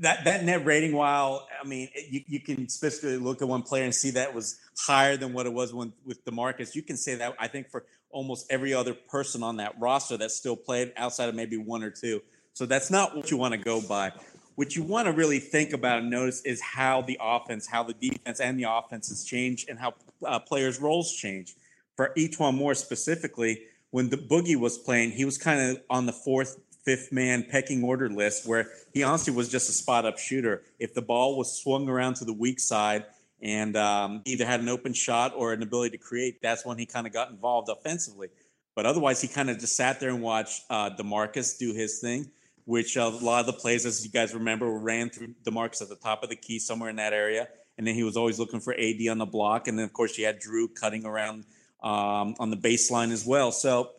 that 0.00 0.24
that 0.24 0.44
net 0.44 0.64
rating, 0.64 0.92
while 0.92 1.46
I 1.62 1.66
mean, 1.66 1.88
you, 2.08 2.22
you 2.26 2.40
can 2.40 2.68
specifically 2.68 3.18
look 3.18 3.42
at 3.42 3.48
one 3.48 3.62
player 3.62 3.84
and 3.84 3.94
see 3.94 4.10
that 4.12 4.34
was 4.34 4.58
higher 4.78 5.16
than 5.16 5.32
what 5.32 5.46
it 5.46 5.52
was 5.52 5.74
when 5.74 5.92
with 6.06 6.24
Demarcus. 6.24 6.74
You 6.74 6.82
can 6.82 6.96
say 6.96 7.16
that 7.16 7.34
I 7.38 7.48
think 7.48 7.70
for 7.70 7.84
almost 8.10 8.46
every 8.50 8.72
other 8.72 8.94
person 8.94 9.42
on 9.42 9.58
that 9.58 9.74
roster 9.78 10.16
that 10.16 10.30
still 10.30 10.56
played 10.56 10.92
outside 10.96 11.28
of 11.28 11.34
maybe 11.34 11.56
one 11.56 11.82
or 11.82 11.90
two. 11.90 12.22
So 12.58 12.66
that's 12.66 12.90
not 12.90 13.14
what 13.14 13.30
you 13.30 13.36
want 13.36 13.52
to 13.52 13.58
go 13.58 13.80
by. 13.80 14.10
What 14.56 14.74
you 14.74 14.82
want 14.82 15.06
to 15.06 15.12
really 15.12 15.38
think 15.38 15.72
about 15.72 16.00
and 16.00 16.10
notice 16.10 16.40
is 16.40 16.60
how 16.60 17.02
the 17.02 17.16
offense, 17.20 17.68
how 17.68 17.84
the 17.84 17.92
defense 17.92 18.40
and 18.40 18.58
the 18.58 18.64
offense 18.68 19.10
has 19.10 19.22
changed, 19.22 19.68
and 19.70 19.78
how 19.78 19.94
uh, 20.26 20.40
players' 20.40 20.80
roles 20.80 21.14
change. 21.14 21.54
For 21.94 22.12
E'Twaun 22.16 22.56
Moore 22.56 22.74
specifically, 22.74 23.62
when 23.92 24.10
the 24.10 24.16
Boogie 24.16 24.56
was 24.56 24.76
playing, 24.76 25.12
he 25.12 25.24
was 25.24 25.38
kind 25.38 25.60
of 25.70 25.80
on 25.88 26.06
the 26.06 26.12
fourth, 26.12 26.58
fifth 26.84 27.12
man 27.12 27.46
pecking 27.48 27.84
order 27.84 28.08
list, 28.08 28.44
where 28.44 28.72
he 28.92 29.04
honestly 29.04 29.32
was 29.32 29.48
just 29.48 29.68
a 29.68 29.72
spot 29.72 30.04
up 30.04 30.18
shooter. 30.18 30.64
If 30.80 30.94
the 30.94 31.02
ball 31.02 31.38
was 31.38 31.62
swung 31.62 31.88
around 31.88 32.14
to 32.14 32.24
the 32.24 32.32
weak 32.32 32.58
side 32.58 33.04
and 33.40 33.76
um, 33.76 34.22
either 34.24 34.44
had 34.44 34.58
an 34.58 34.68
open 34.68 34.94
shot 34.94 35.32
or 35.36 35.52
an 35.52 35.62
ability 35.62 35.96
to 35.96 36.02
create, 36.02 36.42
that's 36.42 36.66
when 36.66 36.76
he 36.76 36.86
kind 36.86 37.06
of 37.06 37.12
got 37.12 37.30
involved 37.30 37.68
offensively. 37.68 38.30
But 38.74 38.84
otherwise, 38.84 39.20
he 39.20 39.28
kind 39.28 39.48
of 39.48 39.60
just 39.60 39.76
sat 39.76 40.00
there 40.00 40.10
and 40.10 40.20
watched 40.20 40.64
uh, 40.68 40.90
Demarcus 40.90 41.56
do 41.56 41.72
his 41.72 42.00
thing 42.00 42.32
which 42.68 42.96
a 42.96 43.08
lot 43.08 43.40
of 43.40 43.46
the 43.46 43.52
plays, 43.54 43.86
as 43.86 44.04
you 44.04 44.10
guys 44.10 44.34
remember, 44.34 44.68
ran 44.68 45.08
through 45.08 45.28
Demarcus 45.42 45.80
at 45.80 45.88
the 45.88 45.96
top 45.96 46.22
of 46.22 46.28
the 46.28 46.36
key 46.36 46.58
somewhere 46.58 46.90
in 46.90 46.96
that 46.96 47.14
area. 47.14 47.48
And 47.78 47.86
then 47.86 47.94
he 47.94 48.02
was 48.02 48.14
always 48.14 48.38
looking 48.38 48.60
for 48.60 48.74
AD 48.74 49.08
on 49.10 49.16
the 49.16 49.24
block. 49.24 49.68
And 49.68 49.78
then, 49.78 49.86
of 49.86 49.94
course, 49.94 50.18
you 50.18 50.26
had 50.26 50.38
Jrue 50.38 50.68
cutting 50.74 51.06
around 51.06 51.46
um, 51.82 52.34
on 52.38 52.50
the 52.50 52.58
baseline 52.58 53.10
as 53.10 53.24
well. 53.24 53.52
So 53.52 53.92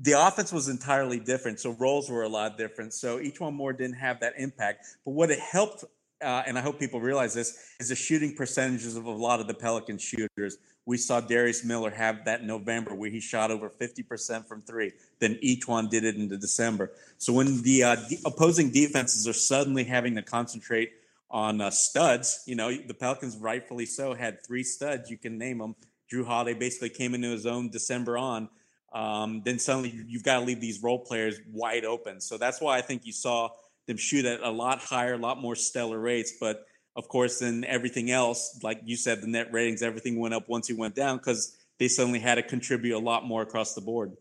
the 0.00 0.12
offense 0.12 0.52
was 0.52 0.68
entirely 0.68 1.18
different. 1.18 1.58
So 1.58 1.72
roles 1.72 2.08
were 2.08 2.22
a 2.22 2.28
lot 2.28 2.56
different. 2.56 2.94
So 2.94 3.18
E'Twaun 3.18 3.54
Moore 3.54 3.72
didn't 3.72 3.96
have 3.96 4.20
that 4.20 4.34
impact. 4.38 4.86
But 5.04 5.10
what 5.10 5.32
it 5.32 5.40
helped, 5.40 5.82
uh, 6.22 6.44
and 6.46 6.56
I 6.56 6.60
hope 6.60 6.78
people 6.78 7.00
realize 7.00 7.34
this, 7.34 7.74
is 7.80 7.88
the 7.88 7.96
shooting 7.96 8.36
percentages 8.36 8.94
of 8.94 9.06
a 9.06 9.10
lot 9.10 9.40
of 9.40 9.48
the 9.48 9.54
Pelican 9.54 9.98
shooters 9.98 10.58
we 10.84 10.96
saw 10.96 11.20
Darius 11.20 11.64
Miller 11.64 11.90
have 11.90 12.24
that 12.24 12.44
November 12.44 12.94
where 12.94 13.10
he 13.10 13.20
shot 13.20 13.50
over 13.50 13.70
50% 13.70 14.46
from 14.46 14.62
three. 14.62 14.92
Then 15.20 15.38
E'Twaun 15.42 15.88
did 15.88 16.04
it 16.04 16.16
in 16.16 16.28
the 16.28 16.36
December. 16.36 16.90
So 17.18 17.32
when 17.32 17.62
the, 17.62 17.84
uh, 17.84 17.96
the 18.08 18.18
opposing 18.26 18.70
defenses 18.70 19.28
are 19.28 19.32
suddenly 19.32 19.84
having 19.84 20.16
to 20.16 20.22
concentrate 20.22 20.92
on 21.30 21.60
uh, 21.60 21.70
studs, 21.70 22.42
you 22.46 22.56
know, 22.56 22.72
the 22.74 22.94
Pelicans 22.94 23.36
rightfully 23.36 23.86
so 23.86 24.12
had 24.14 24.44
three 24.44 24.64
studs. 24.64 25.08
You 25.08 25.18
can 25.18 25.38
name 25.38 25.58
them. 25.58 25.76
Jrue 26.12 26.26
Holiday 26.26 26.58
basically 26.58 26.90
came 26.90 27.14
into 27.14 27.28
his 27.28 27.46
own 27.46 27.70
December 27.70 28.18
on. 28.18 28.48
Um, 28.92 29.40
then 29.44 29.58
suddenly 29.58 30.04
you've 30.06 30.24
got 30.24 30.40
to 30.40 30.44
leave 30.44 30.60
these 30.60 30.82
role 30.82 30.98
players 30.98 31.40
wide 31.50 31.84
open. 31.84 32.20
So 32.20 32.36
that's 32.36 32.60
why 32.60 32.76
I 32.76 32.82
think 32.82 33.06
you 33.06 33.12
saw 33.12 33.50
them 33.86 33.96
shoot 33.96 34.24
at 34.26 34.40
a 34.40 34.50
lot 34.50 34.80
higher, 34.80 35.14
a 35.14 35.18
lot 35.18 35.40
more 35.40 35.56
stellar 35.56 35.98
rates. 35.98 36.34
But 36.38 36.66
of 36.94 37.08
course, 37.08 37.38
then 37.38 37.64
everything 37.66 38.10
else, 38.10 38.58
like 38.62 38.80
you 38.84 38.96
said, 38.96 39.22
the 39.22 39.26
net 39.26 39.52
ratings, 39.52 39.82
everything 39.82 40.18
went 40.18 40.34
up 40.34 40.48
once 40.48 40.68
he 40.68 40.74
went 40.74 40.94
down 40.94 41.16
because 41.16 41.56
they 41.78 41.88
suddenly 41.88 42.18
had 42.18 42.34
to 42.36 42.42
contribute 42.42 42.96
a 42.96 42.98
lot 42.98 43.24
more 43.24 43.42
across 43.42 43.74
the 43.74 43.80
board. 43.80 44.12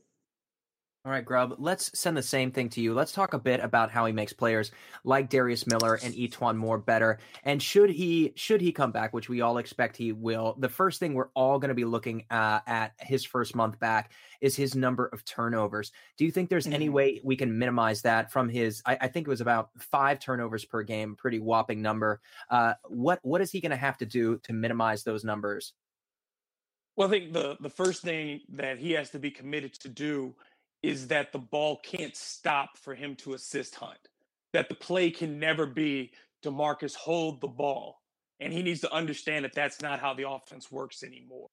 All 1.03 1.11
right, 1.11 1.25
Grubb, 1.25 1.55
let's 1.57 1.97
send 1.99 2.15
the 2.15 2.21
same 2.21 2.51
thing 2.51 2.69
to 2.69 2.81
you. 2.81 2.93
Let's 2.93 3.11
talk 3.11 3.33
a 3.33 3.39
bit 3.39 3.59
about 3.59 3.89
how 3.89 4.05
he 4.05 4.13
makes 4.13 4.33
players 4.33 4.69
like 5.03 5.31
Darius 5.31 5.65
Miller 5.65 5.95
and 5.95 6.13
E'Twaun 6.13 6.55
Moore 6.55 6.77
better. 6.77 7.17
And 7.43 7.59
should 7.59 7.89
he 7.89 8.33
should 8.35 8.61
he 8.61 8.71
come 8.71 8.91
back, 8.91 9.11
which 9.11 9.27
we 9.27 9.41
all 9.41 9.57
expect 9.57 9.97
he 9.97 10.11
will, 10.11 10.55
the 10.59 10.69
first 10.69 10.99
thing 10.99 11.15
we're 11.15 11.29
all 11.33 11.57
going 11.57 11.69
to 11.69 11.75
be 11.75 11.85
looking 11.85 12.25
uh, 12.29 12.59
at 12.67 12.93
his 12.99 13.25
first 13.25 13.55
month 13.55 13.79
back 13.79 14.11
is 14.41 14.55
his 14.55 14.75
number 14.75 15.07
of 15.07 15.25
turnovers. 15.25 15.91
Do 16.17 16.25
you 16.25 16.31
think 16.31 16.51
there's 16.51 16.65
mm-hmm. 16.65 16.75
any 16.75 16.89
way 16.89 17.19
we 17.23 17.35
can 17.35 17.57
minimize 17.57 18.03
that 18.03 18.31
from 18.31 18.47
his? 18.47 18.83
I, 18.85 18.99
I, 19.01 19.07
think 19.07 19.25
it 19.25 19.29
was 19.31 19.41
about 19.41 19.69
five 19.79 20.19
turnovers 20.19 20.65
per 20.65 20.83
game, 20.83 21.15
pretty 21.15 21.39
whopping 21.39 21.81
number. 21.81 22.21
Uh, 22.47 22.75
what 22.83 23.17
what 23.23 23.41
is 23.41 23.49
he 23.49 23.59
going 23.59 23.71
to 23.71 23.75
have 23.75 23.97
to 23.97 24.05
do 24.05 24.37
to 24.43 24.53
minimize 24.53 25.01
those 25.03 25.23
numbers? 25.23 25.73
Well, 26.95 27.07
I 27.07 27.11
think 27.11 27.33
the 27.33 27.57
the 27.59 27.69
first 27.71 28.03
thing 28.03 28.41
that 28.49 28.77
he 28.77 28.91
has 28.91 29.09
to 29.11 29.19
be 29.19 29.31
committed 29.31 29.73
to 29.79 29.89
do 29.89 30.35
is 30.83 31.07
that 31.07 31.31
the 31.31 31.39
ball 31.39 31.79
can't 31.83 32.15
stop 32.15 32.77
for 32.77 32.95
him 32.95 33.15
to 33.17 33.33
assist 33.33 33.75
Hunt. 33.75 33.99
That 34.53 34.69
the 34.69 34.75
play 34.75 35.11
can 35.11 35.39
never 35.39 35.65
be 35.65 36.11
Demarcus 36.43 36.95
hold 36.95 37.41
the 37.41 37.47
ball. 37.47 38.01
And 38.39 38.51
he 38.51 38.63
needs 38.63 38.81
to 38.81 38.91
understand 38.91 39.45
that 39.45 39.53
that's 39.53 39.81
not 39.81 39.99
how 39.99 40.13
the 40.13 40.27
offense 40.27 40.71
works 40.71 41.03
anymore. 41.03 41.49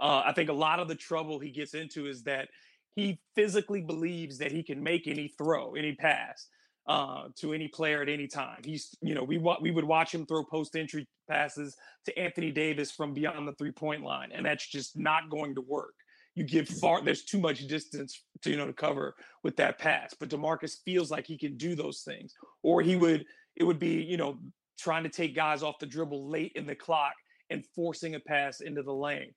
Uh, 0.00 0.22
I 0.26 0.32
think 0.32 0.50
a 0.50 0.54
lot 0.54 0.80
of 0.80 0.88
the 0.88 0.96
trouble 0.96 1.38
he 1.38 1.50
gets 1.50 1.74
into 1.74 2.06
is 2.06 2.24
that 2.24 2.48
he 2.96 3.20
physically 3.36 3.80
believes 3.80 4.38
that 4.38 4.50
he 4.50 4.62
can 4.62 4.82
make 4.82 5.06
any 5.06 5.28
throw, 5.38 5.74
any 5.74 5.94
pass 5.94 6.48
uh, 6.88 7.28
to 7.36 7.52
any 7.52 7.68
player 7.68 8.02
at 8.02 8.08
any 8.08 8.26
time. 8.26 8.60
He's, 8.64 8.96
you 9.00 9.14
know, 9.14 9.22
we 9.22 9.38
we 9.60 9.70
would 9.70 9.84
watch 9.84 10.12
him 10.12 10.26
throw 10.26 10.44
post 10.44 10.74
entry 10.74 11.06
passes 11.28 11.76
to 12.06 12.18
Anthony 12.18 12.50
Davis 12.50 12.90
from 12.90 13.14
beyond 13.14 13.46
the 13.46 13.52
three 13.52 13.72
point 13.72 14.02
line, 14.02 14.30
and 14.32 14.44
that's 14.44 14.66
just 14.66 14.98
not 14.98 15.30
going 15.30 15.54
to 15.54 15.60
work 15.60 15.94
you 16.34 16.44
give 16.44 16.68
far 16.68 17.00
there's 17.00 17.24
too 17.24 17.38
much 17.38 17.66
distance 17.66 18.22
to 18.42 18.50
you 18.50 18.56
know 18.56 18.66
to 18.66 18.72
cover 18.72 19.14
with 19.42 19.56
that 19.56 19.78
pass 19.78 20.14
but 20.18 20.28
demarcus 20.28 20.82
feels 20.84 21.10
like 21.10 21.26
he 21.26 21.38
can 21.38 21.56
do 21.56 21.74
those 21.74 22.02
things 22.02 22.34
or 22.62 22.82
he 22.82 22.96
would 22.96 23.24
it 23.56 23.64
would 23.64 23.78
be 23.78 24.02
you 24.02 24.16
know 24.16 24.38
trying 24.78 25.04
to 25.04 25.08
take 25.08 25.34
guys 25.34 25.62
off 25.62 25.78
the 25.78 25.86
dribble 25.86 26.28
late 26.28 26.52
in 26.54 26.66
the 26.66 26.74
clock 26.74 27.14
and 27.50 27.64
forcing 27.74 28.14
a 28.14 28.20
pass 28.20 28.60
into 28.60 28.82
the 28.82 28.92
lane. 28.92 29.34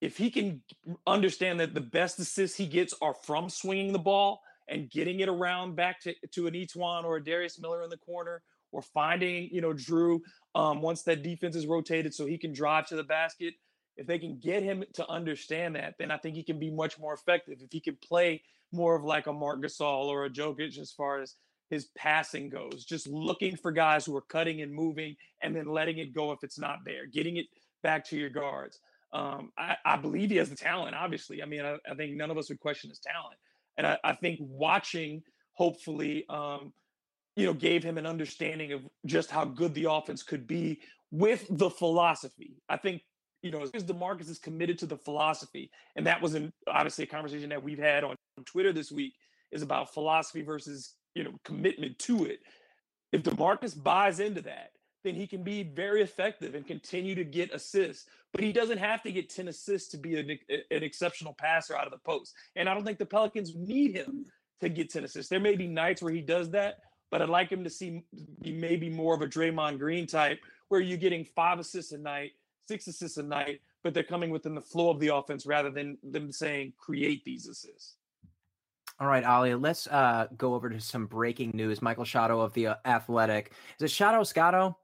If 0.00 0.16
he 0.16 0.30
can 0.30 0.62
understand 1.06 1.60
that 1.60 1.74
the 1.74 1.80
best 1.80 2.18
assists 2.18 2.56
he 2.56 2.66
gets 2.66 2.94
are 3.02 3.14
from 3.14 3.48
swinging 3.48 3.92
the 3.92 3.98
ball 3.98 4.40
and 4.68 4.90
getting 4.90 5.20
it 5.20 5.28
around 5.28 5.74
back 5.74 6.00
to, 6.02 6.14
to 6.32 6.46
an 6.46 6.54
E'Twaun 6.54 7.04
or 7.04 7.16
a 7.16 7.24
Darius 7.24 7.58
Miller 7.58 7.82
in 7.82 7.90
the 7.90 7.96
corner 7.96 8.42
or 8.70 8.82
finding, 8.82 9.48
you 9.50 9.60
know, 9.60 9.72
Jrue 9.72 10.20
um, 10.54 10.82
once 10.82 11.02
that 11.04 11.22
defense 11.22 11.56
is 11.56 11.66
rotated 11.66 12.14
so 12.14 12.26
he 12.26 12.38
can 12.38 12.52
drive 12.52 12.86
to 12.88 12.96
the 12.96 13.02
basket 13.02 13.54
if 13.98 14.06
they 14.06 14.18
can 14.18 14.38
get 14.38 14.62
him 14.62 14.84
to 14.94 15.08
understand 15.10 15.74
that, 15.74 15.96
then 15.98 16.10
I 16.10 16.16
think 16.16 16.36
he 16.36 16.44
can 16.44 16.58
be 16.58 16.70
much 16.70 16.98
more 16.98 17.12
effective. 17.12 17.58
If 17.60 17.72
he 17.72 17.80
can 17.80 17.96
play 17.96 18.42
more 18.72 18.94
of 18.94 19.02
like 19.02 19.26
a 19.26 19.32
Marc 19.32 19.60
Gasol 19.60 20.06
or 20.06 20.24
a 20.24 20.30
Jokic 20.30 20.78
as 20.78 20.92
far 20.92 21.20
as 21.20 21.34
his 21.68 21.86
passing 21.96 22.48
goes, 22.48 22.84
just 22.84 23.08
looking 23.08 23.56
for 23.56 23.72
guys 23.72 24.06
who 24.06 24.16
are 24.16 24.22
cutting 24.22 24.62
and 24.62 24.72
moving 24.72 25.16
and 25.42 25.54
then 25.54 25.66
letting 25.66 25.98
it 25.98 26.14
go 26.14 26.30
if 26.30 26.44
it's 26.44 26.58
not 26.58 26.78
there, 26.84 27.06
getting 27.06 27.36
it 27.36 27.46
back 27.82 28.04
to 28.06 28.16
your 28.16 28.30
guards. 28.30 28.78
Um, 29.12 29.50
I, 29.58 29.76
I, 29.84 29.96
believe 29.96 30.30
he 30.30 30.36
has 30.36 30.50
the 30.50 30.56
talent, 30.56 30.94
obviously. 30.94 31.42
I 31.42 31.46
mean, 31.46 31.64
I, 31.64 31.76
I, 31.90 31.94
think 31.94 32.14
none 32.14 32.30
of 32.30 32.36
us 32.36 32.50
would 32.50 32.60
question 32.60 32.90
his 32.90 32.98
talent. 32.98 33.38
And 33.78 33.86
I, 33.86 33.98
I 34.04 34.12
think 34.12 34.38
watching, 34.42 35.22
hopefully, 35.54 36.26
um, 36.28 36.74
you 37.34 37.46
know, 37.46 37.54
gave 37.54 37.82
him 37.82 37.96
an 37.96 38.04
understanding 38.04 38.72
of 38.72 38.82
just 39.06 39.30
how 39.30 39.46
good 39.46 39.72
the 39.72 39.90
offense 39.90 40.22
could 40.22 40.46
be 40.46 40.80
with 41.10 41.46
the 41.48 41.70
philosophy. 41.70 42.60
I 42.68 42.76
think, 42.76 43.02
you 43.42 43.50
know, 43.50 43.62
as 43.62 43.84
DeMarcus 43.84 44.28
is 44.28 44.38
committed 44.38 44.78
to 44.80 44.86
the 44.86 44.96
philosophy, 44.96 45.70
and 45.96 46.06
that 46.06 46.20
was 46.20 46.34
an, 46.34 46.52
obviously 46.66 47.04
a 47.04 47.08
conversation 47.08 47.48
that 47.50 47.62
we've 47.62 47.78
had 47.78 48.04
on 48.04 48.16
Twitter 48.44 48.72
this 48.72 48.90
week 48.90 49.14
is 49.52 49.62
about 49.62 49.94
philosophy 49.94 50.42
versus, 50.42 50.94
you 51.14 51.24
know, 51.24 51.32
commitment 51.44 51.98
to 52.00 52.24
it. 52.24 52.40
If 53.12 53.22
DeMarcus 53.22 53.80
buys 53.80 54.20
into 54.20 54.42
that, 54.42 54.70
then 55.04 55.14
he 55.14 55.26
can 55.26 55.42
be 55.42 55.62
very 55.62 56.02
effective 56.02 56.54
and 56.54 56.66
continue 56.66 57.14
to 57.14 57.24
get 57.24 57.54
assists. 57.54 58.06
But 58.32 58.42
he 58.42 58.52
doesn't 58.52 58.78
have 58.78 59.02
to 59.04 59.12
get 59.12 59.30
10 59.30 59.48
assists 59.48 59.88
to 59.90 59.96
be 59.96 60.18
an, 60.18 60.38
an 60.48 60.82
exceptional 60.82 61.34
passer 61.34 61.76
out 61.76 61.86
of 61.86 61.92
the 61.92 61.98
post. 61.98 62.34
And 62.56 62.68
I 62.68 62.74
don't 62.74 62.84
think 62.84 62.98
the 62.98 63.06
Pelicans 63.06 63.54
need 63.54 63.94
him 63.94 64.26
to 64.60 64.68
get 64.68 64.90
10 64.90 65.04
assists. 65.04 65.30
There 65.30 65.40
may 65.40 65.56
be 65.56 65.66
nights 65.66 66.02
where 66.02 66.12
he 66.12 66.20
does 66.20 66.50
that, 66.50 66.80
but 67.10 67.22
I'd 67.22 67.28
like 67.28 67.50
him 67.50 67.64
to 67.64 67.70
see 67.70 68.02
maybe 68.42 68.90
more 68.90 69.14
of 69.14 69.22
a 69.22 69.26
Draymond 69.26 69.78
Green 69.78 70.06
type 70.06 70.40
where 70.68 70.80
you're 70.80 70.98
getting 70.98 71.24
five 71.24 71.58
assists 71.58 71.92
a 71.92 71.98
night, 71.98 72.32
six 72.68 72.86
assists 72.86 73.16
a 73.16 73.22
night, 73.22 73.60
but 73.82 73.94
they're 73.94 74.02
coming 74.02 74.30
within 74.30 74.54
the 74.54 74.60
flow 74.60 74.90
of 74.90 75.00
the 75.00 75.08
offense 75.08 75.46
rather 75.46 75.70
than 75.70 75.98
them 76.02 76.30
saying 76.30 76.74
create 76.78 77.24
these 77.24 77.48
assists. 77.48 77.96
All 79.00 79.06
right, 79.06 79.24
Oleh, 79.24 79.60
let's 79.60 79.86
uh, 79.86 80.26
go 80.36 80.54
over 80.54 80.68
to 80.68 80.80
some 80.80 81.06
breaking 81.06 81.52
news. 81.54 81.80
Michael 81.80 82.04
Shadow 82.04 82.40
of 82.40 82.52
the 82.52 82.76
Athletic. 82.84 83.52
Is 83.78 83.84
it 83.84 83.90
Shadow 83.90 84.24
Scotto? 84.24 84.76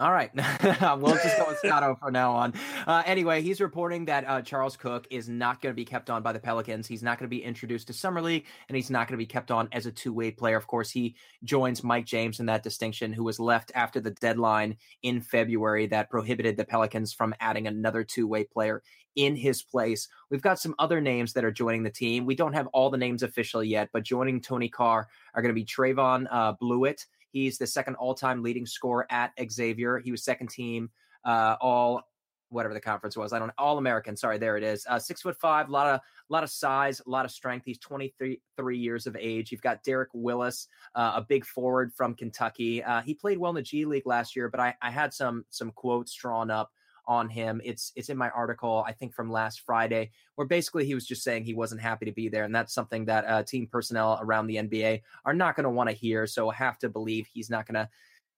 All 0.00 0.12
right. 0.12 0.30
we'll 0.98 1.14
just 1.16 1.36
go 1.36 1.44
with 1.46 1.58
Scotto 1.58 1.94
for 2.00 2.10
now 2.10 2.32
on. 2.32 2.54
Uh, 2.86 3.02
anyway, 3.04 3.42
he's 3.42 3.60
reporting 3.60 4.06
that 4.06 4.24
uh, 4.26 4.40
Charles 4.40 4.74
Cooke 4.74 5.06
is 5.10 5.28
not 5.28 5.60
going 5.60 5.74
to 5.74 5.76
be 5.76 5.84
kept 5.84 6.08
on 6.08 6.22
by 6.22 6.32
the 6.32 6.38
Pelicans. 6.38 6.86
He's 6.86 7.02
not 7.02 7.18
going 7.18 7.28
to 7.28 7.36
be 7.36 7.44
introduced 7.44 7.88
to 7.88 7.92
Summer 7.92 8.22
League, 8.22 8.46
and 8.68 8.76
he's 8.76 8.88
not 8.88 9.08
going 9.08 9.18
to 9.18 9.22
be 9.22 9.26
kept 9.26 9.50
on 9.50 9.68
as 9.72 9.84
a 9.84 9.92
two 9.92 10.14
way 10.14 10.30
player. 10.30 10.56
Of 10.56 10.66
course, 10.66 10.90
he 10.90 11.16
joins 11.44 11.84
Mike 11.84 12.06
James 12.06 12.40
in 12.40 12.46
that 12.46 12.62
distinction, 12.62 13.12
who 13.12 13.24
was 13.24 13.38
left 13.38 13.72
after 13.74 14.00
the 14.00 14.12
deadline 14.12 14.78
in 15.02 15.20
February 15.20 15.86
that 15.88 16.08
prohibited 16.08 16.56
the 16.56 16.64
Pelicans 16.64 17.12
from 17.12 17.34
adding 17.38 17.66
another 17.66 18.02
two 18.02 18.26
way 18.26 18.44
player 18.44 18.82
in 19.16 19.36
his 19.36 19.62
place. 19.62 20.08
We've 20.30 20.40
got 20.40 20.58
some 20.58 20.74
other 20.78 21.02
names 21.02 21.34
that 21.34 21.44
are 21.44 21.50
joining 21.50 21.82
the 21.82 21.90
team. 21.90 22.24
We 22.24 22.36
don't 22.36 22.54
have 22.54 22.68
all 22.68 22.88
the 22.88 22.96
names 22.96 23.22
official 23.22 23.62
yet, 23.62 23.90
but 23.92 24.04
joining 24.04 24.40
Tony 24.40 24.70
Carr 24.70 25.08
are 25.34 25.42
going 25.42 25.54
to 25.54 25.60
be 25.60 25.66
Trevon 25.66 26.26
uh, 26.30 26.54
Bluiett. 26.54 27.04
He's 27.32 27.58
the 27.58 27.66
second 27.66 27.96
all-time 27.96 28.42
leading 28.42 28.66
scorer 28.66 29.06
at 29.10 29.32
Xavier. 29.50 29.98
He 29.98 30.10
was 30.10 30.24
second 30.24 30.48
team 30.50 30.90
uh, 31.24 31.56
all 31.60 32.02
whatever 32.50 32.74
the 32.74 32.80
conference 32.80 33.16
was. 33.16 33.32
I 33.32 33.38
don't 33.38 33.52
all 33.58 33.78
American. 33.78 34.16
Sorry, 34.16 34.36
there 34.36 34.56
it 34.56 34.64
is. 34.64 34.84
Uh, 34.88 34.98
six 34.98 35.22
foot 35.22 35.36
five, 35.36 35.68
a 35.68 35.72
lot 35.72 35.86
of 35.86 36.00
a 36.00 36.32
lot 36.32 36.42
of 36.42 36.50
size, 36.50 37.00
a 37.06 37.08
lot 37.08 37.24
of 37.24 37.30
strength. 37.30 37.64
He's 37.64 37.78
23 37.78 38.40
three 38.56 38.78
years 38.78 39.06
of 39.06 39.16
age. 39.18 39.50
You've 39.50 39.62
got 39.62 39.82
Derek 39.82 40.10
Willis, 40.12 40.68
uh, 40.94 41.12
a 41.16 41.22
big 41.22 41.44
forward 41.44 41.92
from 41.94 42.14
Kentucky. 42.14 42.82
Uh, 42.82 43.00
he 43.00 43.14
played 43.14 43.38
well 43.38 43.50
in 43.50 43.56
the 43.56 43.62
G 43.62 43.84
League 43.84 44.06
last 44.06 44.36
year, 44.36 44.48
but 44.48 44.60
I, 44.60 44.74
I 44.82 44.90
had 44.90 45.14
some 45.14 45.44
some 45.50 45.70
quotes 45.72 46.12
drawn 46.14 46.50
up 46.50 46.70
on 47.10 47.28
him. 47.28 47.60
It's 47.64 47.90
it's 47.96 48.08
in 48.08 48.16
my 48.16 48.30
article, 48.30 48.84
I 48.86 48.92
think 48.92 49.12
from 49.12 49.32
last 49.32 49.62
Friday, 49.62 50.12
where 50.36 50.46
basically 50.46 50.86
he 50.86 50.94
was 50.94 51.04
just 51.04 51.24
saying 51.24 51.44
he 51.44 51.54
wasn't 51.54 51.80
happy 51.80 52.06
to 52.06 52.12
be 52.12 52.28
there, 52.28 52.44
and 52.44 52.54
that's 52.54 52.72
something 52.72 53.04
that 53.06 53.24
uh, 53.26 53.42
team 53.42 53.66
personnel 53.66 54.20
around 54.22 54.46
the 54.46 54.56
NBA 54.56 55.02
are 55.24 55.34
not 55.34 55.56
going 55.56 55.64
to 55.64 55.70
want 55.70 55.90
to 55.90 55.96
hear. 55.96 56.28
So 56.28 56.48
I 56.48 56.54
have 56.54 56.78
to 56.78 56.88
believe 56.88 57.26
he's 57.26 57.50
not 57.50 57.66
going 57.66 57.74
to 57.74 57.88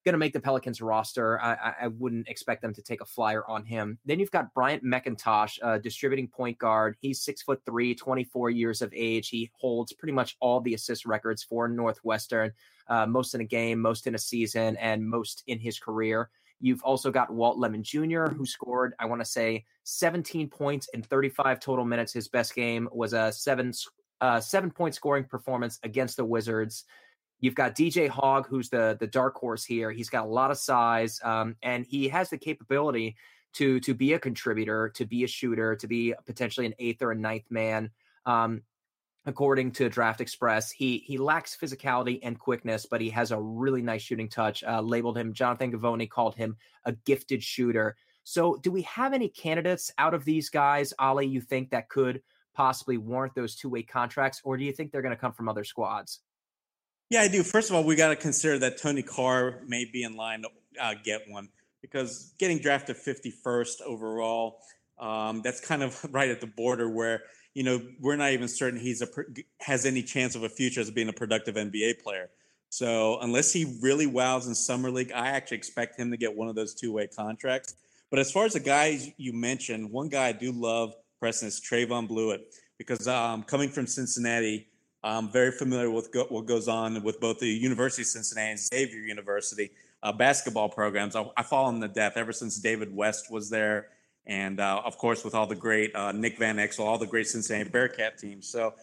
going 0.04 0.14
to 0.14 0.18
make 0.18 0.32
the 0.32 0.40
Pelicans 0.40 0.80
roster. 0.80 1.40
I, 1.40 1.74
I, 1.82 1.86
wouldn't 1.86 2.26
expect 2.26 2.60
them 2.60 2.74
to 2.74 2.82
take 2.82 3.00
a 3.00 3.04
flyer 3.04 3.44
on 3.48 3.64
him. 3.64 3.98
Then 4.04 4.18
you've 4.18 4.32
got 4.32 4.52
Bryant 4.52 4.82
McIntosh, 4.82 5.60
uh, 5.62 5.78
distributing 5.78 6.26
point 6.26 6.58
guard. 6.58 6.96
He's 7.00 7.22
six 7.22 7.42
foot 7.42 7.62
three, 7.64 7.94
24 7.94 8.50
years 8.50 8.82
of 8.82 8.92
age. 8.96 9.28
He 9.28 9.48
holds 9.54 9.92
pretty 9.92 10.12
much 10.12 10.36
all 10.40 10.60
the 10.60 10.74
assist 10.74 11.06
records 11.06 11.44
for 11.44 11.68
Northwestern, 11.68 12.50
uh, 12.88 13.06
most 13.06 13.36
in 13.36 13.42
a 13.42 13.44
game, 13.44 13.80
most 13.80 14.08
in 14.08 14.16
a 14.16 14.18
season, 14.18 14.76
and 14.78 15.08
most 15.08 15.44
in 15.46 15.60
his 15.60 15.78
career. 15.78 16.30
You've 16.62 16.82
also 16.84 17.10
got 17.10 17.32
Walt 17.32 17.58
Lemon 17.58 17.82
Jr., 17.82 18.26
who 18.26 18.46
scored, 18.46 18.94
I 19.00 19.06
want 19.06 19.20
to 19.20 19.24
say, 19.24 19.64
17 19.82 20.48
points 20.48 20.88
in 20.94 21.02
35 21.02 21.58
total 21.58 21.84
minutes. 21.84 22.12
His 22.12 22.28
best 22.28 22.54
game 22.54 22.88
was 22.92 23.12
a 23.12 23.32
seven 23.32 23.72
uh, 24.20 24.38
seven 24.40 24.70
point 24.70 24.94
scoring 24.94 25.24
performance 25.24 25.80
against 25.82 26.16
the 26.16 26.24
Wizards. 26.24 26.84
You've 27.40 27.56
got 27.56 27.74
DJ 27.74 28.08
Hogg, 28.08 28.46
who's 28.46 28.68
the 28.70 28.96
the 29.00 29.08
dark 29.08 29.34
horse 29.34 29.64
here. 29.64 29.90
He's 29.90 30.08
got 30.08 30.24
a 30.24 30.28
lot 30.28 30.52
of 30.52 30.56
size, 30.56 31.20
um, 31.24 31.56
and 31.62 31.84
he 31.84 32.08
has 32.08 32.30
the 32.30 32.38
capability 32.38 33.16
to 33.54 33.80
to 33.80 33.92
be 33.92 34.12
a 34.12 34.20
contributor, 34.20 34.88
to 34.90 35.04
be 35.04 35.24
a 35.24 35.26
shooter, 35.26 35.74
to 35.74 35.88
be 35.88 36.14
potentially 36.26 36.66
an 36.66 36.74
eighth 36.78 37.02
or 37.02 37.10
a 37.10 37.16
ninth 37.16 37.50
man. 37.50 37.90
Um, 38.24 38.62
according 39.26 39.72
to 39.72 39.88
Draft 39.88 40.20
Express. 40.20 40.70
He 40.70 40.98
he 41.06 41.18
lacks 41.18 41.56
physicality 41.56 42.18
and 42.22 42.38
quickness, 42.38 42.86
but 42.86 43.00
he 43.00 43.10
has 43.10 43.30
a 43.30 43.40
really 43.40 43.82
nice 43.82 44.02
shooting 44.02 44.28
touch. 44.28 44.64
Uh, 44.64 44.80
labeled 44.80 45.16
him 45.16 45.32
Jonathan 45.32 45.72
Givony 45.72 46.08
called 46.08 46.34
him 46.34 46.56
a 46.84 46.92
gifted 46.92 47.42
shooter. 47.42 47.96
So, 48.24 48.56
do 48.56 48.70
we 48.70 48.82
have 48.82 49.12
any 49.12 49.28
candidates 49.28 49.92
out 49.98 50.14
of 50.14 50.24
these 50.24 50.48
guys, 50.48 50.92
Oleh? 51.00 51.28
You 51.28 51.40
think 51.40 51.70
that 51.70 51.88
could 51.88 52.22
possibly 52.54 52.98
warrant 52.98 53.34
those 53.34 53.56
two 53.56 53.68
way 53.68 53.82
contracts, 53.82 54.40
or 54.44 54.56
do 54.56 54.64
you 54.64 54.72
think 54.72 54.92
they're 54.92 55.02
going 55.02 55.14
to 55.14 55.20
come 55.20 55.32
from 55.32 55.48
other 55.48 55.64
squads? 55.64 56.20
Yeah, 57.10 57.22
I 57.22 57.28
do. 57.28 57.42
First 57.42 57.70
of 57.70 57.76
all, 57.76 57.84
we 57.84 57.96
got 57.96 58.08
to 58.08 58.16
consider 58.16 58.58
that 58.60 58.78
Tony 58.78 59.02
Carr 59.02 59.60
may 59.66 59.84
be 59.84 60.02
in 60.02 60.16
line 60.16 60.42
to 60.42 60.48
uh, 60.80 60.94
get 61.04 61.22
one 61.28 61.48
because 61.82 62.32
getting 62.38 62.58
drafted 62.58 62.96
51st 62.96 63.82
overall, 63.84 64.60
um, 64.98 65.42
that's 65.42 65.60
kind 65.60 65.82
of 65.82 66.02
right 66.10 66.30
at 66.30 66.40
the 66.40 66.46
border 66.46 66.88
where 66.88 67.22
you 67.54 67.62
know, 67.62 67.80
we're 68.00 68.16
not 68.16 68.32
even 68.32 68.48
certain 68.48 68.80
he's 68.80 69.02
a 69.02 69.08
has 69.60 69.84
any 69.84 70.02
chance 70.02 70.34
of 70.34 70.42
a 70.42 70.48
future 70.48 70.80
as 70.80 70.90
being 70.90 71.08
a 71.08 71.12
productive 71.12 71.56
NBA 71.56 72.02
player. 72.02 72.30
So 72.70 73.18
unless 73.20 73.52
he 73.52 73.78
really 73.82 74.06
wows 74.06 74.46
in 74.46 74.54
summer 74.54 74.90
league, 74.90 75.12
I 75.12 75.28
actually 75.28 75.58
expect 75.58 75.98
him 75.98 76.10
to 76.10 76.16
get 76.16 76.34
one 76.34 76.48
of 76.48 76.54
those 76.54 76.74
two 76.74 76.92
way 76.92 77.06
contracts. 77.06 77.74
But 78.10 78.18
as 78.18 78.32
far 78.32 78.46
as 78.46 78.54
the 78.54 78.60
guys 78.60 79.10
you 79.18 79.32
mentioned, 79.32 79.90
one 79.90 80.08
guy 80.08 80.28
I 80.28 80.32
do 80.32 80.52
love, 80.52 80.94
Preston, 81.20 81.48
is 81.48 81.60
Trevon 81.60 82.08
Bluiett 82.08 82.40
because 82.78 83.06
um, 83.06 83.42
coming 83.42 83.68
from 83.68 83.86
Cincinnati, 83.86 84.68
I'm 85.04 85.30
very 85.30 85.52
familiar 85.52 85.90
with 85.90 86.12
go- 86.12 86.26
what 86.28 86.46
goes 86.46 86.68
on 86.68 87.02
with 87.02 87.20
both 87.20 87.38
the 87.38 87.48
University 87.48 88.02
of 88.02 88.08
Cincinnati 88.08 88.50
and 88.50 88.60
Xavier 88.60 89.00
University 89.00 89.70
uh, 90.02 90.12
basketball 90.12 90.68
programs. 90.68 91.14
I, 91.14 91.26
I 91.36 91.42
follow 91.42 91.70
them 91.70 91.80
to 91.82 91.88
death 91.88 92.16
ever 92.16 92.32
since 92.32 92.58
David 92.58 92.94
West 92.94 93.30
was 93.30 93.50
there 93.50 93.88
and 94.26 94.60
uh, 94.60 94.82
of 94.84 94.98
course 94.98 95.24
with 95.24 95.34
all 95.34 95.46
the 95.46 95.54
great 95.54 95.94
uh, 95.94 96.12
Nick 96.12 96.38
Van 96.38 96.56
Exel, 96.56 96.80
all 96.80 96.98
the 96.98 97.06
great 97.06 97.26
Cincinnati 97.26 97.68
Bearcat 97.70 98.18
teams. 98.18 98.48
So 98.48 98.74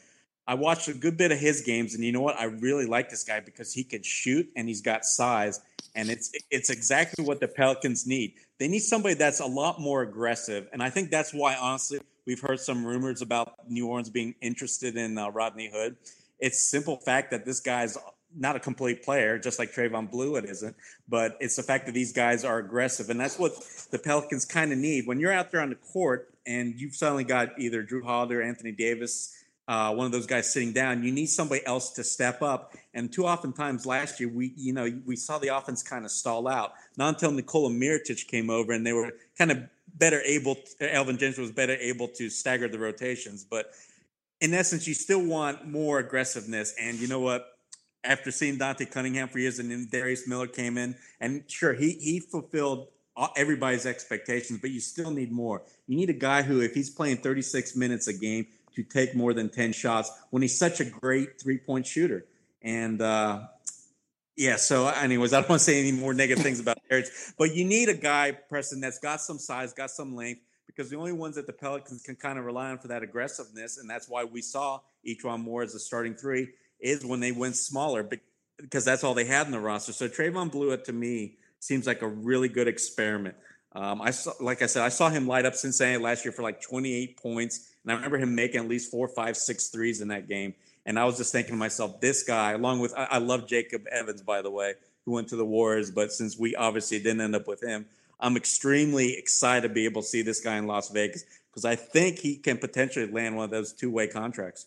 I 0.48 0.56
watched 0.56 0.88
a 0.88 0.94
good 0.94 1.16
bit 1.16 1.32
of 1.32 1.38
his 1.38 1.62
games, 1.62 1.94
and 1.94 2.04
you 2.04 2.12
know 2.12 2.22
what? 2.22 2.40
I 2.40 2.46
really 2.46 2.88
like 2.88 3.10
this 3.10 3.24
guy 3.24 3.40
because 3.40 3.72
he 3.72 3.84
can 3.84 4.02
shoot 4.02 4.50
and 4.56 4.68
he's 4.68 4.82
got 4.82 5.06
size, 5.06 5.62
and 5.96 6.10
it's 6.10 6.32
it's 6.50 6.70
exactly 6.70 7.24
what 7.24 7.40
the 7.40 7.48
Pelicans 7.48 8.08
need. 8.08 8.34
They 8.58 8.68
need 8.68 8.80
somebody 8.80 9.14
that's 9.16 9.40
a 9.40 9.46
lot 9.46 9.80
more 9.80 10.02
aggressive, 10.02 10.68
and 10.74 10.82
I 10.82 10.90
think 10.90 11.12
that's 11.12 11.34
why 11.34 11.56
honestly 11.56 12.00
we've 12.26 12.40
heard 12.40 12.60
some 12.60 12.84
rumors 12.84 13.22
about 13.22 13.54
New 13.70 13.88
Orleans 13.88 14.10
being 14.10 14.34
interested 14.42 14.98
in 14.98 15.18
uh, 15.18 15.30
Rodney 15.30 15.70
Hood. 15.72 15.98
It's 16.40 16.60
simple 16.62 16.98
fact 16.98 17.32
that 17.32 17.46
this 17.46 17.60
guy's 17.60 17.98
not 18.36 18.56
a 18.56 18.60
complete 18.60 19.04
player, 19.04 19.40
just 19.40 19.60
like 19.60 19.74
Trevon 19.74 20.12
Bluiett 20.12 20.50
isn't, 20.50 20.76
but 21.08 21.38
it's 21.40 21.56
the 21.56 21.64
fact 21.64 21.86
that 21.88 21.94
these 21.94 22.14
guys 22.14 22.44
are 22.44 22.60
aggressive. 22.60 23.10
And 23.10 23.20
that's 23.20 23.40
what 23.40 23.54
the 23.92 24.00
Pelicans 24.00 24.46
kind 24.46 24.72
of 24.72 24.78
need. 24.78 25.08
When 25.08 25.20
you're 25.20 25.32
out 25.32 25.52
there 25.52 25.62
on 25.62 25.70
the 25.70 25.76
court 25.76 26.34
and 26.46 26.80
you've 26.80 26.96
suddenly 26.96 27.24
got 27.24 27.60
either 27.60 27.84
Jrue 27.84 28.04
Holiday 28.04 28.36
or 28.36 28.42
Anthony 28.42 28.72
Davis, 28.72 29.36
uh, 29.68 29.94
one 29.94 30.08
of 30.08 30.12
those 30.12 30.26
guys 30.26 30.52
sitting 30.52 30.74
down, 30.74 31.04
you 31.04 31.12
need 31.12 31.28
somebody 31.28 31.64
else 31.66 31.92
to 31.92 32.04
step 32.04 32.42
up. 32.42 32.74
And 32.94 33.14
too 33.14 33.26
often 33.26 33.54
times 33.54 33.86
last 33.86 34.20
year, 34.20 34.30
we, 34.30 34.54
you 34.58 34.74
know, 34.74 34.90
we 35.06 35.16
saw 35.16 35.38
the 35.38 35.56
offense 35.56 35.84
kind 35.84 36.06
of 36.06 36.12
stall 36.12 36.48
out. 36.48 36.74
Not 36.98 37.16
until 37.16 37.32
Nikola 37.32 37.70
Mirotic 37.70 38.28
came 38.28 38.50
over 38.50 38.74
and 38.74 38.86
they 38.86 38.94
were 38.94 39.14
kind 39.38 39.52
of 39.52 39.60
better 39.94 40.22
able, 40.22 40.56
to, 40.80 40.96
Alvin 40.96 41.18
Gentry 41.18 41.44
was 41.44 41.52
better 41.52 41.74
able 41.74 42.08
to 42.08 42.30
stagger 42.32 42.68
the 42.68 42.80
rotations. 42.80 43.44
But 43.44 43.72
in 44.42 44.56
essence, 44.56 44.88
you 44.88 44.96
still 44.96 45.24
want 45.24 45.68
more 45.68 46.00
aggressiveness. 46.00 46.74
And 46.82 46.98
you 46.98 47.08
know 47.08 47.20
what? 47.20 47.59
After 48.04 48.32
seeing 48.32 48.58
Dante 48.58 48.86
Cunningham 48.86 49.28
for 49.28 49.40
years, 49.40 49.60
and 49.60 49.72
then 49.72 49.88
Darius 49.92 50.28
Miller 50.28 50.48
came 50.48 50.78
in, 50.78 50.96
and 51.20 51.44
sure, 51.48 51.74
he 51.74 51.92
he 51.92 52.20
fulfilled 52.20 52.88
everybody's 53.36 53.86
expectations, 53.86 54.60
but 54.62 54.72
you 54.72 54.80
still 54.80 55.12
need 55.12 55.32
more. 55.32 55.62
You 55.88 55.98
need 55.98 56.10
a 56.10 56.14
guy 56.14 56.42
who, 56.42 56.62
if 56.62 56.74
he's 56.74 56.90
playing 56.90 57.18
36 57.18 57.76
minutes 57.76 58.08
a 58.08 58.14
game, 58.14 58.48
to 58.76 58.84
take 58.84 59.16
more 59.16 59.34
than 59.34 59.50
10 59.50 59.74
shots 59.74 60.12
when 60.30 60.42
he's 60.42 60.58
such 60.58 60.80
a 60.80 60.86
great 60.86 61.40
three 61.40 61.58
point 61.58 61.86
shooter. 61.86 62.26
And 62.62 63.02
uh, 63.02 63.42
yeah, 64.36 64.56
so 64.56 64.88
anyways, 64.88 65.34
I 65.34 65.42
don't 65.42 65.50
want 65.50 65.60
to 65.60 65.66
say 65.66 65.80
any 65.80 65.92
more 65.92 66.14
negative 66.14 66.44
things 66.44 66.60
about 66.60 66.78
Darius, 66.90 67.34
but 67.38 67.54
you 67.56 67.66
need 67.66 67.90
a 67.90 67.94
guy, 67.94 68.32
Preston, 68.32 68.80
that's 68.80 69.00
got 69.00 69.22
some 69.22 69.38
size, 69.38 69.74
got 69.74 69.92
some 69.92 70.16
length, 70.16 70.42
because 70.66 70.90
the 70.90 70.98
only 70.98 71.12
ones 71.12 71.36
that 71.36 71.48
the 71.48 71.54
Pelicans 71.54 72.02
can 72.04 72.16
kind 72.16 72.40
of 72.40 72.46
rely 72.46 72.70
on 72.70 72.78
for 72.78 72.88
that 72.88 73.04
aggressiveness, 73.04 73.78
and 73.78 73.90
that's 73.90 74.08
why 74.08 74.24
we 74.24 74.42
saw 74.42 74.80
E'Twaun 75.06 75.42
Moore 75.42 75.64
as 75.64 75.76
a 75.76 75.80
starting 75.80 76.16
three, 76.16 76.50
is 76.80 77.06
when 77.06 77.20
they 77.20 77.32
went 77.32 77.56
smaller 77.56 78.08
because 78.58 78.86
that's 78.86 79.04
all 79.04 79.14
they 79.14 79.26
had 79.26 79.46
in 79.46 79.52
the 79.52 79.60
roster. 79.60 79.94
So 79.94 80.08
Trevon 80.08 80.52
Bluiett 80.52 80.84
to 80.86 80.94
me 80.94 81.36
seems 81.60 81.88
like 81.88 82.02
a 82.02 82.08
really 82.08 82.50
good 82.50 82.68
experiment. 82.68 83.36
Um, 83.74 84.02
I 84.02 84.12
saw, 84.12 84.32
like 84.40 84.62
I 84.62 84.66
said, 84.66 84.84
I 84.84 84.90
saw 84.90 85.10
him 85.10 85.28
light 85.28 85.46
up 85.46 85.56
Cincinnati 85.56 86.02
last 86.02 86.26
year 86.26 86.32
for 86.32 86.42
like 86.42 86.62
28 86.62 87.18
points, 87.18 87.70
and 87.84 87.92
I 87.92 87.96
remember 87.96 88.18
him 88.18 88.34
making 88.34 88.62
at 88.62 88.68
least 88.68 88.90
four, 88.90 89.08
five, 89.08 89.38
six 89.38 89.68
threes 89.68 90.02
in 90.02 90.08
that 90.08 90.28
game. 90.28 90.56
And 90.86 90.98
I 90.98 91.06
was 91.06 91.18
just 91.18 91.32
thinking 91.32 91.54
to 91.54 91.58
myself, 91.58 92.02
this 92.02 92.24
guy, 92.24 92.54
along 92.54 92.80
with 92.80 92.94
I, 92.98 93.04
I 93.12 93.18
love 93.20 93.48
Jacob 93.48 93.86
Evans, 93.92 94.24
by 94.24 94.42
the 94.42 94.50
way, 94.50 94.74
who 95.06 95.12
went 95.12 95.28
to 95.30 95.36
the 95.36 95.46
Warriors, 95.46 95.92
but 95.92 96.12
since 96.12 96.38
we 96.38 96.56
obviously 96.56 96.98
didn't 96.98 97.22
end 97.22 97.36
up 97.36 97.48
with 97.48 97.62
him, 97.62 97.86
I'm 98.20 98.36
extremely 98.36 99.18
excited 99.18 99.68
to 99.68 99.74
be 99.74 99.86
able 99.86 100.02
to 100.02 100.08
see 100.08 100.24
this 100.24 100.42
guy 100.42 100.58
in 100.58 100.68
Las 100.68 100.90
Vegas 100.90 101.24
because 101.50 101.64
I 101.64 101.76
think 101.76 102.20
he 102.20 102.36
can 102.38 102.58
potentially 102.58 103.10
land 103.10 103.36
one 103.36 103.46
of 103.46 103.52
those 103.52 103.72
two 103.72 103.92
way 103.92 104.08
contracts. 104.08 104.66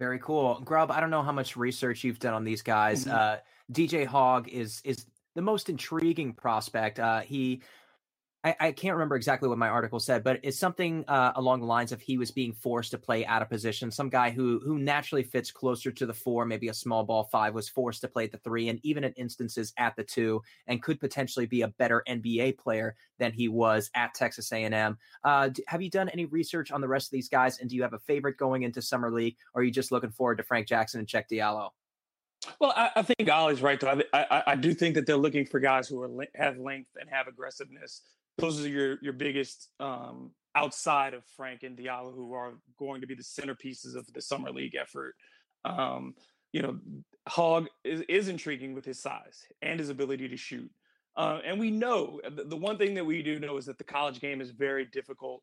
Very 0.00 0.18
cool, 0.18 0.62
Grubb. 0.64 0.90
I 0.90 0.98
don't 0.98 1.10
know 1.10 1.22
how 1.22 1.30
much 1.30 1.58
research 1.58 2.04
you've 2.04 2.18
done 2.18 2.32
on 2.32 2.42
these 2.42 2.62
guys. 2.62 3.04
Mm-hmm. 3.04 3.16
Uh, 3.16 3.36
DJ 3.70 4.06
Hogg 4.06 4.48
is 4.48 4.80
is 4.82 5.04
the 5.34 5.42
most 5.42 5.68
intriguing 5.68 6.32
prospect. 6.32 6.98
Uh, 6.98 7.20
he 7.20 7.60
I, 8.42 8.56
I, 8.58 8.72
can't 8.72 8.94
remember 8.94 9.16
exactly 9.16 9.50
what 9.50 9.58
my 9.58 9.68
article 9.68 10.00
said, 10.00 10.24
but 10.24 10.40
it's 10.42 10.58
something 10.58 11.04
uh, 11.08 11.32
along 11.36 11.60
the 11.60 11.66
lines 11.66 11.92
of 11.92 12.00
he 12.00 12.16
was 12.16 12.30
being 12.30 12.54
forced 12.54 12.90
to 12.92 12.98
play 12.98 13.26
out 13.26 13.42
of 13.42 13.50
position. 13.50 13.90
Some 13.90 14.08
guy 14.08 14.30
who 14.30 14.60
who 14.64 14.78
naturally 14.78 15.22
fits 15.22 15.50
closer 15.50 15.90
to 15.92 16.06
the 16.06 16.14
four, 16.14 16.46
maybe 16.46 16.68
a 16.68 16.74
small 16.74 17.04
ball 17.04 17.24
five, 17.24 17.52
was 17.52 17.68
forced 17.68 18.00
to 18.00 18.08
play 18.08 18.24
at 18.24 18.32
the 18.32 18.38
three, 18.38 18.68
and 18.68 18.80
even 18.82 19.04
in 19.04 19.12
instances 19.12 19.74
at 19.76 19.94
the 19.94 20.04
two, 20.04 20.42
and 20.66 20.82
could 20.82 21.00
potentially 21.00 21.44
be 21.44 21.62
a 21.62 21.68
better 21.68 22.02
NBA 22.08 22.56
player 22.56 22.96
than 23.18 23.32
he 23.32 23.48
was 23.48 23.90
at 23.94 24.14
Texas 24.14 24.50
A&M. 24.52 24.96
Uh, 25.22 25.50
have 25.66 25.82
you 25.82 25.90
done 25.90 26.08
any 26.08 26.24
research 26.24 26.70
on 26.70 26.80
the 26.80 26.88
rest 26.88 27.08
of 27.08 27.12
these 27.12 27.28
guys, 27.28 27.58
and 27.58 27.68
do 27.68 27.76
you 27.76 27.82
have 27.82 27.92
a 27.92 27.98
favorite 27.98 28.38
going 28.38 28.62
into 28.62 28.80
summer 28.80 29.10
league, 29.10 29.36
or 29.54 29.60
are 29.60 29.64
you 29.64 29.70
just 29.70 29.92
looking 29.92 30.10
forward 30.10 30.38
to 30.38 30.44
Frank 30.44 30.66
Jackson 30.66 30.98
and 30.98 31.08
Cheick 31.08 31.24
Diallo? 31.30 31.70
Well, 32.58 32.72
I, 32.74 32.90
I 32.96 33.02
think 33.02 33.28
Oleh's 33.28 33.60
right 33.60 33.78
though. 33.78 34.00
I, 34.14 34.26
I, 34.30 34.42
I, 34.46 34.56
do 34.56 34.72
think 34.72 34.94
that 34.94 35.04
they're 35.04 35.18
looking 35.18 35.44
for 35.44 35.60
guys 35.60 35.86
who 35.86 36.00
are 36.00 36.26
have 36.34 36.56
length 36.56 36.88
and 36.98 37.08
have 37.10 37.28
aggressiveness 37.28 38.00
those 38.40 38.64
are 38.64 38.68
your 38.68 38.98
your 39.02 39.12
biggest 39.12 39.68
um, 39.80 40.30
outside 40.54 41.14
of 41.14 41.24
Frank 41.36 41.62
and 41.62 41.76
Diallo, 41.76 42.14
who 42.14 42.32
are 42.32 42.54
going 42.78 43.00
to 43.00 43.06
be 43.06 43.14
the 43.14 43.22
centerpieces 43.22 43.94
of 43.94 44.06
the 44.12 44.20
summer 44.20 44.50
league 44.50 44.74
effort. 44.74 45.14
Um, 45.64 46.14
you 46.52 46.62
know, 46.62 46.78
Hogg 47.28 47.68
is, 47.84 48.02
is 48.08 48.28
intriguing 48.28 48.74
with 48.74 48.84
his 48.84 49.00
size 49.00 49.44
and 49.62 49.78
his 49.78 49.88
ability 49.88 50.28
to 50.28 50.36
shoot. 50.36 50.70
Uh, 51.16 51.40
and 51.44 51.58
we 51.58 51.70
know 51.70 52.20
the, 52.34 52.44
the, 52.44 52.56
one 52.56 52.78
thing 52.78 52.94
that 52.94 53.04
we 53.04 53.22
do 53.22 53.38
know 53.38 53.56
is 53.56 53.66
that 53.66 53.78
the 53.78 53.84
college 53.84 54.20
game 54.20 54.40
is 54.40 54.50
very 54.50 54.86
difficult 54.86 55.42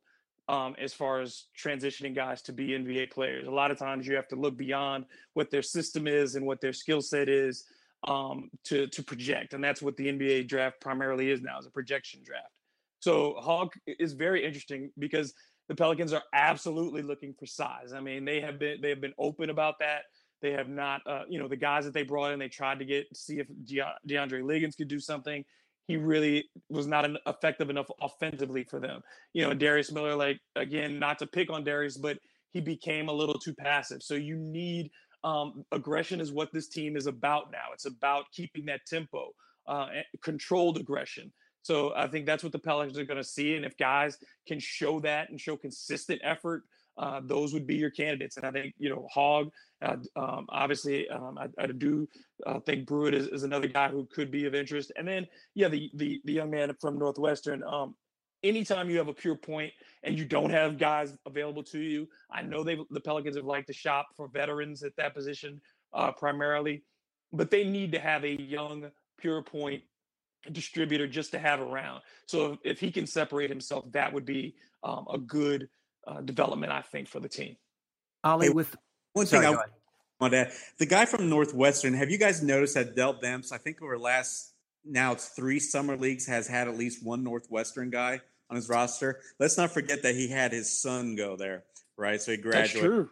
um, 0.49 0.75
as 0.79 0.93
far 0.93 1.19
as 1.19 1.45
transitioning 1.57 2.15
guys 2.15 2.41
to 2.41 2.53
be 2.53 2.69
NBA 2.69 3.11
players. 3.11 3.47
A 3.47 3.51
lot 3.51 3.69
of 3.69 3.77
times 3.77 4.07
you 4.07 4.15
have 4.15 4.27
to 4.29 4.35
look 4.35 4.57
beyond 4.57 5.05
what 5.33 5.51
their 5.51 5.61
system 5.61 6.07
is 6.07 6.35
and 6.35 6.45
what 6.45 6.61
their 6.61 6.73
skill 6.73 7.01
set 7.01 7.29
is 7.29 7.65
um, 8.07 8.49
to 8.63 8.87
to 8.87 9.03
project, 9.03 9.53
and 9.53 9.63
that's 9.63 9.81
what 9.81 9.97
the 9.97 10.07
NBA 10.07 10.47
draft 10.47 10.79
primarily 10.79 11.31
is 11.31 11.41
now 11.41 11.59
is 11.59 11.65
a 11.65 11.71
projection 11.71 12.21
draft. 12.23 12.56
So 12.99 13.35
Hogg 13.39 13.73
is 13.85 14.13
very 14.13 14.43
interesting 14.43 14.91
because 14.97 15.33
the 15.69 15.75
Pelicans 15.75 16.13
are 16.13 16.23
absolutely 16.33 17.01
looking 17.01 17.33
for 17.37 17.45
size. 17.45 17.93
I 17.93 17.99
mean, 17.99 18.25
they 18.25 18.41
have 18.41 18.59
been 18.59 18.81
they 18.81 18.89
have 18.89 19.01
been 19.01 19.13
open 19.17 19.49
about 19.49 19.79
that. 19.79 20.03
They 20.41 20.51
have 20.51 20.69
not, 20.69 21.01
uh, 21.07 21.23
you 21.27 21.39
know, 21.39 21.47
the 21.47 21.57
guys 21.57 21.85
that 21.85 21.93
they 21.93 22.03
brought 22.03 22.31
in, 22.31 22.39
they 22.39 22.47
tried 22.47 22.79
to 22.79 22.85
get 22.85 23.05
see 23.15 23.39
if 23.39 23.47
De- 23.65 23.81
DeAndre 24.07 24.43
Liggins 24.43 24.75
could 24.75 24.87
do 24.87 24.99
something. 24.99 25.43
He 25.87 25.97
really 25.97 26.45
was 26.69 26.85
not 26.85 27.05
an, 27.05 27.17
effective 27.27 27.69
enough 27.69 27.89
offensively 28.01 28.63
for 28.63 28.79
them. 28.79 29.01
You 29.33 29.43
know, 29.43 29.53
Darius 29.53 29.91
Miller, 29.91 30.15
like 30.15 30.39
again, 30.55 30.99
not 30.99 31.19
to 31.19 31.27
pick 31.27 31.49
on 31.49 31.63
Darius, 31.63 31.97
but 31.97 32.17
he 32.51 32.61
became 32.61 33.09
a 33.09 33.13
little 33.13 33.37
too 33.37 33.53
passive. 33.53 34.03
So 34.03 34.15
you 34.15 34.37
need 34.37 34.91
um, 35.23 35.65
aggression 35.71 36.21
is 36.21 36.31
what 36.31 36.51
this 36.53 36.67
team 36.69 36.95
is 36.95 37.07
about 37.07 37.51
now. 37.51 37.73
It's 37.73 37.85
about 37.85 38.25
keeping 38.31 38.65
that 38.65 38.81
tempo, 38.85 39.31
uh, 39.67 39.87
controlled 40.21 40.77
aggression. 40.77 41.33
So 41.67 41.91
I 41.97 42.07
think 42.07 42.25
that's 42.25 42.43
what 42.43 42.53
the 42.53 42.59
Pelicans 42.59 42.97
are 42.97 43.03
going 43.03 43.17
to 43.17 43.23
see. 43.25 43.55
And 43.55 43.65
if 43.65 43.75
guys 43.75 44.17
can 44.47 44.57
show 44.57 45.01
that 45.01 45.29
and 45.29 45.39
show 45.39 45.57
consistent 45.57 46.21
effort, 46.23 46.63
uh, 46.97 47.19
those 47.21 47.53
would 47.53 47.67
be 47.67 47.75
your 47.75 47.89
candidates. 47.89 48.37
And 48.37 48.45
I 48.45 48.51
think, 48.51 48.73
you 48.79 48.89
know, 48.89 49.05
Hogg, 49.13 49.51
uh, 49.81 49.97
um, 50.15 50.45
obviously, 50.47 51.09
um, 51.09 51.37
I, 51.37 51.49
I, 51.61 51.67
do 51.67 52.07
uh, 52.45 52.61
think 52.61 52.87
Bluiett 52.87 53.13
is, 53.13 53.27
is, 53.27 53.43
another 53.43 53.67
guy 53.67 53.89
who 53.89 54.05
could 54.05 54.31
be 54.31 54.45
of 54.45 54.55
interest. 54.55 54.93
And 54.95 55.05
then, 55.05 55.27
yeah, 55.55 55.67
the 55.67 55.91
the, 55.95 56.21
the 56.23 56.31
young 56.31 56.49
man 56.49 56.73
from 56.79 56.97
Northwestern. 56.97 57.63
Um, 57.63 57.95
anytime 58.43 58.89
you 58.89 58.97
have 58.97 59.09
a 59.09 59.13
pure 59.13 59.35
point 59.35 59.73
and 60.03 60.17
you 60.17 60.23
don't 60.23 60.51
have 60.51 60.77
guys 60.77 61.17
available 61.25 61.63
to 61.63 61.79
you, 61.79 62.07
I 62.31 62.43
know 62.43 62.63
they 62.63 62.77
the 62.91 63.01
Pelicans 63.01 63.35
have 63.35 63.45
liked 63.45 63.67
to 63.67 63.73
shop 63.73 64.07
for 64.15 64.29
veterans 64.29 64.83
at 64.83 64.95
that 64.95 65.13
position 65.13 65.59
uh, 65.93 66.13
primarily, 66.13 66.83
but 67.33 67.51
they 67.51 67.65
need 67.65 67.91
to 67.91 67.99
have 67.99 68.23
a 68.23 68.41
young 68.41 68.89
pure 69.17 69.43
point 69.43 69.83
distributor 70.51 71.07
just 71.07 71.31
to 71.31 71.39
have 71.39 71.59
around. 71.59 72.01
So 72.25 72.53
if, 72.53 72.59
if 72.63 72.79
he 72.79 72.91
can 72.91 73.07
separate 73.07 73.49
himself, 73.49 73.91
that 73.91 74.11
would 74.13 74.25
be 74.25 74.55
um, 74.83 75.07
a 75.11 75.17
good 75.17 75.69
uh, 76.05 76.21
development, 76.21 76.71
I 76.71 76.81
think, 76.81 77.07
for 77.07 77.19
the 77.19 77.29
team. 77.29 77.57
Oleh, 78.25 78.43
hey, 78.43 78.49
with 78.49 78.75
one 79.13 79.25
thing 79.25 79.45
I 79.45 79.55
want 80.19 80.33
to 80.33 80.51
the 80.79 80.85
guy 80.85 81.05
from 81.05 81.29
Northwestern, 81.29 81.93
have 81.93 82.09
you 82.09 82.17
guys 82.17 82.41
noticed 82.41 82.73
that 82.73 82.95
Dell 82.95 83.13
Demps, 83.13 83.51
I 83.51 83.57
think 83.57 83.81
over 83.81 83.97
last 83.97 84.53
now 84.83 85.11
it's 85.11 85.29
three 85.29 85.59
summer 85.59 85.97
leagues, 85.97 86.25
has 86.27 86.47
had 86.47 86.67
at 86.67 86.77
least 86.77 87.05
one 87.05 87.23
Northwestern 87.23 87.89
guy 87.89 88.21
on 88.49 88.55
his 88.55 88.69
roster. 88.69 89.19
Let's 89.39 89.57
not 89.57 89.71
forget 89.71 90.03
that 90.03 90.15
he 90.15 90.29
had 90.29 90.51
his 90.51 90.81
son 90.81 91.15
go 91.15 91.35
there, 91.35 91.63
right? 91.97 92.21
So 92.21 92.31
he 92.31 92.37
graduated. 92.37 92.73
That's 92.73 92.85
true. 92.85 93.09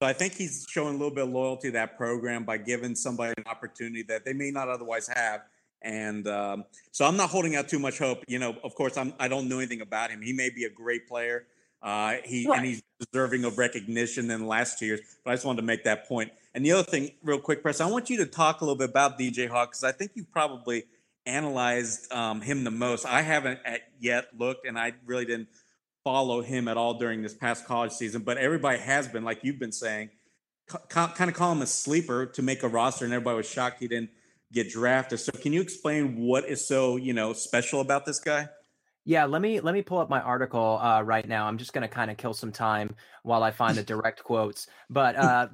So 0.00 0.06
I 0.06 0.12
think 0.12 0.34
he's 0.34 0.64
showing 0.68 0.94
a 0.94 0.98
little 0.98 1.14
bit 1.14 1.24
of 1.24 1.30
loyalty 1.30 1.68
to 1.68 1.72
that 1.72 1.96
program 1.96 2.44
by 2.44 2.58
giving 2.58 2.94
somebody 2.94 3.34
an 3.36 3.44
opportunity 3.46 4.04
that 4.04 4.24
they 4.24 4.32
may 4.32 4.52
not 4.52 4.68
otherwise 4.68 5.08
have 5.12 5.42
and 5.82 6.26
um, 6.26 6.64
so 6.90 7.04
I'm 7.04 7.16
not 7.16 7.30
holding 7.30 7.56
out 7.56 7.68
too 7.68 7.78
much 7.78 7.98
hope. 7.98 8.24
You 8.26 8.38
know, 8.38 8.56
of 8.64 8.74
course, 8.74 8.96
I'm 8.96 9.12
I 9.18 9.28
don't 9.28 9.48
know 9.48 9.58
anything 9.58 9.80
about 9.80 10.10
him. 10.10 10.20
He 10.20 10.32
may 10.32 10.50
be 10.50 10.64
a 10.64 10.70
great 10.70 11.08
player. 11.08 11.46
Uh, 11.80 12.16
he 12.24 12.46
right. 12.46 12.58
and 12.58 12.66
he's 12.66 12.82
deserving 12.98 13.44
of 13.44 13.56
recognition 13.56 14.30
in 14.30 14.40
the 14.40 14.46
last 14.46 14.78
two 14.78 14.86
years. 14.86 15.00
But 15.24 15.30
I 15.30 15.34
just 15.34 15.46
wanted 15.46 15.60
to 15.60 15.66
make 15.66 15.84
that 15.84 16.08
point. 16.08 16.32
And 16.54 16.64
the 16.64 16.72
other 16.72 16.82
thing, 16.82 17.12
real 17.22 17.38
quick, 17.38 17.62
press, 17.62 17.80
I 17.80 17.86
want 17.86 18.10
you 18.10 18.16
to 18.18 18.26
talk 18.26 18.60
a 18.60 18.64
little 18.64 18.76
bit 18.76 18.90
about 18.90 19.18
DJ 19.18 19.48
Hogg 19.48 19.70
because 19.70 19.84
I 19.84 19.92
think 19.92 20.12
you 20.14 20.24
probably 20.24 20.84
analyzed 21.24 22.12
um, 22.12 22.40
him 22.40 22.64
the 22.64 22.70
most. 22.70 23.06
I 23.06 23.22
haven't 23.22 23.60
yet 24.00 24.28
looked, 24.36 24.66
and 24.66 24.78
I 24.78 24.94
really 25.06 25.24
didn't 25.24 25.48
follow 26.02 26.40
him 26.40 26.66
at 26.66 26.76
all 26.76 26.94
during 26.94 27.22
this 27.22 27.34
past 27.34 27.66
college 27.66 27.92
season. 27.92 28.22
But 28.22 28.38
everybody 28.38 28.78
has 28.78 29.06
been, 29.06 29.24
like 29.24 29.44
you've 29.44 29.58
been 29.58 29.72
saying, 29.72 30.10
kind 30.88 31.30
of 31.30 31.34
call 31.34 31.52
him 31.52 31.62
a 31.62 31.66
sleeper 31.66 32.26
to 32.26 32.42
make 32.42 32.62
a 32.62 32.68
roster, 32.68 33.04
and 33.04 33.14
everybody 33.14 33.36
was 33.36 33.48
shocked 33.48 33.78
he 33.78 33.88
didn't 33.88 34.10
get 34.52 34.70
drafted. 34.70 35.20
So 35.20 35.32
can 35.32 35.52
you 35.52 35.60
explain 35.60 36.16
what 36.16 36.48
is 36.48 36.66
so, 36.66 36.96
you 36.96 37.12
know, 37.12 37.32
special 37.32 37.80
about 37.80 38.06
this 38.06 38.20
guy? 38.20 38.48
Yeah, 39.04 39.24
let 39.24 39.40
me 39.40 39.60
let 39.60 39.72
me 39.74 39.80
pull 39.80 39.98
up 39.98 40.10
my 40.10 40.20
article 40.20 40.78
uh, 40.82 41.00
right 41.02 41.26
now. 41.26 41.46
I'm 41.46 41.56
just 41.56 41.72
going 41.72 41.82
to 41.82 41.88
kind 41.88 42.10
of 42.10 42.18
kill 42.18 42.34
some 42.34 42.52
time 42.52 42.94
while 43.22 43.42
I 43.42 43.50
find 43.50 43.76
the 43.76 43.82
direct 43.82 44.22
quotes. 44.22 44.66
But 44.90 45.16
uh, 45.16 45.48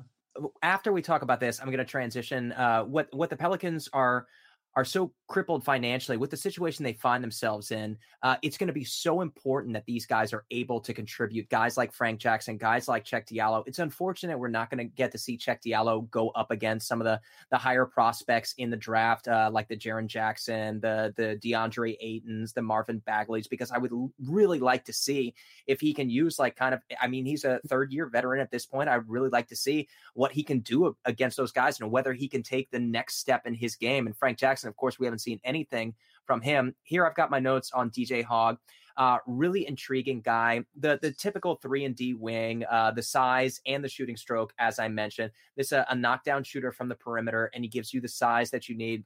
after 0.63 0.93
we 0.93 1.03
talk 1.03 1.23
about 1.23 1.39
this, 1.39 1.61
I'm 1.61 1.67
going 1.67 1.79
to 1.79 1.85
transition. 1.85 2.53
Uh, 2.53 2.83
what 2.83 3.09
what 3.13 3.31
the 3.31 3.37
Pelicans 3.37 3.89
are 3.93 4.27
are 4.77 4.85
so 4.85 5.13
crippled 5.29 5.65
financially 5.65 6.17
with 6.17 6.31
the 6.31 6.37
situation 6.37 6.85
they 6.85 6.93
find 6.93 7.23
themselves 7.23 7.71
in, 7.71 7.97
uh, 8.23 8.37
it's 8.43 8.59
going 8.59 8.67
to 8.67 8.73
be 8.73 8.85
so 8.85 9.21
important 9.21 9.73
that 9.73 9.87
these 9.87 10.07
guys 10.07 10.33
are 10.33 10.45
able 10.51 10.81
to 10.81 10.93
contribute. 10.93 11.49
Guys 11.49 11.77
like 11.77 11.93
Frank 11.93 12.19
Jackson, 12.19 12.57
guys 12.57 12.89
like 12.89 13.05
Cheick 13.05 13.27
Diallo. 13.27 13.63
It's 13.67 13.79
unfortunate 13.79 14.39
we're 14.39 14.49
not 14.49 14.71
going 14.71 14.79
to 14.79 14.85
get 14.85 15.13
to 15.13 15.19
see 15.19 15.39
Cheick 15.39 15.59
Diallo 15.65 16.11
go 16.11 16.31
up 16.31 16.51
against 16.51 16.89
some 16.89 17.01
of 17.01 17.05
the 17.05 17.21
the 17.51 17.59
higher 17.59 17.87
prospects 17.87 18.55
in 18.59 18.71
the 18.71 18.77
draft, 18.77 19.29
uh, 19.29 19.51
like 19.53 19.69
the 19.69 19.77
Jaren 19.77 20.07
Jackson, 20.07 20.81
the 20.81 21.13
the 21.17 21.39
DeAndre 21.43 21.97
Aytons, 22.05 22.53
the 22.53 22.63
Marvin 22.63 23.01
Bagleys, 23.07 23.49
because 23.49 23.71
I 23.71 23.79
would 23.79 23.93
really 24.27 24.59
like 24.59 24.85
to 24.87 24.93
see 24.93 25.35
if 25.67 25.81
he 25.81 25.95
can 25.95 26.11
use 26.11 26.39
like 26.39 26.57
kind 26.57 26.75
of. 26.75 26.81
I 27.01 27.07
mean, 27.07 27.27
he's 27.27 27.45
a 27.45 27.61
third 27.69 27.93
year 27.93 28.07
veteran 28.07 28.41
at 28.41 28.51
this 28.51 28.67
point. 28.67 28.89
I'd 28.89 29.09
really 29.09 29.31
like 29.31 29.49
to 29.49 29.57
see 29.57 29.89
what 30.15 30.33
he 30.33 30.43
can 30.43 30.61
do 30.61 30.97
against 31.05 31.37
those 31.37 31.53
guys 31.53 31.81
and 31.81 31.91
whether 31.91 32.13
he 32.13 32.29
can 32.29 32.43
take 32.43 32.71
the 32.71 32.81
next 32.81 33.19
step 33.19 33.47
in 33.47 33.55
his 33.55 33.77
game. 33.77 34.07
And 34.07 34.17
Frank 34.17 34.39
Jackson, 34.39 34.64
of 34.69 34.77
course, 34.77 34.99
we 34.99 35.07
haven't 35.07 35.21
seen 35.21 35.41
anything 35.45 35.95
from 36.27 36.41
him. 36.41 36.75
Here, 36.83 37.07
I've 37.07 37.15
got 37.15 37.31
my 37.31 37.41
notes 37.41 37.71
on 37.73 37.91
DJ 37.91 38.25
Hogg. 38.25 38.59
Uh, 38.97 39.19
really 39.27 39.67
intriguing 39.67 40.21
guy. 40.21 40.65
The 40.79 40.99
the 41.03 41.11
typical 41.11 41.57
three 41.57 41.85
and 41.85 41.97
D 41.97 42.15
wing, 42.15 42.65
uh, 42.71 42.93
the 42.93 43.03
size 43.03 43.61
and 43.67 43.83
the 43.83 43.89
shooting 43.89 44.17
stroke, 44.17 44.53
as 44.59 44.79
I 44.79 44.87
mentioned. 44.89 45.33
This 45.57 45.73
a, 45.73 45.85
a 45.91 45.97
knockdown 45.97 46.45
shooter 46.45 46.71
from 46.71 46.89
the 46.89 46.95
perimeter, 46.95 47.51
and 47.55 47.65
he 47.65 47.69
gives 47.69 47.93
you 47.93 48.01
the 48.01 48.09
size 48.09 48.51
that 48.51 48.69
you 48.69 48.77
need 48.77 49.05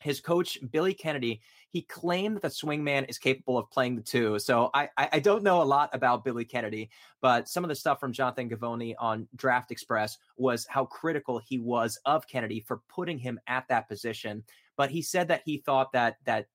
his 0.00 0.20
coach 0.20 0.58
Billy 0.70 0.94
Kennedy, 0.94 1.40
he 1.70 1.82
claimed 1.82 2.36
that 2.36 2.42
the 2.42 2.48
swingman 2.48 3.08
is 3.08 3.18
capable 3.18 3.58
of 3.58 3.70
playing 3.70 3.96
the 3.96 4.02
two. 4.02 4.38
So 4.38 4.70
I, 4.74 4.88
I 4.96 5.20
don't 5.20 5.44
know 5.44 5.62
a 5.62 5.64
lot 5.64 5.90
about 5.92 6.24
Billy 6.24 6.44
Kennedy, 6.44 6.90
but 7.20 7.48
some 7.48 7.64
of 7.64 7.68
the 7.68 7.74
stuff 7.74 8.00
from 8.00 8.12
Jonathan 8.12 8.48
Givony 8.48 8.94
on 8.98 9.28
Draft 9.36 9.70
Express 9.70 10.18
was 10.36 10.66
how 10.68 10.86
critical 10.86 11.38
he 11.38 11.58
was 11.58 11.98
of 12.06 12.26
Kennedy 12.26 12.60
for 12.60 12.80
putting 12.88 13.18
him 13.18 13.38
at 13.46 13.68
that 13.68 13.88
position. 13.88 14.42
But 14.80 14.90
he 14.90 15.02
said 15.02 15.28
that 15.28 15.42
he 15.44 15.58
thought 15.58 15.92
that 15.92 16.16
that 16.24 16.46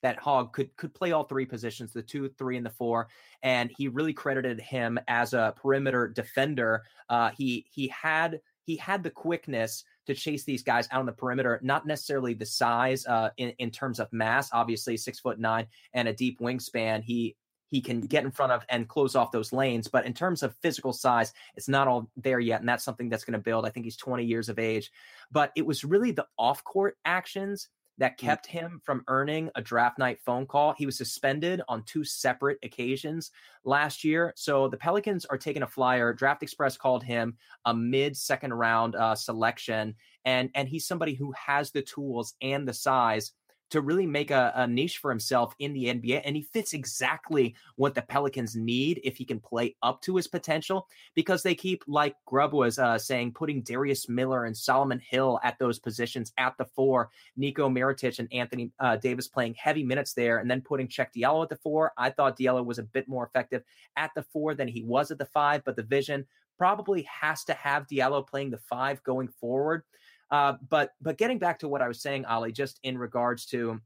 that 0.00 0.18
Hogg 0.18 0.54
could 0.54 0.74
could 0.78 0.94
play 0.94 1.12
all 1.12 1.24
three 1.24 1.44
positions, 1.44 1.92
the 1.92 2.00
two, 2.00 2.30
three, 2.30 2.56
and 2.56 2.64
the 2.64 2.70
four, 2.70 3.08
and 3.42 3.70
he 3.76 3.88
really 3.88 4.14
credited 4.14 4.58
him 4.58 4.98
as 5.06 5.34
a 5.34 5.52
perimeter 5.60 6.08
defender. 6.08 6.84
Uh, 7.10 7.28
he 7.36 7.66
he 7.70 7.88
had 7.88 8.40
he 8.62 8.76
had 8.78 9.02
the 9.02 9.10
quickness 9.10 9.84
to 10.06 10.14
chase 10.14 10.44
these 10.44 10.62
guys 10.62 10.88
out 10.92 11.00
on 11.00 11.04
the 11.04 11.12
perimeter, 11.12 11.60
not 11.62 11.86
necessarily 11.86 12.32
the 12.32 12.46
size 12.46 13.04
uh, 13.04 13.28
in, 13.36 13.50
in 13.58 13.70
terms 13.70 14.00
of 14.00 14.10
mass, 14.14 14.48
obviously 14.54 14.96
six 14.96 15.20
foot 15.20 15.38
nine 15.38 15.66
and 15.92 16.08
a 16.08 16.14
deep 16.14 16.40
wingspan. 16.40 17.02
He 17.02 17.36
he 17.70 17.80
can 17.80 18.00
get 18.00 18.24
in 18.24 18.30
front 18.30 18.52
of 18.52 18.64
and 18.68 18.88
close 18.88 19.14
off 19.14 19.32
those 19.32 19.52
lanes. 19.52 19.88
But 19.88 20.06
in 20.06 20.14
terms 20.14 20.42
of 20.42 20.54
physical 20.56 20.92
size, 20.92 21.32
it's 21.56 21.68
not 21.68 21.88
all 21.88 22.10
there 22.16 22.40
yet. 22.40 22.60
And 22.60 22.68
that's 22.68 22.84
something 22.84 23.08
that's 23.08 23.24
going 23.24 23.32
to 23.32 23.38
build. 23.38 23.66
I 23.66 23.70
think 23.70 23.84
he's 23.84 23.96
20 23.96 24.24
years 24.24 24.48
of 24.48 24.58
age. 24.58 24.90
But 25.32 25.52
it 25.56 25.66
was 25.66 25.84
really 25.84 26.12
the 26.12 26.26
off 26.38 26.62
court 26.64 26.96
actions 27.04 27.68
that 27.98 28.14
mm. 28.14 28.18
kept 28.18 28.46
him 28.46 28.80
from 28.84 29.04
earning 29.08 29.50
a 29.54 29.62
draft 29.62 29.98
night 29.98 30.18
phone 30.24 30.46
call. 30.46 30.74
He 30.76 30.86
was 30.86 30.96
suspended 30.96 31.60
on 31.68 31.82
two 31.84 32.04
separate 32.04 32.58
occasions 32.62 33.30
last 33.64 34.04
year. 34.04 34.32
So 34.36 34.68
the 34.68 34.76
Pelicans 34.76 35.24
are 35.26 35.38
taking 35.38 35.62
a 35.62 35.66
flyer. 35.66 36.12
Draft 36.12 36.42
Express 36.42 36.76
called 36.76 37.02
him 37.02 37.36
a 37.64 37.74
mid 37.74 38.16
second 38.16 38.52
round 38.52 38.96
uh, 38.96 39.14
selection. 39.14 39.94
And, 40.24 40.50
and 40.54 40.68
he's 40.68 40.86
somebody 40.86 41.14
who 41.14 41.32
has 41.32 41.70
the 41.70 41.82
tools 41.82 42.34
and 42.40 42.66
the 42.66 42.72
size 42.72 43.32
to 43.74 43.80
really 43.80 44.06
make 44.06 44.30
a, 44.30 44.52
a, 44.54 44.68
niche 44.68 44.98
for 44.98 45.10
himself 45.10 45.52
in 45.58 45.72
the 45.72 45.86
NBA. 45.86 46.22
And 46.24 46.36
he 46.36 46.42
fits 46.42 46.74
exactly 46.74 47.56
what 47.74 47.96
the 47.96 48.02
Pelicans 48.02 48.54
need 48.54 49.00
if 49.02 49.16
he 49.16 49.24
can 49.24 49.40
play 49.40 49.74
up 49.82 50.00
to 50.02 50.14
his 50.14 50.28
potential 50.28 50.86
because 51.16 51.42
they 51.42 51.56
keep, 51.56 51.82
like 51.88 52.14
Grubb 52.24 52.52
was 52.52 52.78
uh, 52.78 52.96
saying, 52.96 53.32
putting 53.32 53.62
Darius 53.62 54.08
Miller 54.08 54.44
and 54.44 54.56
Solomon 54.56 55.00
Hill 55.00 55.40
at 55.42 55.58
those 55.58 55.80
positions 55.80 56.32
at 56.38 56.56
the 56.56 56.66
four, 56.66 57.10
Nico 57.36 57.68
Mirotic 57.68 58.20
and 58.20 58.32
Anthony 58.32 58.70
uh, 58.78 58.94
Davis 58.94 59.26
playing 59.26 59.56
heavy 59.58 59.82
minutes 59.82 60.12
there, 60.14 60.38
and 60.38 60.48
then 60.48 60.60
putting 60.60 60.86
Cheick 60.86 61.08
Diallo 61.12 61.42
at 61.42 61.48
the 61.48 61.56
four. 61.56 61.90
I 61.98 62.10
thought 62.10 62.38
Diallo 62.38 62.64
was 62.64 62.78
a 62.78 62.84
bit 62.84 63.08
more 63.08 63.26
effective 63.26 63.64
at 63.96 64.12
the 64.14 64.22
four 64.22 64.54
than 64.54 64.68
he 64.68 64.84
was 64.84 65.10
at 65.10 65.18
the 65.18 65.26
five, 65.26 65.64
but 65.64 65.74
the 65.74 65.82
vision 65.82 66.26
probably 66.56 67.02
has 67.02 67.42
to 67.44 67.54
have 67.54 67.88
Diallo 67.88 68.24
playing 68.24 68.50
the 68.50 68.58
five 68.58 69.02
going 69.02 69.26
forward. 69.26 69.82
Uh, 70.30 70.54
but 70.68 70.92
but 71.00 71.18
getting 71.18 71.38
back 71.38 71.58
to 71.60 71.68
what 71.68 71.82
I 71.82 71.88
was 71.88 72.00
saying, 72.00 72.24
Oleh, 72.24 72.52
just 72.52 72.80
in 72.82 72.98
regards 72.98 73.46
to 73.46 73.80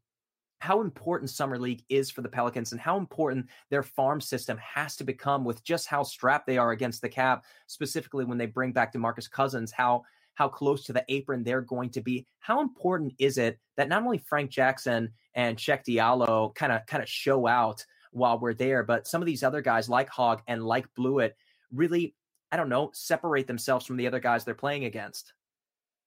how 0.60 0.80
important 0.80 1.30
summer 1.30 1.58
league 1.58 1.84
is 1.88 2.10
for 2.10 2.20
the 2.20 2.28
Pelicans 2.28 2.72
and 2.72 2.80
how 2.80 2.96
important 2.96 3.46
their 3.70 3.82
farm 3.82 4.20
system 4.20 4.58
has 4.58 4.96
to 4.96 5.04
become 5.04 5.44
with 5.44 5.62
just 5.62 5.86
how 5.86 6.02
strapped 6.02 6.46
they 6.46 6.58
are 6.58 6.72
against 6.72 7.00
the 7.00 7.08
cap, 7.08 7.44
specifically 7.68 8.24
when 8.24 8.38
they 8.38 8.46
bring 8.46 8.72
back 8.72 8.92
DeMarcus 8.92 9.30
Cousins, 9.30 9.70
how 9.70 10.02
how 10.34 10.48
close 10.48 10.84
to 10.84 10.92
the 10.92 11.04
apron 11.08 11.42
they're 11.42 11.60
going 11.60 11.90
to 11.90 12.00
be. 12.00 12.24
How 12.38 12.60
important 12.60 13.12
is 13.18 13.38
it 13.38 13.58
that 13.76 13.88
not 13.88 14.04
only 14.04 14.18
Frank 14.18 14.50
Jackson 14.50 15.10
and 15.34 15.56
Cheick 15.56 15.84
Diallo 15.84 16.54
kind 16.54 16.72
of 16.72 16.86
kind 16.86 17.02
of 17.02 17.08
show 17.08 17.46
out 17.46 17.84
while 18.12 18.38
we're 18.38 18.54
there, 18.54 18.82
but 18.84 19.06
some 19.06 19.20
of 19.20 19.26
these 19.26 19.42
other 19.42 19.60
guys 19.60 19.88
like 19.88 20.08
Hogg 20.08 20.42
and 20.46 20.64
like 20.64 20.86
Bluiett 20.96 21.32
really, 21.72 22.14
I 22.52 22.56
don't 22.56 22.68
know, 22.68 22.90
separate 22.94 23.46
themselves 23.46 23.84
from 23.84 23.96
the 23.96 24.06
other 24.06 24.20
guys 24.20 24.44
they're 24.44 24.54
playing 24.54 24.84
against. 24.84 25.34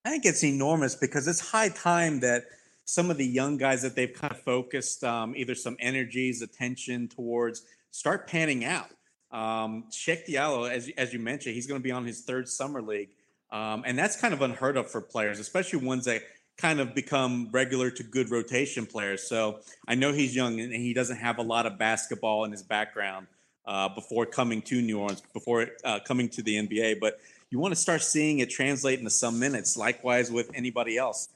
I 0.04 0.10
think 0.10 0.26
it's 0.26 0.43
enormous 0.43 0.95
because 0.95 1.28
it's 1.28 1.39
high 1.39 1.70
time 1.70 2.22
that 2.22 2.45
some 2.86 3.12
of 3.12 3.18
the 3.18 3.26
young 3.26 3.58
guys 3.58 3.82
that 3.84 3.95
they've 3.95 4.14
kind 4.14 4.34
of 4.34 4.41
focused 4.41 5.04
um, 5.04 5.34
either 5.36 5.56
some 5.56 5.78
energies, 5.80 6.41
attention 6.41 7.08
towards 7.08 7.64
start 7.91 8.28
panning 8.28 8.66
out. 8.66 8.89
Um, 9.32 9.86
Cheick 9.91 10.28
Diallo, 10.28 10.70
as, 10.70 10.89
as 10.97 11.14
you 11.14 11.20
mentioned, 11.20 11.56
he's 11.56 11.68
going 11.68 11.80
to 11.80 11.84
be 11.84 11.91
on 11.91 12.06
his 12.06 12.22
third 12.22 12.49
summer 12.49 12.82
league. 12.82 13.10
Um, 13.52 13.84
and 13.86 13.97
that's 13.97 14.20
kind 14.20 14.34
of 14.34 14.41
unheard 14.41 14.76
of 14.78 14.89
for 14.89 15.02
players, 15.02 15.39
especially 15.39 15.86
ones 15.86 16.06
that 16.06 16.24
kind 16.58 16.80
of 16.80 16.93
become 16.93 17.49
regular 17.52 17.89
to 17.91 18.04
good 18.04 18.30
rotation 18.30 18.86
players. 18.86 19.24
So 19.24 19.60
I 19.88 19.95
know 19.95 20.12
he's 20.12 20.36
young 20.36 20.60
and 20.60 20.74
he 20.74 20.93
doesn't 20.93 21.18
have 21.18 21.38
a 21.38 21.41
lot 21.41 21.66
of 21.66 21.78
basketball 21.78 22.45
in 22.45 22.52
his 22.52 22.64
background 22.64 23.28
uh, 23.66 23.89
before 23.89 24.26
coming 24.26 24.62
to 24.64 24.82
New 24.82 24.99
Orleans, 24.99 25.22
before 25.34 25.68
uh, 25.84 25.99
coming 26.06 26.30
to 26.30 26.41
the 26.41 26.56
NBA. 26.56 26.99
But 26.99 27.20
you 27.52 27.60
want 27.60 27.74
to 27.74 27.80
start 27.80 28.02
seeing 28.02 28.39
it 28.39 28.49
translate 28.49 28.97
into 28.97 29.12
some 29.12 29.38
minutes. 29.38 29.78
Likewise 29.78 30.32
with 30.32 30.49
anybody 30.56 30.97
else. 30.97 31.28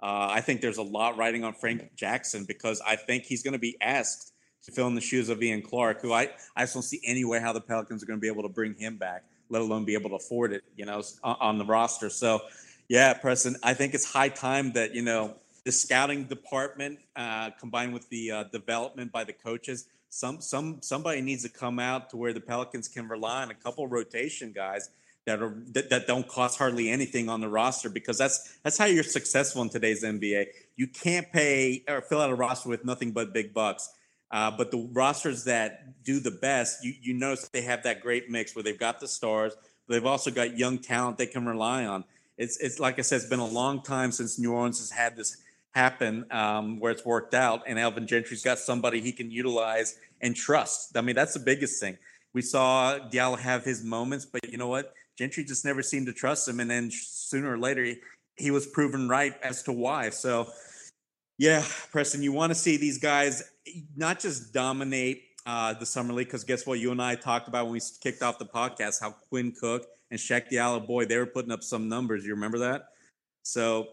Uh, 0.00 0.28
I 0.30 0.40
think 0.40 0.60
there's 0.60 0.76
a 0.76 0.82
lot 0.82 1.16
riding 1.16 1.44
on 1.44 1.54
Frank 1.54 1.96
Jackson 1.96 2.44
because 2.44 2.80
I 2.86 2.96
think 2.96 3.24
he's 3.24 3.42
going 3.42 3.52
to 3.52 3.58
be 3.58 3.76
asked 3.80 4.32
to 4.64 4.72
fill 4.72 4.86
in 4.86 4.94
the 4.94 5.00
shoes 5.00 5.28
of 5.28 5.42
Ian 5.42 5.62
Clark, 5.62 6.02
who 6.02 6.12
I, 6.12 6.28
I 6.54 6.62
just 6.62 6.74
don't 6.74 6.82
see 6.82 7.00
any 7.04 7.24
way 7.24 7.40
how 7.40 7.52
the 7.52 7.60
Pelicans 7.60 8.02
are 8.02 8.06
going 8.06 8.18
to 8.18 8.20
be 8.20 8.28
able 8.28 8.42
to 8.42 8.48
bring 8.48 8.74
him 8.74 8.96
back, 8.96 9.24
let 9.48 9.62
alone 9.62 9.84
be 9.84 9.94
able 9.94 10.10
to 10.10 10.16
afford 10.16 10.52
it, 10.52 10.62
you 10.76 10.84
know, 10.84 11.02
on 11.24 11.58
the 11.58 11.64
roster. 11.64 12.10
So, 12.10 12.42
yeah, 12.88 13.14
Preston, 13.14 13.56
I 13.62 13.74
think 13.74 13.94
it's 13.94 14.04
high 14.04 14.28
time 14.28 14.72
that, 14.72 14.94
you 14.94 15.02
know, 15.02 15.36
the 15.64 15.72
scouting 15.72 16.24
department 16.24 16.98
uh, 17.16 17.50
combined 17.58 17.94
with 17.94 18.08
the 18.08 18.30
uh, 18.30 18.44
development 18.44 19.10
by 19.12 19.24
the 19.24 19.32
coaches, 19.32 19.86
some 20.08 20.42
some 20.42 20.82
somebody 20.82 21.22
needs 21.22 21.42
to 21.42 21.48
come 21.48 21.78
out 21.78 22.10
to 22.10 22.18
where 22.18 22.34
the 22.34 22.40
Pelicans 22.40 22.86
can 22.86 23.08
rely 23.08 23.42
on 23.42 23.50
a 23.50 23.54
couple 23.54 23.86
rotation 23.86 24.52
guys 24.52 24.90
that 25.26 25.40
are 25.40 25.54
that, 25.68 25.90
that 25.90 26.06
don't 26.06 26.26
cost 26.26 26.58
hardly 26.58 26.90
anything 26.90 27.28
on 27.28 27.40
the 27.40 27.48
roster 27.48 27.88
because 27.88 28.18
that's 28.18 28.56
that's 28.62 28.76
how 28.76 28.86
you're 28.86 29.04
successful 29.04 29.62
in 29.62 29.68
today's 29.68 30.02
NBA. 30.02 30.46
You 30.76 30.86
can't 30.88 31.30
pay 31.32 31.84
or 31.88 32.00
fill 32.00 32.20
out 32.20 32.30
a 32.30 32.34
roster 32.34 32.68
with 32.68 32.84
nothing 32.84 33.12
but 33.12 33.32
big 33.32 33.54
bucks. 33.54 33.90
Uh, 34.30 34.50
but 34.50 34.70
the 34.70 34.88
rosters 34.92 35.44
that 35.44 36.02
do 36.02 36.18
the 36.18 36.30
best, 36.30 36.82
you, 36.82 36.94
you 37.02 37.12
notice 37.12 37.48
they 37.48 37.60
have 37.60 37.82
that 37.82 38.00
great 38.00 38.30
mix 38.30 38.56
where 38.56 38.62
they've 38.62 38.78
got 38.78 38.98
the 38.98 39.06
stars, 39.06 39.54
but 39.86 39.92
they've 39.92 40.06
also 40.06 40.30
got 40.30 40.56
young 40.58 40.78
talent 40.78 41.18
they 41.18 41.26
can 41.26 41.44
rely 41.44 41.84
on. 41.84 42.02
It's 42.38 42.56
it's 42.58 42.80
like 42.80 42.98
I 42.98 43.02
said, 43.02 43.16
it's 43.16 43.26
been 43.26 43.40
a 43.40 43.46
long 43.46 43.82
time 43.82 44.10
since 44.10 44.38
New 44.38 44.52
Orleans 44.52 44.78
has 44.78 44.90
had 44.90 45.16
this 45.16 45.36
happen 45.72 46.26
um, 46.30 46.80
where 46.80 46.90
it's 46.90 47.04
worked 47.04 47.34
out, 47.34 47.62
and 47.66 47.78
Alvin 47.78 48.06
Gentry's 48.06 48.42
got 48.42 48.58
somebody 48.58 49.00
he 49.00 49.12
can 49.12 49.30
utilize 49.30 49.98
and 50.20 50.34
trust. 50.34 50.96
I 50.96 51.02
mean, 51.02 51.14
that's 51.14 51.34
the 51.34 51.40
biggest 51.40 51.80
thing. 51.80 51.98
We 52.32 52.42
saw 52.42 52.98
Diallo 52.98 53.38
have 53.38 53.64
his 53.64 53.84
moments, 53.84 54.24
but 54.24 54.50
you 54.50 54.56
know 54.56 54.68
what? 54.68 54.94
Gentry 55.18 55.44
just 55.44 55.64
never 55.64 55.82
seemed 55.82 56.06
to 56.06 56.12
trust 56.12 56.48
him, 56.48 56.60
and 56.60 56.70
then 56.70 56.90
sooner 56.90 57.52
or 57.52 57.58
later 57.58 57.94
he, 58.36 58.50
was 58.50 58.66
proven 58.66 59.08
right 59.08 59.34
as 59.42 59.62
to 59.64 59.72
why. 59.72 60.10
So, 60.10 60.48
yeah, 61.38 61.64
Preston, 61.90 62.22
you 62.22 62.32
want 62.32 62.50
to 62.50 62.54
see 62.54 62.76
these 62.76 62.98
guys 62.98 63.42
not 63.96 64.20
just 64.20 64.52
dominate 64.52 65.22
uh, 65.44 65.74
the 65.74 65.86
summer 65.86 66.14
league 66.14 66.28
because 66.28 66.44
guess 66.44 66.66
what? 66.66 66.78
You 66.78 66.92
and 66.92 67.02
I 67.02 67.14
talked 67.14 67.48
about 67.48 67.66
when 67.66 67.74
we 67.74 67.80
kicked 68.00 68.22
off 68.22 68.38
the 68.38 68.46
podcast 68.46 69.00
how 69.00 69.10
Quinn 69.28 69.52
Cook 69.52 69.86
and 70.10 70.18
Cheick 70.18 70.50
Diallo, 70.50 70.86
boy, 70.86 71.04
they 71.04 71.16
were 71.16 71.26
putting 71.26 71.50
up 71.50 71.62
some 71.62 71.88
numbers. 71.88 72.24
You 72.24 72.34
remember 72.34 72.58
that? 72.58 72.88
So 73.42 73.88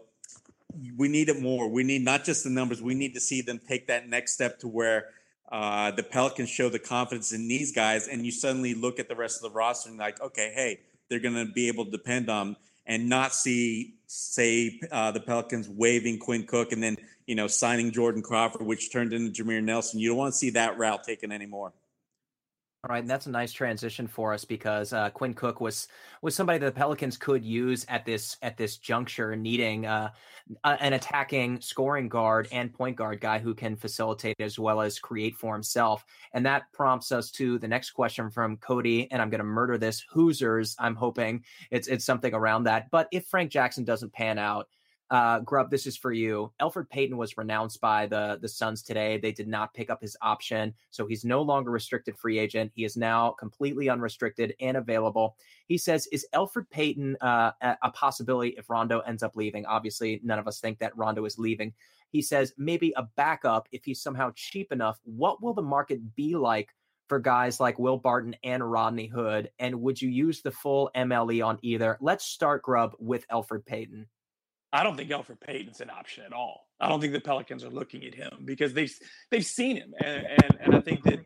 we 0.96 1.08
need 1.08 1.28
it 1.28 1.40
more. 1.40 1.68
We 1.68 1.82
need 1.82 2.02
not 2.02 2.24
just 2.24 2.44
the 2.44 2.50
numbers. 2.50 2.80
We 2.80 2.94
need 2.94 3.14
to 3.14 3.20
see 3.20 3.42
them 3.42 3.60
take 3.66 3.88
that 3.88 4.08
next 4.08 4.34
step 4.34 4.58
to 4.60 4.68
where 4.68 5.06
uh, 5.50 5.90
the 5.90 6.02
Pelicans 6.02 6.48
show 6.48 6.68
the 6.68 6.78
confidence 6.78 7.32
in 7.32 7.48
these 7.48 7.72
guys, 7.72 8.06
and 8.06 8.24
you 8.24 8.30
suddenly 8.30 8.74
look 8.74 9.00
at 9.00 9.08
the 9.08 9.16
rest 9.16 9.42
of 9.42 9.50
the 9.50 9.56
roster 9.56 9.90
and 9.90 9.98
like, 9.98 10.20
okay, 10.20 10.52
hey, 10.54 10.80
they're 11.10 11.18
going 11.18 11.34
to 11.34 11.52
be 11.52 11.68
able 11.68 11.84
to 11.84 11.90
depend 11.90 12.30
on 12.30 12.56
and 12.86 13.08
not 13.08 13.34
see, 13.34 13.96
say, 14.06 14.80
uh, 14.90 15.10
the 15.10 15.20
Pelicans 15.20 15.68
waving 15.68 16.18
Quinn 16.18 16.44
Cook 16.44 16.72
and 16.72 16.82
then, 16.82 16.96
you 17.26 17.34
know, 17.34 17.46
signing 17.46 17.90
Jordan 17.90 18.22
Crawford, 18.22 18.62
which 18.62 18.90
turned 18.90 19.12
into 19.12 19.44
Jameer 19.44 19.62
Nelson. 19.62 20.00
You 20.00 20.08
don't 20.08 20.18
want 20.18 20.32
to 20.32 20.38
see 20.38 20.50
that 20.50 20.78
route 20.78 21.04
taken 21.04 21.30
anymore. 21.30 21.72
All 22.82 22.94
right, 22.94 23.02
and 23.02 23.10
that's 23.10 23.26
a 23.26 23.30
nice 23.30 23.52
transition 23.52 24.06
for 24.06 24.32
us 24.32 24.46
because 24.46 24.94
uh, 24.94 25.10
Quinn 25.10 25.34
Cook 25.34 25.60
was 25.60 25.86
was 26.22 26.34
somebody 26.34 26.58
that 26.60 26.64
the 26.64 26.78
Pelicans 26.78 27.18
could 27.18 27.44
use 27.44 27.84
at 27.90 28.06
this 28.06 28.38
at 28.40 28.56
this 28.56 28.78
juncture, 28.78 29.36
needing 29.36 29.84
uh, 29.84 30.08
an 30.64 30.94
attacking 30.94 31.60
scoring 31.60 32.08
guard 32.08 32.48
and 32.52 32.72
point 32.72 32.96
guard 32.96 33.20
guy 33.20 33.38
who 33.38 33.54
can 33.54 33.76
facilitate 33.76 34.40
as 34.40 34.58
well 34.58 34.80
as 34.80 34.98
create 34.98 35.36
for 35.36 35.52
himself. 35.52 36.06
And 36.32 36.46
that 36.46 36.72
prompts 36.72 37.12
us 37.12 37.30
to 37.32 37.58
the 37.58 37.68
next 37.68 37.90
question 37.90 38.30
from 38.30 38.56
Cody, 38.56 39.12
and 39.12 39.20
I'm 39.20 39.28
going 39.28 39.40
to 39.40 39.44
murder 39.44 39.76
this 39.76 40.02
Hoosers. 40.10 40.74
I'm 40.78 40.94
hoping 40.94 41.44
it's 41.70 41.86
it's 41.86 42.06
something 42.06 42.32
around 42.32 42.64
that. 42.64 42.90
But 42.90 43.08
if 43.12 43.26
Frank 43.26 43.50
Jackson 43.50 43.84
doesn't 43.84 44.14
pan 44.14 44.38
out, 44.38 44.68
uh, 45.10 45.40
Grubb, 45.40 45.70
this 45.70 45.86
is 45.86 45.96
for 45.96 46.12
you. 46.12 46.52
Elfrid 46.60 46.88
Payton 46.88 47.16
was 47.16 47.36
renounced 47.36 47.80
by 47.80 48.06
the 48.06 48.38
the 48.40 48.48
Suns 48.48 48.82
today. 48.82 49.18
They 49.18 49.32
did 49.32 49.48
not 49.48 49.74
pick 49.74 49.90
up 49.90 50.00
his 50.00 50.16
option, 50.22 50.72
so 50.90 51.06
he's 51.06 51.24
no 51.24 51.42
longer 51.42 51.72
restricted 51.72 52.16
free 52.16 52.38
agent. 52.38 52.70
He 52.74 52.84
is 52.84 52.96
now 52.96 53.32
completely 53.32 53.88
unrestricted 53.88 54.54
and 54.60 54.76
available. 54.76 55.36
He 55.66 55.78
says, 55.78 56.06
"Is 56.12 56.26
Elfrid 56.32 56.70
Payton 56.70 57.16
uh, 57.20 57.52
a 57.60 57.90
possibility 57.90 58.50
if 58.50 58.70
Rondo 58.70 59.00
ends 59.00 59.24
up 59.24 59.34
leaving? 59.34 59.66
Obviously, 59.66 60.20
none 60.22 60.38
of 60.38 60.46
us 60.46 60.60
think 60.60 60.78
that 60.78 60.96
Rondo 60.96 61.24
is 61.24 61.38
leaving." 61.38 61.74
He 62.12 62.22
says 62.22 62.52
maybe 62.56 62.92
a 62.96 63.08
backup 63.16 63.68
if 63.72 63.84
he's 63.84 64.02
somehow 64.02 64.32
cheap 64.36 64.70
enough. 64.70 65.00
What 65.04 65.42
will 65.42 65.54
the 65.54 65.62
market 65.62 66.14
be 66.14 66.36
like 66.36 66.74
for 67.08 67.18
guys 67.18 67.58
like 67.58 67.80
Will 67.80 67.98
Barton 67.98 68.36
and 68.44 68.68
Rodney 68.68 69.06
Hood? 69.06 69.50
And 69.58 69.80
would 69.80 70.00
you 70.00 70.08
use 70.08 70.42
the 70.42 70.50
full 70.52 70.90
MLE 70.96 71.44
on 71.44 71.58
either? 71.62 71.98
Let's 72.00 72.24
start 72.24 72.62
Grubb 72.62 72.94
with 72.98 73.26
Elfrid 73.28 73.66
Payton. 73.66 74.06
I 74.72 74.82
don't 74.82 74.96
think 74.96 75.10
Elfrid 75.10 75.40
Payton's 75.40 75.80
an 75.80 75.90
option 75.90 76.24
at 76.24 76.32
all. 76.32 76.68
I 76.80 76.88
don't 76.88 77.00
think 77.00 77.12
the 77.12 77.20
Pelicans 77.20 77.64
are 77.64 77.70
looking 77.70 78.04
at 78.04 78.14
him 78.14 78.42
because 78.44 78.72
they've 78.72 78.94
they've 79.30 79.44
seen 79.44 79.76
him, 79.76 79.94
and 80.02 80.26
and, 80.26 80.58
and 80.60 80.74
I 80.74 80.80
think 80.80 81.02
that 81.04 81.20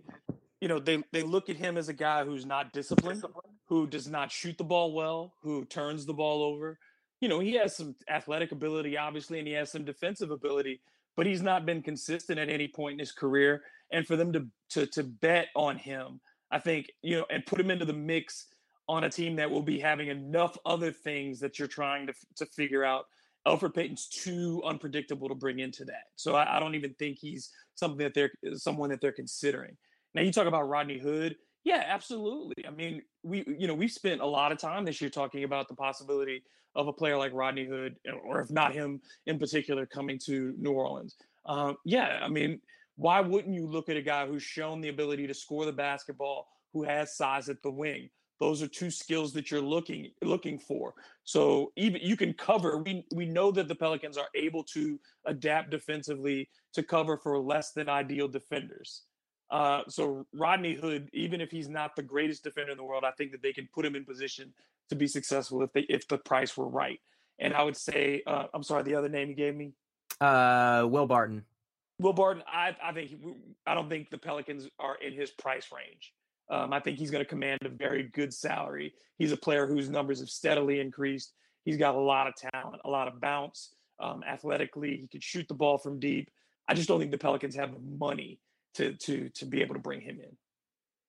you 0.61 0.69
know 0.69 0.79
they 0.79 1.03
they 1.13 1.23
look 1.23 1.51
at 1.51 1.57
him 1.57 1.77
as 1.77 1.89
a 1.89 1.93
guy 1.93 2.25
who's 2.25 2.47
not 2.47 2.73
disciplined, 2.73 3.23
who 3.67 3.87
does 3.87 4.09
not 4.09 4.33
shoot 4.33 4.57
the 4.57 4.65
ball 4.65 4.93
well, 4.93 5.35
who 5.43 5.65
turns 5.67 6.07
the 6.07 6.15
ball 6.15 6.43
over. 6.43 6.79
You 7.21 7.29
know, 7.29 7.41
he 7.41 7.55
has 7.55 7.77
some 7.77 7.95
athletic 8.09 8.53
ability, 8.53 8.99
obviously, 8.99 9.39
and 9.39 9.49
he 9.49 9.55
has 9.55 9.71
some 9.71 9.85
defensive 9.85 10.31
ability, 10.31 10.81
but 11.17 11.27
he's 11.27 11.43
not 11.43 11.65
been 11.65 11.83
consistent 11.83 12.39
at 12.39 12.49
any 12.49 12.69
point 12.69 12.95
in 12.95 12.99
his 12.99 13.13
career. 13.13 13.63
And 13.93 14.07
for 14.07 14.17
them 14.17 14.33
to 14.33 14.47
to 14.71 14.87
to 14.87 15.03
bet 15.05 15.49
on 15.55 15.77
him, 15.77 16.21
I 16.51 16.59
think 16.59 16.91
you 17.03 17.19
know, 17.19 17.27
and 17.31 17.45
put 17.45 17.61
him 17.61 17.71
into 17.71 17.85
the 17.85 17.93
mix 17.93 18.47
on 18.89 19.05
a 19.05 19.11
team 19.11 19.37
that 19.37 19.51
will 19.51 19.63
be 19.63 19.79
having 19.79 20.09
enough 20.09 20.57
other 20.67 20.93
things 20.93 21.41
that 21.41 21.59
you're 21.59 21.69
trying 21.69 22.07
to 22.07 22.15
to 22.37 22.47
figure 22.47 22.85
out 22.85 23.07
Elfrid 23.47 23.75
Payton's 23.75 24.09
too 24.09 24.63
unpredictable 24.65 25.29
to 25.29 25.35
bring 25.35 25.59
into 25.59 25.85
that. 25.85 26.05
So 26.17 26.35
I, 26.35 26.57
I, 26.57 26.61
don't 26.61 26.75
even 26.75 26.95
think 26.95 27.19
he's 27.19 27.51
something 27.75 27.99
that 27.99 28.15
they're 28.15 28.33
someone 28.55 28.91
that 28.91 29.01
they're 29.01 29.13
considering. 29.13 29.77
Now 30.15 30.23
you 30.23 30.33
talk 30.33 30.47
about 30.47 30.69
Rodney 30.69 30.99
Hood. 30.99 31.37
Yeah, 31.65 31.85
absolutely. 31.87 32.67
I 32.67 32.71
mean, 32.71 33.03
we 33.23 33.45
you 33.47 33.67
know 33.67 33.75
we've 33.75 33.91
spent 33.91 34.21
a 34.21 34.27
lot 34.27 34.53
of 34.53 34.59
time 34.59 34.85
this 34.85 35.01
year 35.01 35.11
talking 35.11 35.45
about 35.45 35.69
the 35.69 35.75
possibility 35.75 36.43
of 36.75 36.89
a 36.89 36.93
player 36.93 37.17
like 37.17 37.33
Rodney 37.33 37.67
Hood, 37.67 37.97
or 38.25 38.41
if 38.41 38.51
not 38.51 38.75
him 38.75 39.01
in 39.27 39.39
particular, 39.39 39.87
coming 39.87 40.19
to 40.27 40.55
New 40.59 40.73
Orleans. 40.73 41.17
Um, 41.47 41.77
yeah, 41.85 42.21
I 42.23 42.29
mean, 42.29 42.61
why 42.97 43.21
wouldn't 43.21 43.55
you 43.55 43.67
look 43.67 43.89
at 43.89 43.97
a 43.97 44.03
guy 44.03 44.27
who's 44.27 44.43
shown 44.43 44.81
the 44.81 44.89
ability 44.89 45.27
to 45.27 45.35
score 45.35 45.67
the 45.67 45.73
basketball, 45.73 46.49
who 46.73 46.83
has 46.83 47.17
size 47.17 47.49
at 47.49 47.63
the 47.63 47.71
wing? 47.71 48.09
Those 48.41 48.63
are 48.63 48.69
two 48.69 48.91
skills 48.91 49.33
that 49.35 49.51
you're 49.51 49.61
looking 49.61 50.11
looking 50.23 50.59
for. 50.59 50.95
So 51.23 51.73
even 51.77 52.01
you 52.03 52.17
can 52.17 52.33
cover. 52.35 52.79
We 52.79 53.07
we 53.15 53.27
know 53.27 53.51
that 53.53 53.69
the 53.69 53.75
Pelicans 53.75 54.19
are 54.19 54.29
able 54.35 54.65
to 54.65 54.99
adapt 55.27 55.71
defensively 55.71 56.49
to 56.73 56.83
cover 56.83 57.17
for 57.17 57.39
less 57.39 57.73
than 57.73 57.89
ideal 57.89 58.29
defenders. 58.29 59.03
Uh, 59.51 59.83
so 59.89 60.27
Rodney 60.33 60.75
Hood, 60.75 61.11
even 61.13 61.41
if 61.41 61.51
he's 61.51 61.69
not 61.69 61.95
the 61.95 62.03
greatest 62.03 62.43
defender 62.43 62.73
in 62.73 62.77
the 62.77 62.85
world, 62.85 63.05
I 63.05 63.13
think 63.13 63.31
that 63.33 63.43
they 63.43 63.53
can 63.53 63.69
put 63.73 63.85
him 63.85 63.95
in 63.95 64.05
position 64.05 64.53
to 64.89 64.97
be 64.97 65.07
successful 65.07 65.63
if 65.63 65.73
they 65.73 65.83
if 65.83 66.09
the 66.09 66.19
price 66.19 66.57
were 66.57 66.69
right. 66.69 67.01
And 67.39 67.55
I 67.55 67.63
would 67.63 67.77
say, 67.77 68.23
uh, 68.27 68.47
I'm 68.53 68.63
sorry, 68.63 68.83
the 68.83 68.95
other 68.95 69.09
name 69.09 69.29
you 69.29 69.35
gave 69.35 69.55
me, 69.55 69.73
uh, 70.21 70.87
Will 70.89 71.07
Barton. 71.07 71.45
Will 72.01 72.13
Barton, 72.13 72.43
I 72.49 72.77
I 72.83 72.93
think 72.93 73.13
I 73.67 73.75
don't 73.75 73.89
think 73.89 74.11
the 74.11 74.19
Pelicans 74.19 74.69
are 74.81 74.97
in 74.97 75.13
his 75.13 75.31
price 75.31 75.69
range. 75.73 76.13
Um, 76.51 76.73
I 76.73 76.81
think 76.81 76.99
he's 76.99 77.11
going 77.11 77.25
to 77.25 77.29
command 77.29 77.61
a 77.65 77.69
very 77.69 78.05
good 78.05 78.33
salary. 78.33 78.95
He's 79.19 79.33
a 79.33 79.37
player 79.37 79.67
whose 79.67 79.89
numbers 79.89 80.21
have 80.21 80.29
steadily 80.29 80.81
increased. 80.81 81.33
He's 81.65 81.77
got 81.77 81.95
a 81.95 81.99
lot 81.99 82.27
of 82.27 82.35
talent, 82.35 82.83
a 82.85 82.91
lot 82.91 83.09
of 83.09 83.21
bounce. 83.21 83.75
Um, 84.01 84.23
athletically, 84.27 84.97
he 84.97 85.07
could 85.07 85.23
shoot 85.23 85.49
the 85.49 85.55
ball 85.55 85.79
from 85.79 85.99
deep. 85.99 86.31
I 86.69 86.75
just 86.75 86.89
don't 86.89 86.99
think 86.99 87.11
the 87.11 87.19
Pelicans 87.19 87.55
have 87.57 87.73
the 87.73 87.81
money 87.81 88.41
to 88.75 88.95
to 88.95 89.29
to 89.31 89.47
be 89.47 89.63
able 89.63 89.75
to 89.75 89.81
bring 89.81 90.01
him 90.01 90.19
in. 90.21 90.37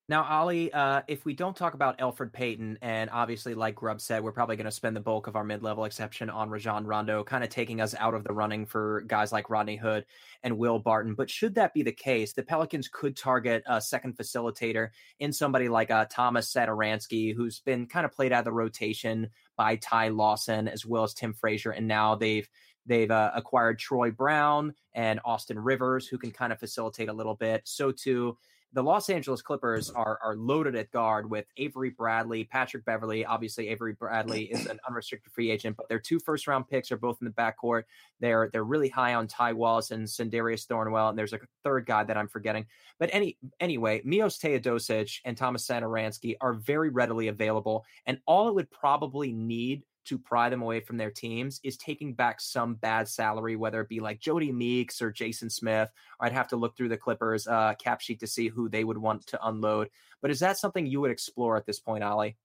Now, 0.07 0.23
Oleh, 0.23 0.69
uh, 0.71 1.01
if 1.07 1.25
we 1.25 1.33
don't 1.33 1.55
talk 1.55 1.73
about 1.73 1.97
Elfrid 1.97 2.31
Payton, 2.31 2.77
and 2.83 3.09
obviously, 3.09 3.55
like 3.55 3.73
Grubb 3.73 3.99
said, 3.99 4.23
we're 4.23 4.31
probably 4.31 4.55
going 4.55 4.65
to 4.65 4.71
spend 4.71 4.95
the 4.95 4.99
bulk 4.99 5.25
of 5.25 5.35
our 5.35 5.43
mid-level 5.43 5.85
exception 5.85 6.29
on 6.29 6.51
Rajon 6.51 6.85
Rondo, 6.85 7.23
kind 7.23 7.43
of 7.43 7.49
taking 7.49 7.81
us 7.81 7.95
out 7.97 8.13
of 8.13 8.23
the 8.23 8.31
running 8.31 8.67
for 8.67 9.01
guys 9.07 9.31
like 9.31 9.49
Rodney 9.49 9.77
Hood 9.77 10.05
and 10.43 10.59
Will 10.59 10.77
Barton. 10.77 11.15
But 11.15 11.31
should 11.31 11.55
that 11.55 11.73
be 11.73 11.81
the 11.81 11.91
case, 11.91 12.33
the 12.33 12.43
Pelicans 12.43 12.87
could 12.87 13.17
target 13.17 13.63
a 13.65 13.81
second 13.81 14.15
facilitator 14.15 14.89
in 15.19 15.33
somebody 15.33 15.69
like 15.69 15.89
uh, 15.89 16.05
Tomas 16.05 16.53
Satoransky, 16.53 17.35
who's 17.35 17.61
been 17.61 17.87
kind 17.87 18.05
of 18.05 18.11
played 18.11 18.31
out 18.31 18.39
of 18.39 18.45
the 18.45 18.51
rotation 18.53 19.31
by 19.57 19.77
Ty 19.77 20.09
Lawson 20.09 20.67
as 20.67 20.85
well 20.85 21.01
as 21.01 21.15
Tim 21.15 21.33
Frazier, 21.33 21.71
and 21.71 21.87
now 21.87 22.13
they've 22.13 22.47
They've 22.87 23.09
uh, 23.09 23.31
acquired 23.33 23.79
Troy 23.79 24.11
Brown 24.11 24.75
and 24.93 25.19
Austin 25.25 25.57
Rivers, 25.57 26.07
who 26.07 26.19
can 26.19 26.29
kind 26.29 26.53
of 26.53 26.59
facilitate 26.59 27.09
a 27.09 27.13
little 27.13 27.33
bit. 27.33 27.63
So 27.65 27.91
too, 27.91 28.37
the 28.75 28.83
Los 28.83 29.09
Angeles 29.09 29.41
Clippers 29.41 29.89
are 29.89 30.19
are 30.21 30.35
loaded 30.35 30.75
at 30.75 30.91
guard 30.91 31.29
with 31.29 31.45
Avery 31.55 31.91
Bradley, 31.91 32.43
Patrick 32.43 32.83
Beverley. 32.83 33.25
Obviously, 33.25 33.69
Avery 33.69 33.93
Bradley 33.93 34.43
is 34.51 34.65
an 34.65 34.79
unrestricted 34.87 35.31
free 35.31 35.49
agent, 35.49 35.77
but 35.77 35.87
their 35.87 35.99
two 35.99 36.19
first 36.19 36.45
round 36.45 36.67
picks 36.67 36.91
are 36.91 36.97
both 36.97 37.17
in 37.21 37.25
the 37.25 37.31
backcourt. 37.31 37.83
They're 38.19 38.49
they're 38.51 38.65
really 38.65 38.89
high 38.89 39.13
on 39.13 39.27
Ty 39.27 39.53
Wallace 39.53 39.91
and 39.91 40.05
Sindarius 40.05 40.67
Thornwell, 40.67 41.09
and 41.09 41.17
there's 41.17 41.31
a 41.31 41.39
third 41.63 41.85
guy 41.85 42.03
that 42.03 42.17
I'm 42.17 42.27
forgetting. 42.27 42.65
But 42.99 43.09
any 43.13 43.37
anyway, 43.61 44.01
Milos 44.03 44.37
Teodosic 44.37 45.21
and 45.23 45.37
Tomas 45.37 45.65
Satoransky 45.65 46.35
are 46.41 46.53
very 46.53 46.89
readily 46.89 47.29
available, 47.29 47.85
and 48.05 48.19
all 48.25 48.49
it 48.49 48.55
would 48.55 48.69
probably 48.71 49.31
need 49.31 49.83
to 50.05 50.17
pry 50.17 50.49
them 50.49 50.61
away 50.61 50.79
from 50.79 50.97
their 50.97 51.11
teams 51.11 51.59
is 51.63 51.77
taking 51.77 52.13
back 52.13 52.39
some 52.39 52.75
bad 52.75 53.07
salary, 53.07 53.55
whether 53.55 53.81
it 53.81 53.89
be 53.89 53.99
like 53.99 54.19
Jodie 54.19 54.53
Meeks 54.53 55.01
or 55.01 55.11
Jason 55.11 55.49
Smith. 55.49 55.89
I'd 56.19 56.31
have 56.31 56.47
to 56.49 56.55
look 56.55 56.77
through 56.77 56.89
the 56.89 56.97
Clippers 56.97 57.47
uh, 57.47 57.73
cap 57.77 58.01
sheet 58.01 58.19
to 58.21 58.27
see 58.27 58.47
who 58.47 58.69
they 58.69 58.83
would 58.83 58.97
want 58.97 59.27
to 59.27 59.47
unload. 59.47 59.89
But 60.21 60.31
is 60.31 60.39
that 60.39 60.57
something 60.57 60.85
you 60.85 61.01
would 61.01 61.11
explore 61.11 61.57
at 61.57 61.65
this 61.65 61.79
point, 61.79 62.03
Oleh? 62.03 62.35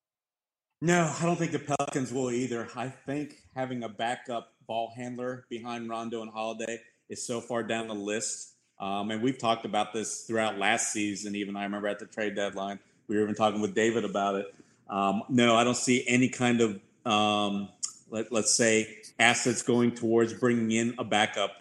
No, 0.82 1.14
I 1.20 1.24
don't 1.24 1.36
think 1.36 1.52
the 1.52 1.58
Pelicans 1.58 2.12
will 2.12 2.30
either. 2.30 2.68
I 2.74 2.88
think 2.88 3.36
having 3.54 3.82
a 3.82 3.88
backup 3.88 4.54
ball 4.66 4.92
handler 4.96 5.44
behind 5.50 5.90
Rondo 5.90 6.22
and 6.22 6.30
Holiday 6.30 6.80
is 7.10 7.26
so 7.26 7.40
far 7.40 7.62
down 7.62 7.88
the 7.88 7.94
list. 7.94 8.54
Um, 8.78 9.10
and 9.10 9.22
we've 9.22 9.36
talked 9.36 9.66
about 9.66 9.92
this 9.92 10.22
throughout 10.22 10.56
last 10.56 10.90
season. 10.90 11.36
Even 11.36 11.54
I 11.54 11.64
remember 11.64 11.88
at 11.88 11.98
the 11.98 12.06
trade 12.06 12.34
deadline, 12.34 12.78
we 13.08 13.16
were 13.16 13.22
even 13.22 13.34
talking 13.34 13.60
with 13.60 13.74
David 13.74 14.06
about 14.06 14.36
it. 14.36 14.54
Um, 14.88 15.22
no, 15.28 15.54
I 15.54 15.64
don't 15.64 15.76
see 15.76 16.02
any 16.08 16.30
kind 16.30 16.62
of 16.62 16.80
um, 17.04 17.68
let, 18.10 18.32
us 18.32 18.54
say, 18.54 18.98
assets 19.18 19.62
going 19.62 19.94
towards 19.94 20.32
bringing 20.34 20.70
in 20.72 20.94
a 20.98 21.04
backup. 21.04 21.52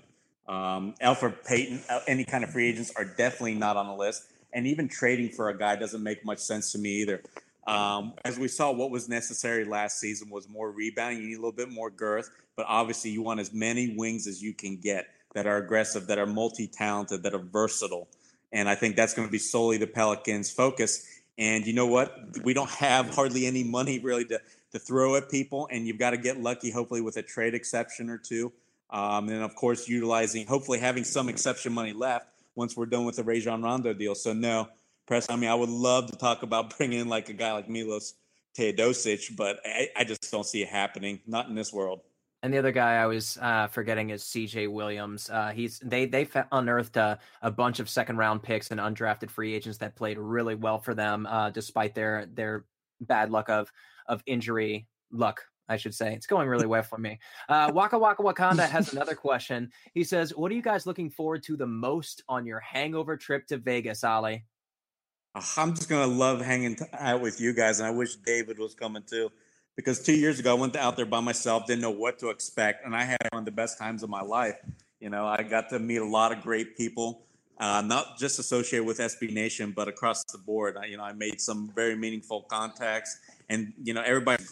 Um, 0.48 0.96
Elfrid 1.02 1.46
Payton, 1.46 1.84
uh, 1.90 2.00
any 2.08 2.26
kind 2.26 2.44
of 2.44 2.52
free 2.52 2.70
agents 2.70 2.92
are 2.96 3.06
definitely 3.06 3.56
not 3.56 3.78
on 3.78 3.88
the 3.88 3.94
list. 3.94 4.24
And 4.52 4.66
even 4.66 4.88
trading 4.88 5.30
for 5.30 5.50
a 5.50 5.58
guy 5.58 5.76
doesn't 5.76 6.02
make 6.02 6.26
much 6.26 6.40
sense 6.40 6.72
to 6.72 6.80
me 6.80 7.02
either. 7.02 7.22
Um, 7.68 8.14
as 8.26 8.40
we 8.40 8.48
saw, 8.48 8.72
what 8.72 8.90
was 8.90 9.08
necessary 9.08 9.64
last 9.64 10.00
season 10.00 10.30
was 10.32 10.50
more 10.50 10.72
rebounding. 10.72 11.22
You 11.22 11.28
need 11.28 11.36
a 11.36 11.38
little 11.38 11.52
bit 11.52 11.70
more 11.70 11.92
girth, 11.92 12.32
but 12.56 12.66
obviously, 12.68 13.12
you 13.12 13.22
want 13.22 13.40
as 13.40 13.54
many 13.54 13.96
wings 13.96 14.26
as 14.26 14.42
you 14.42 14.54
can 14.54 14.78
get 14.78 15.06
that 15.36 15.46
are 15.46 15.58
aggressive, 15.58 16.08
that 16.08 16.18
are 16.18 16.26
multi 16.26 16.66
talented, 16.66 17.22
that 17.24 17.36
are 17.36 17.40
versatile. 17.40 18.08
And 18.52 18.68
I 18.68 18.74
think 18.74 18.96
that's 18.96 19.14
going 19.14 19.28
to 19.28 19.32
be 19.32 19.38
solely 19.38 19.78
the 19.78 19.86
Pelicans' 19.86 20.50
focus. 20.50 21.06
And 21.38 21.66
you 21.68 21.74
know 21.74 21.86
what? 21.86 22.12
We 22.44 22.56
don't 22.56 22.70
have 22.72 23.14
hardly 23.14 23.46
any 23.46 23.64
money 23.64 24.00
really 24.00 24.26
to 24.26 24.42
to 24.72 24.80
throw 24.80 25.16
at 25.16 25.30
people, 25.30 25.68
and 25.72 25.88
you've 25.88 25.98
got 25.98 26.12
to 26.12 26.18
get 26.18 26.40
lucky, 26.40 26.72
hopefully, 26.72 27.02
with 27.02 27.18
a 27.18 27.22
trade 27.22 27.54
exception 27.54 28.10
or 28.10 28.18
two. 28.18 28.52
Um, 28.90 29.30
and 29.30 29.44
of 29.44 29.56
course, 29.56 29.88
utilizing, 29.88 30.48
hopefully, 30.48 30.80
having 30.80 31.04
some 31.04 31.30
exception 31.30 31.74
money 31.74 31.94
left 31.94 32.28
once 32.56 32.76
we're 32.76 32.88
done 32.88 33.06
with 33.06 33.18
the 33.18 33.24
Rajon 33.24 33.62
Rondo 33.62 33.94
deal. 33.94 34.16
So, 34.16 34.34
no, 34.34 34.68
press. 35.08 35.30
I 35.30 35.36
mean, 35.36 35.50
I 35.50 35.56
would 35.56 35.70
love 35.70 36.10
to 36.12 36.18
talk 36.18 36.44
about 36.44 36.76
bringing 36.78 37.00
in 37.00 37.10
like 37.10 37.30
a 37.30 37.34
guy 37.34 37.54
like 37.54 37.70
Milos 37.70 38.16
Teodosic, 38.58 39.36
but 39.36 39.60
I, 39.66 39.90
I 39.96 40.04
just 40.04 40.32
don't 40.32 40.46
see 40.46 40.64
it 40.64 40.70
happening. 40.70 41.20
Not 41.28 41.48
in 41.48 41.56
this 41.56 41.72
world. 41.72 42.02
And 42.42 42.54
the 42.54 42.58
other 42.58 42.72
guy 42.72 42.96
I 42.96 43.06
was 43.06 43.38
uh, 43.42 43.68
forgetting 43.68 44.12
is 44.12 44.24
C.J. 44.24 44.68
Williams. 44.68 45.30
Uh, 45.30 45.50
he's 45.50 45.80
they 45.80 46.06
they 46.06 46.26
unearthed 46.54 46.96
a, 46.96 47.20
a, 47.42 47.52
bunch 47.52 47.82
of 47.82 47.90
second 47.90 48.16
round 48.16 48.42
picks 48.42 48.72
and 48.72 48.80
undrafted 48.80 49.30
free 49.30 49.54
agents 49.54 49.78
that 49.80 49.96
played 49.96 50.18
really 50.18 50.56
well 50.56 50.80
for 50.80 50.94
them, 50.94 51.26
uh, 51.26 51.50
despite 51.50 51.96
their 51.96 52.28
their 52.34 52.64
bad 53.02 53.30
luck 53.30 53.50
of 53.50 53.70
of 54.10 54.22
injury 54.26 54.88
luck. 55.12 55.42
I 55.70 55.78
should 55.78 55.94
say 55.94 56.14
it's 56.14 56.26
going 56.26 56.48
really 56.48 56.66
well 56.66 56.82
for 56.82 56.98
me. 56.98 57.20
Uh, 57.48 57.72
Waka 57.74 57.98
Waka 57.98 58.24
Wakanda 58.24 58.68
has 58.68 58.92
another 58.94 59.16
question. 59.16 59.72
He 59.94 60.04
says, 60.04 60.36
"What 60.36 60.52
are 60.52 60.56
you 60.56 60.64
guys 60.64 60.86
looking 60.86 61.10
forward 61.10 61.44
to 61.44 61.56
the 61.56 61.68
most 61.68 62.24
on 62.28 62.46
your 62.46 62.60
hangover 62.60 63.16
trip 63.16 63.46
to 63.48 63.58
Vegas, 63.58 64.02
Oleh?" 64.02 64.42
I'm 65.56 65.76
just 65.76 65.88
gonna 65.88 66.12
love 66.12 66.42
hanging 66.42 66.78
out 66.94 67.22
with 67.22 67.40
you 67.40 67.54
guys, 67.54 67.80
and 67.80 67.88
I 67.88 67.92
wish 67.92 68.16
David 68.16 68.58
was 68.58 68.74
coming 68.74 69.04
too. 69.04 69.32
Because 69.76 70.04
two 70.04 70.16
years 70.16 70.40
ago, 70.40 70.58
I 70.58 70.60
went 70.60 70.76
out 70.76 70.98
there 70.98 71.06
by 71.06 71.22
myself, 71.22 71.66
didn't 71.66 71.82
know 71.82 71.92
what 71.92 72.20
to 72.20 72.30
expect, 72.32 72.86
and 72.86 72.94
I 72.94 73.04
had 73.04 73.18
one 73.32 73.42
of 73.42 73.46
the 73.46 73.52
best 73.52 73.78
times 73.78 74.04
of 74.04 74.10
my 74.10 74.22
life. 74.22 74.56
You 75.00 75.10
know, 75.10 75.26
I 75.26 75.44
got 75.44 75.70
to 75.70 75.80
meet 75.80 75.98
a 75.98 76.06
lot 76.06 76.34
of 76.34 76.42
great 76.42 76.76
people, 76.76 77.22
uh, 77.60 77.82
not 77.86 78.18
just 78.18 78.40
associated 78.40 78.86
with 78.86 78.98
SB 78.98 79.32
Nation, 79.32 79.72
but 79.74 79.88
across 79.88 80.26
the 80.26 80.38
board. 80.38 80.76
I, 80.76 80.88
you 80.88 80.98
know, 80.98 81.04
I 81.04 81.14
made 81.14 81.40
some 81.40 81.72
very 81.74 81.96
meaningful 81.96 82.42
contacts 82.42 83.20
and 83.50 83.74
you 83.82 83.94
know 83.94 84.02
everybody 84.02 84.44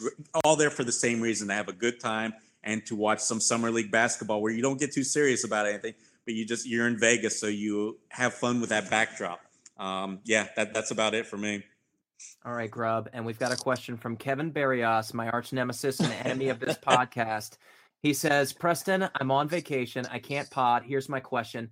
all 0.43 0.55
there 0.55 0.69
for 0.69 0.83
the 0.83 0.91
same 0.91 1.21
reason 1.21 1.47
to 1.47 1.53
have 1.53 1.67
a 1.67 1.73
good 1.73 1.99
time 1.99 2.33
and 2.63 2.85
to 2.85 2.95
watch 2.95 3.19
some 3.19 3.39
summer 3.39 3.71
league 3.71 3.91
basketball 3.91 4.41
where 4.41 4.51
you 4.51 4.61
don't 4.61 4.79
get 4.79 4.91
too 4.91 5.03
serious 5.03 5.43
about 5.43 5.67
anything 5.67 5.93
but 6.25 6.33
you 6.33 6.45
just 6.45 6.67
you're 6.67 6.87
in 6.87 6.97
vegas 6.97 7.39
so 7.39 7.47
you 7.47 7.97
have 8.09 8.33
fun 8.33 8.59
with 8.59 8.69
that 8.69 8.89
backdrop. 8.89 9.39
Um, 9.77 10.19
yeah 10.25 10.47
that, 10.55 10.73
that's 10.73 10.91
about 10.91 11.13
it 11.13 11.27
for 11.27 11.37
me. 11.37 11.63
All 12.45 12.53
right 12.53 12.69
grubb 12.69 13.09
and 13.13 13.25
we've 13.25 13.39
got 13.39 13.53
a 13.53 13.57
question 13.57 13.95
from 13.95 14.17
kevin 14.17 14.51
barrios 14.51 15.13
my 15.13 15.29
arch 15.29 15.53
nemesis 15.53 15.99
and 15.99 16.11
enemy 16.25 16.49
of 16.49 16.59
this 16.59 16.77
podcast. 16.77 17.57
He 18.01 18.13
says 18.13 18.53
preston 18.53 19.07
i'm 19.15 19.31
on 19.31 19.47
vacation. 19.47 20.05
I 20.11 20.19
can't 20.19 20.49
pod. 20.49 20.83
Here's 20.85 21.09
my 21.09 21.19
question. 21.19 21.69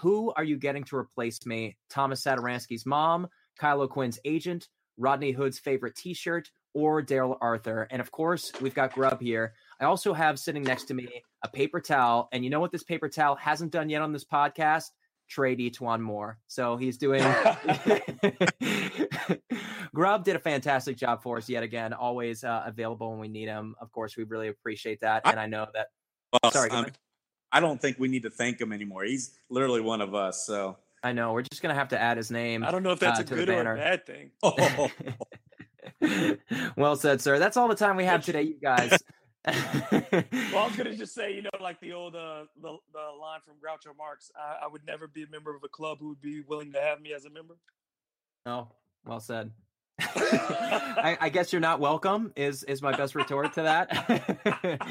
Who 0.00 0.32
are 0.36 0.44
you 0.44 0.56
getting 0.56 0.82
to 0.84 0.96
replace 0.96 1.46
me? 1.46 1.76
Thomas 1.88 2.22
satoransky's 2.22 2.84
mom 2.84 3.28
kyle 3.58 3.86
Quinn's 3.88 4.20
agent 4.24 4.68
rodney 4.98 5.32
hood's 5.32 5.58
favorite 5.58 5.96
t-shirt 5.96 6.50
or 6.78 7.02
Darrell 7.02 7.36
Arthur. 7.40 7.88
And 7.90 8.00
of 8.00 8.12
course, 8.12 8.52
we've 8.60 8.74
got 8.74 8.92
Grubb 8.92 9.20
here. 9.20 9.54
I 9.80 9.84
also 9.84 10.14
have 10.14 10.38
sitting 10.38 10.62
next 10.62 10.84
to 10.84 10.94
me 10.94 11.08
a 11.42 11.48
paper 11.48 11.80
towel. 11.80 12.28
And 12.32 12.44
you 12.44 12.50
know 12.50 12.60
what 12.60 12.70
this 12.70 12.84
paper 12.84 13.08
towel 13.08 13.34
hasn't 13.34 13.72
done 13.72 13.90
yet 13.90 14.00
on 14.00 14.12
this 14.12 14.24
podcast? 14.24 14.84
Trade 15.28 15.58
E'Twaun 15.58 16.00
Moore. 16.00 16.38
So 16.46 16.76
he's 16.76 16.96
doing. 16.96 17.20
Grubb 19.94 20.24
did 20.24 20.36
a 20.36 20.38
fantastic 20.38 20.96
job 20.96 21.22
for 21.22 21.38
us 21.38 21.48
yet 21.48 21.64
again, 21.64 21.92
always 21.92 22.44
uh, 22.44 22.62
available 22.64 23.10
when 23.10 23.18
we 23.18 23.28
need 23.28 23.48
him. 23.48 23.74
Of 23.80 23.90
course, 23.90 24.16
we 24.16 24.22
really 24.22 24.48
appreciate 24.48 25.00
that. 25.00 25.22
And 25.24 25.40
I 25.40 25.46
know 25.46 25.66
that. 25.74 25.88
Well, 26.32 26.52
sorry. 26.52 26.70
Um, 26.70 26.86
I 27.50 27.60
don't 27.60 27.80
think 27.80 27.98
we 27.98 28.08
need 28.08 28.22
to 28.22 28.30
thank 28.30 28.60
him 28.60 28.72
anymore. 28.72 29.04
He's 29.04 29.36
literally 29.50 29.80
one 29.80 30.00
of 30.00 30.14
us. 30.14 30.44
So. 30.46 30.76
I 31.02 31.12
know. 31.12 31.32
We're 31.32 31.42
just 31.42 31.62
going 31.62 31.74
to 31.74 31.78
have 31.78 31.88
to 31.88 32.00
add 32.00 32.16
his 32.16 32.30
name. 32.30 32.64
I 32.64 32.70
don't 32.70 32.82
know 32.82 32.92
if 32.92 33.00
that's 33.00 33.20
uh, 33.20 33.22
a 33.22 33.26
good 33.26 33.48
or 33.48 33.74
a 33.74 33.76
bad 33.76 34.06
thing. 34.06 34.30
Oh. 34.42 34.90
well 36.76 36.96
said, 36.96 37.20
sir. 37.20 37.38
That's 37.38 37.56
all 37.56 37.68
the 37.68 37.74
time 37.74 37.96
we 37.96 38.04
have 38.04 38.24
today, 38.24 38.42
you 38.42 38.58
guys. 38.60 38.98
well, 39.46 39.54
I 39.92 40.66
was 40.66 40.76
gonna 40.76 40.94
just 40.94 41.14
say, 41.14 41.34
you 41.34 41.42
know, 41.42 41.50
like 41.60 41.80
the 41.80 41.92
old 41.92 42.14
uh, 42.14 42.44
the, 42.60 42.76
the 42.92 43.00
line 43.18 43.40
from 43.46 43.54
Groucho 43.54 43.96
Marx, 43.96 44.30
I, 44.36 44.64
I, 44.64 44.68
would 44.68 44.84
never 44.84 45.06
be 45.06 45.22
a 45.22 45.28
member 45.30 45.54
of 45.54 45.62
a 45.64 45.68
club 45.68 45.98
who 46.00 46.08
would 46.08 46.20
be 46.20 46.42
willing 46.46 46.72
to 46.72 46.80
have 46.80 47.00
me 47.00 47.14
as 47.14 47.24
a 47.24 47.30
member. 47.30 47.56
Oh, 48.44 48.68
well 49.06 49.20
said. 49.20 49.50
I, 50.00 51.18
I, 51.20 51.28
guess 51.28 51.52
you're 51.52 51.60
not 51.60 51.80
welcome 51.80 52.32
is 52.36 52.62
is 52.64 52.82
my 52.82 52.96
best 52.96 53.16
retort 53.16 53.52
to 53.54 53.62
that. 53.62 54.84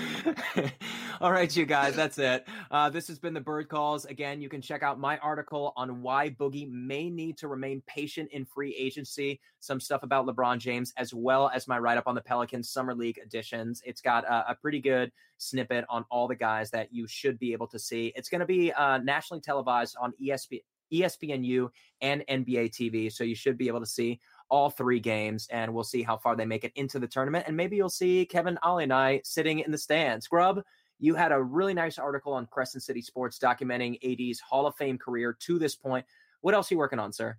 All 1.22 1.32
right, 1.32 1.56
you 1.56 1.66
guys, 1.66 1.96
that's 1.96 2.18
it. 2.18 2.46
Uh, 2.70 2.90
this 2.90 3.08
has 3.08 3.18
been 3.18 3.34
the 3.34 3.42
Bird 3.42 3.70
Calls. 3.70 4.04
Again, 4.06 4.42
you 4.42 4.50
can 4.50 4.62
check 4.62 4.84
out 4.84 5.00
my 5.00 5.18
article 5.20 5.72
on 5.78 6.02
why 6.02 6.30
Boogie 6.30 6.70
may 6.70 7.10
need 7.10 7.38
to 7.38 7.48
remain 7.48 7.82
patient 7.88 8.30
in 8.32 8.44
free 8.44 8.76
agency. 8.78 9.40
Some 9.60 9.80
stuff 9.80 10.04
about 10.04 10.26
LeBron 10.28 10.60
James, 10.60 10.94
as 10.98 11.14
well 11.14 11.50
as 11.54 11.70
my 11.70 11.80
write 11.80 11.98
up 11.98 12.08
on 12.08 12.16
the 12.16 12.22
Pelicans 12.22 12.70
Summer 12.70 12.94
League 12.94 13.20
editions. 13.24 13.82
It's 13.86 14.02
got 14.02 14.26
a, 14.26 14.52
a 14.52 14.56
pretty 14.56 14.82
good 14.82 15.12
snippet 15.38 15.86
on 15.90 16.04
all 16.12 16.28
the 16.28 16.36
guys 16.36 16.70
that 16.72 16.94
you 16.94 17.08
should 17.08 17.40
be 17.40 17.54
able 17.54 17.68
to 17.68 17.80
see. 17.80 18.12
It's 18.16 18.28
going 18.28 18.42
to 18.42 18.46
be 18.46 18.74
uh, 18.74 18.98
nationally 18.98 19.42
televised 19.42 19.96
on 20.02 20.14
ESPN. 20.22 20.62
ESPNU 20.94 21.70
and 22.02 22.24
NBA 22.30 22.72
TV. 22.72 23.12
So 23.12 23.24
you 23.24 23.36
should 23.36 23.58
be 23.58 23.68
able 23.68 23.80
to 23.80 23.86
see 23.86 24.20
all 24.50 24.70
three 24.70 25.00
games, 25.00 25.48
and 25.52 25.74
we'll 25.74 25.84
see 25.84 26.04
how 26.04 26.18
far 26.18 26.36
they 26.36 26.46
make 26.46 26.64
it 26.64 26.72
into 26.76 27.00
the 27.00 27.08
tournament. 27.08 27.46
And 27.48 27.56
maybe 27.58 27.76
you'll 27.76 27.90
see 27.90 28.26
Kevin 28.26 28.58
Ollie 28.64 28.84
and 28.84 28.94
I 28.94 29.22
sitting 29.24 29.60
in 29.60 29.72
the 29.72 29.78
stands. 29.78 30.28
Grubb, 30.28 30.64
you 31.00 31.16
had 31.16 31.32
a 31.32 31.42
really 31.42 31.74
nice 31.74 31.98
article 31.98 32.34
on 32.34 32.46
Crescent 32.48 32.84
City 32.84 33.02
Sports 33.02 33.40
documenting 33.40 33.98
AD's 34.04 34.40
Hall 34.40 34.66
of 34.66 34.76
Fame 34.76 34.98
career 34.98 35.36
to 35.42 35.60
this 35.60 35.76
point. 35.76 36.06
What 36.42 36.54
else 36.54 36.72
are 36.72 36.76
you 36.76 36.80
working 36.80 37.00
on, 37.00 37.12
sir? 37.14 37.38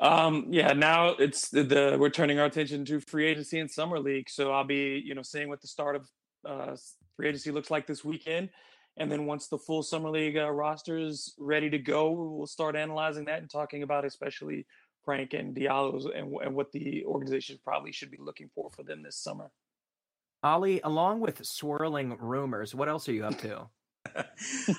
Um, 0.00 0.46
yeah, 0.50 0.72
now 0.72 1.10
it's 1.10 1.50
the, 1.50 1.62
the, 1.62 1.96
we're 1.98 2.10
turning 2.10 2.40
our 2.40 2.46
attention 2.46 2.84
to 2.86 3.00
free 3.00 3.26
agency 3.26 3.60
and 3.60 3.70
summer 3.70 4.00
league. 4.00 4.28
So 4.28 4.50
I'll 4.50 4.64
be, 4.64 5.00
you 5.04 5.14
know, 5.14 5.22
seeing 5.22 5.48
what 5.48 5.60
the 5.60 5.68
start 5.68 5.96
of 5.96 6.08
uh, 6.44 6.76
free 7.16 7.28
agency 7.28 7.50
looks 7.50 7.70
like 7.70 7.86
this 7.86 8.04
weekend, 8.04 8.50
and 8.96 9.10
then 9.10 9.26
once 9.26 9.48
the 9.48 9.58
full 9.58 9.82
summer 9.82 10.10
league 10.10 10.36
uh, 10.36 10.50
roster 10.50 10.98
is 10.98 11.34
ready 11.38 11.70
to 11.70 11.78
go, 11.78 12.10
we'll 12.10 12.46
start 12.46 12.76
analyzing 12.76 13.24
that 13.26 13.40
and 13.40 13.48
talking 13.48 13.82
about 13.82 14.04
especially 14.04 14.66
Frank 15.04 15.34
and 15.34 15.54
Diallo's 15.54 16.06
and, 16.06 16.32
and 16.42 16.54
what 16.54 16.72
the 16.72 17.04
organization 17.04 17.58
probably 17.64 17.92
should 17.92 18.10
be 18.10 18.18
looking 18.20 18.50
for 18.54 18.70
for 18.70 18.82
them 18.82 19.02
this 19.02 19.16
summer. 19.16 19.50
Oleh, 20.44 20.80
along 20.82 21.20
with 21.20 21.44
swirling 21.44 22.16
rumors, 22.18 22.74
what 22.74 22.88
else 22.88 23.08
are 23.08 23.12
you 23.12 23.24
up 23.24 23.38
to? 23.40 23.68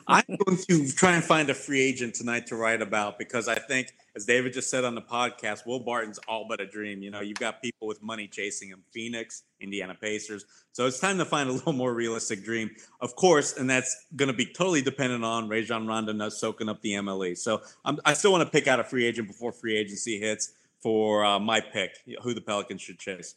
I'm 0.08 0.24
going 0.28 0.58
to 0.70 0.92
try 0.92 1.16
and 1.16 1.24
find 1.24 1.50
a 1.50 1.54
free 1.54 1.82
agent 1.82 2.16
tonight 2.16 2.48
to 2.48 2.56
write 2.56 2.82
about 2.82 3.18
because 3.18 3.48
I 3.48 3.56
think, 3.56 3.94
as 4.16 4.26
David 4.26 4.54
just 4.54 4.70
said 4.70 4.84
on 4.84 4.96
the 4.96 5.02
podcast, 5.02 5.66
Will 5.66 5.80
Barton's 5.80 6.20
all 6.28 6.46
but 6.48 6.62
a 6.62 6.66
dream. 6.66 7.02
You 7.02 7.12
know, 7.12 7.22
you've 7.22 7.40
got 7.40 7.62
people 7.62 7.88
with 7.88 8.02
money 8.04 8.28
chasing 8.28 8.70
him 8.70 8.84
Phoenix, 8.92 9.44
Indiana 9.60 9.96
Pacers. 10.00 10.46
So 10.72 10.86
it's 10.86 11.00
time 11.00 11.18
to 11.18 11.26
find 11.26 11.50
a 11.50 11.52
little 11.54 11.74
more 11.74 11.94
realistic 11.94 12.44
dream, 12.44 12.72
of 13.02 13.16
course, 13.16 13.58
and 13.58 13.70
that's 13.70 14.06
going 14.16 14.28
to 14.28 14.34
be 14.34 14.46
totally 14.46 14.82
dependent 14.82 15.24
on 15.24 15.48
Rajon 15.48 15.88
Rondo 15.88 16.30
soaking 16.30 16.70
up 16.70 16.82
the 16.82 16.94
MLE. 16.94 17.38
So 17.38 17.62
I'm, 17.86 18.00
i 18.06 18.14
still 18.14 18.32
want 18.32 18.44
to 18.44 18.50
pick 18.50 18.68
out 18.68 18.80
a 18.80 18.84
free 18.84 19.06
agent 19.06 19.28
before 19.28 19.52
free 19.52 19.78
agency 19.78 20.20
hits 20.20 20.54
for 20.82 21.24
uh, 21.24 21.40
my 21.40 21.62
pick, 21.62 21.98
who 22.22 22.34
the 22.34 22.42
Pelicans 22.42 22.82
should 22.82 23.00
chase. 23.00 23.36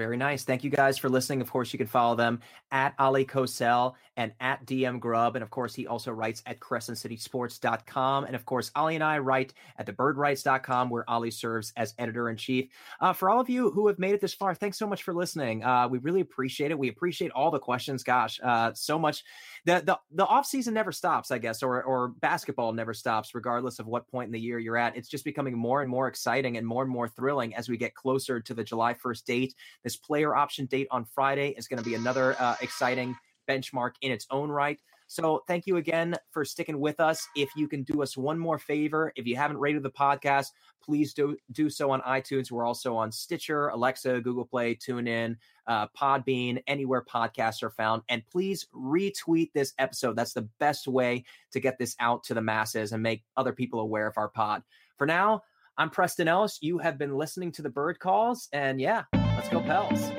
Very 0.00 0.16
nice. 0.16 0.44
Thank 0.44 0.64
you 0.64 0.70
guys 0.70 0.96
for 0.96 1.10
listening. 1.10 1.42
Of 1.42 1.50
course, 1.50 1.74
you 1.74 1.78
can 1.78 1.86
follow 1.86 2.16
them 2.16 2.40
at 2.72 2.96
Oleh 2.96 3.26
Kosel 3.28 3.96
and 4.16 4.32
at 4.40 4.64
DM 4.64 4.98
Grub. 4.98 5.36
And 5.36 5.42
of 5.42 5.50
course, 5.50 5.74
he 5.74 5.86
also 5.86 6.10
writes 6.10 6.42
at 6.46 6.58
crescentcitysports.com. 6.58 8.24
And 8.24 8.34
of 8.34 8.46
course, 8.46 8.70
Oleh 8.70 8.94
and 8.94 9.04
I 9.04 9.18
write 9.18 9.52
at 9.76 9.84
thebirdwrites.com, 9.84 10.88
where 10.88 11.04
Oleh 11.06 11.30
serves 11.30 11.74
as 11.76 11.92
editor 11.98 12.30
in 12.30 12.38
chief. 12.38 12.70
Uh, 12.98 13.12
for 13.12 13.28
all 13.28 13.40
of 13.40 13.50
you 13.50 13.70
who 13.72 13.88
have 13.88 13.98
made 13.98 14.14
it 14.14 14.22
this 14.22 14.32
far, 14.32 14.54
thanks 14.54 14.78
so 14.78 14.86
much 14.86 15.02
for 15.02 15.12
listening. 15.12 15.62
Uh, 15.62 15.86
we 15.86 15.98
really 15.98 16.22
appreciate 16.22 16.70
it. 16.70 16.78
We 16.78 16.88
appreciate 16.88 17.30
all 17.32 17.50
the 17.50 17.58
questions. 17.58 18.02
Gosh, 18.02 18.40
uh, 18.42 18.72
so 18.72 18.98
much. 18.98 19.22
The, 19.66 19.82
the, 19.84 19.98
the 20.10 20.26
off 20.26 20.46
season 20.46 20.74
never 20.74 20.92
stops, 20.92 21.30
I 21.30 21.38
guess, 21.38 21.62
or, 21.62 21.82
or 21.82 22.08
basketball 22.08 22.72
never 22.72 22.94
stops, 22.94 23.34
regardless 23.34 23.78
of 23.78 23.86
what 23.86 24.08
point 24.08 24.26
in 24.26 24.32
the 24.32 24.40
year 24.40 24.58
you're 24.58 24.76
at. 24.76 24.96
It's 24.96 25.08
just 25.08 25.24
becoming 25.24 25.56
more 25.56 25.82
and 25.82 25.90
more 25.90 26.08
exciting 26.08 26.56
and 26.56 26.66
more 26.66 26.82
and 26.82 26.90
more 26.90 27.08
thrilling 27.08 27.54
as 27.54 27.68
we 27.68 27.76
get 27.76 27.94
closer 27.94 28.40
to 28.40 28.54
the 28.54 28.64
July 28.64 28.94
1st 28.94 29.24
date. 29.24 29.54
This 29.84 29.96
player 29.96 30.34
option 30.34 30.66
date 30.66 30.88
on 30.90 31.04
Friday 31.04 31.54
is 31.56 31.68
going 31.68 31.82
to 31.82 31.88
be 31.88 31.94
another 31.94 32.36
uh, 32.38 32.56
exciting 32.60 33.16
benchmark 33.48 33.92
in 34.00 34.12
its 34.12 34.26
own 34.30 34.50
right. 34.50 34.78
So 35.10 35.42
thank 35.48 35.66
you 35.66 35.76
again 35.76 36.14
for 36.30 36.44
sticking 36.44 36.78
with 36.78 37.00
us. 37.00 37.26
If 37.34 37.50
you 37.56 37.66
can 37.66 37.82
do 37.82 38.00
us 38.00 38.16
one 38.16 38.38
more 38.38 38.60
favor, 38.60 39.12
if 39.16 39.26
you 39.26 39.34
haven't 39.34 39.58
rated 39.58 39.82
the 39.82 39.90
podcast, 39.90 40.52
please 40.80 41.12
do 41.12 41.36
do 41.50 41.68
so 41.68 41.90
on 41.90 42.00
iTunes. 42.02 42.52
We're 42.52 42.64
also 42.64 42.94
on 42.94 43.10
Stitcher, 43.10 43.68
Alexa, 43.70 44.20
Google 44.20 44.44
Play, 44.44 44.76
TuneIn, 44.76 45.36
uh, 45.66 45.88
Podbean, 46.00 46.62
anywhere 46.68 47.04
podcasts 47.04 47.64
are 47.64 47.70
found. 47.70 48.02
And 48.08 48.24
please 48.30 48.68
retweet 48.72 49.52
this 49.52 49.74
episode. 49.80 50.14
That's 50.14 50.32
the 50.32 50.48
best 50.60 50.86
way 50.86 51.24
to 51.50 51.58
get 51.58 51.76
this 51.76 51.96
out 51.98 52.22
to 52.24 52.34
the 52.34 52.40
masses 52.40 52.92
and 52.92 53.02
make 53.02 53.24
other 53.36 53.52
people 53.52 53.80
aware 53.80 54.06
of 54.06 54.16
our 54.16 54.28
pod. 54.28 54.62
For 54.96 55.08
now, 55.08 55.42
I'm 55.76 55.90
Preston 55.90 56.28
Ellis. 56.28 56.60
You 56.62 56.78
have 56.78 56.98
been 56.98 57.16
listening 57.16 57.50
to 57.52 57.62
the 57.62 57.70
Bird 57.70 57.98
Calls, 57.98 58.48
and 58.52 58.80
yeah, 58.80 59.02
let's 59.12 59.48
go 59.48 59.60
Pels. 59.60 60.12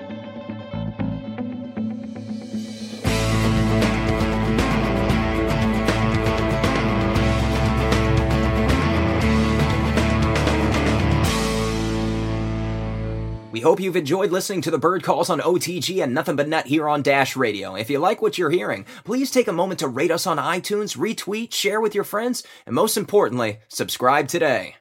We 13.51 13.59
hope 13.59 13.81
you've 13.81 13.97
enjoyed 13.97 14.31
listening 14.31 14.61
to 14.61 14.71
the 14.71 14.77
bird 14.77 15.03
calls 15.03 15.29
on 15.29 15.41
OTG 15.41 16.01
and 16.01 16.13
Nothing 16.13 16.37
But 16.37 16.47
Net 16.47 16.67
here 16.67 16.87
on 16.87 17.01
Dash 17.01 17.35
Radio. 17.35 17.75
If 17.75 17.89
you 17.89 17.99
like 17.99 18.21
what 18.21 18.37
you're 18.37 18.49
hearing, 18.49 18.85
please 19.03 19.29
take 19.29 19.49
a 19.49 19.53
moment 19.53 19.81
to 19.81 19.89
rate 19.89 20.09
us 20.09 20.25
on 20.25 20.37
iTunes, 20.37 20.95
retweet, 20.95 21.53
share 21.53 21.81
with 21.81 21.93
your 21.93 22.05
friends, 22.05 22.43
and 22.65 22.73
most 22.73 22.95
importantly, 22.95 23.59
subscribe 23.67 24.29
today. 24.29 24.75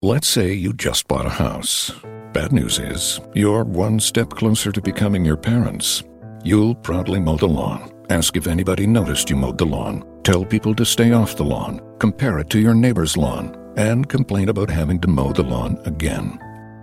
Let's 0.00 0.26
say 0.26 0.54
you 0.54 0.72
just 0.72 1.06
bought 1.06 1.26
a 1.26 1.30
house. 1.30 1.92
Bad 2.32 2.50
news 2.50 2.78
is, 2.78 3.20
you're 3.34 3.64
one 3.64 4.00
step 4.00 4.30
closer 4.30 4.72
to 4.72 4.80
becoming 4.80 5.22
your 5.22 5.36
parents. 5.36 6.02
You'll 6.42 6.74
proudly 6.74 7.20
mow 7.20 7.36
the 7.36 7.46
lawn, 7.46 7.92
ask 8.08 8.38
if 8.38 8.46
anybody 8.46 8.86
noticed 8.86 9.28
you 9.28 9.36
mowed 9.36 9.58
the 9.58 9.66
lawn, 9.66 10.02
tell 10.24 10.46
people 10.46 10.74
to 10.76 10.86
stay 10.86 11.12
off 11.12 11.36
the 11.36 11.44
lawn, 11.44 11.78
compare 11.98 12.38
it 12.38 12.48
to 12.50 12.58
your 12.58 12.74
neighbor's 12.74 13.18
lawn, 13.18 13.54
and 13.76 14.08
complain 14.08 14.48
about 14.48 14.70
having 14.70 14.98
to 15.00 15.08
mow 15.08 15.30
the 15.30 15.42
lawn 15.42 15.78
again. 15.84 16.38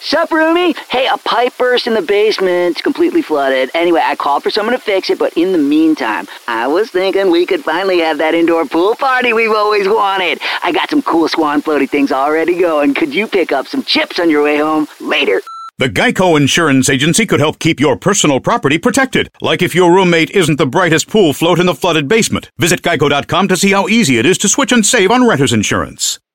Sup, 0.00 0.28
roomie? 0.30 0.76
Hey, 0.88 1.08
a 1.12 1.16
pipe 1.18 1.56
burst 1.58 1.86
in 1.86 1.94
the 1.94 2.02
basement. 2.02 2.72
It's 2.72 2.82
completely 2.82 3.22
flooded. 3.22 3.70
Anyway, 3.74 4.00
I 4.04 4.14
called 4.14 4.42
for 4.42 4.50
someone 4.50 4.74
to 4.74 4.80
fix 4.80 5.10
it, 5.10 5.18
but 5.18 5.32
in 5.36 5.52
the 5.52 5.58
meantime, 5.58 6.26
I 6.46 6.68
was 6.68 6.90
thinking 6.90 7.30
we 7.30 7.46
could 7.46 7.64
finally 7.64 7.98
have 8.00 8.18
that 8.18 8.34
indoor 8.34 8.66
pool 8.66 8.94
party 8.94 9.32
we've 9.32 9.50
always 9.50 9.88
wanted. 9.88 10.38
I 10.62 10.70
got 10.72 10.90
some 10.90 11.02
cool 11.02 11.28
swan 11.28 11.60
floaty 11.62 11.88
things 11.88 12.12
already 12.12 12.60
going. 12.60 12.94
Could 12.94 13.14
you 13.14 13.26
pick 13.26 13.52
up 13.52 13.66
some 13.66 13.82
chips 13.82 14.18
on 14.18 14.30
your 14.30 14.44
way 14.44 14.58
home? 14.58 14.86
Later. 15.00 15.40
The 15.78 15.90
Geico 15.90 16.38
Insurance 16.38 16.88
Agency 16.88 17.26
could 17.26 17.40
help 17.40 17.58
keep 17.58 17.80
your 17.80 17.96
personal 17.96 18.40
property 18.40 18.78
protected, 18.78 19.30
like 19.42 19.60
if 19.60 19.74
your 19.74 19.92
roommate 19.92 20.30
isn't 20.30 20.56
the 20.56 20.64
brightest 20.64 21.08
pool 21.08 21.34
float 21.34 21.58
in 21.58 21.66
the 21.66 21.74
flooded 21.74 22.08
basement. 22.08 22.50
Visit 22.58 22.80
geico.com 22.80 23.48
to 23.48 23.56
see 23.58 23.72
how 23.72 23.86
easy 23.86 24.18
it 24.18 24.24
is 24.24 24.38
to 24.38 24.48
switch 24.48 24.72
and 24.72 24.86
save 24.86 25.10
on 25.10 25.26
renter's 25.26 25.52
insurance. 25.52 26.18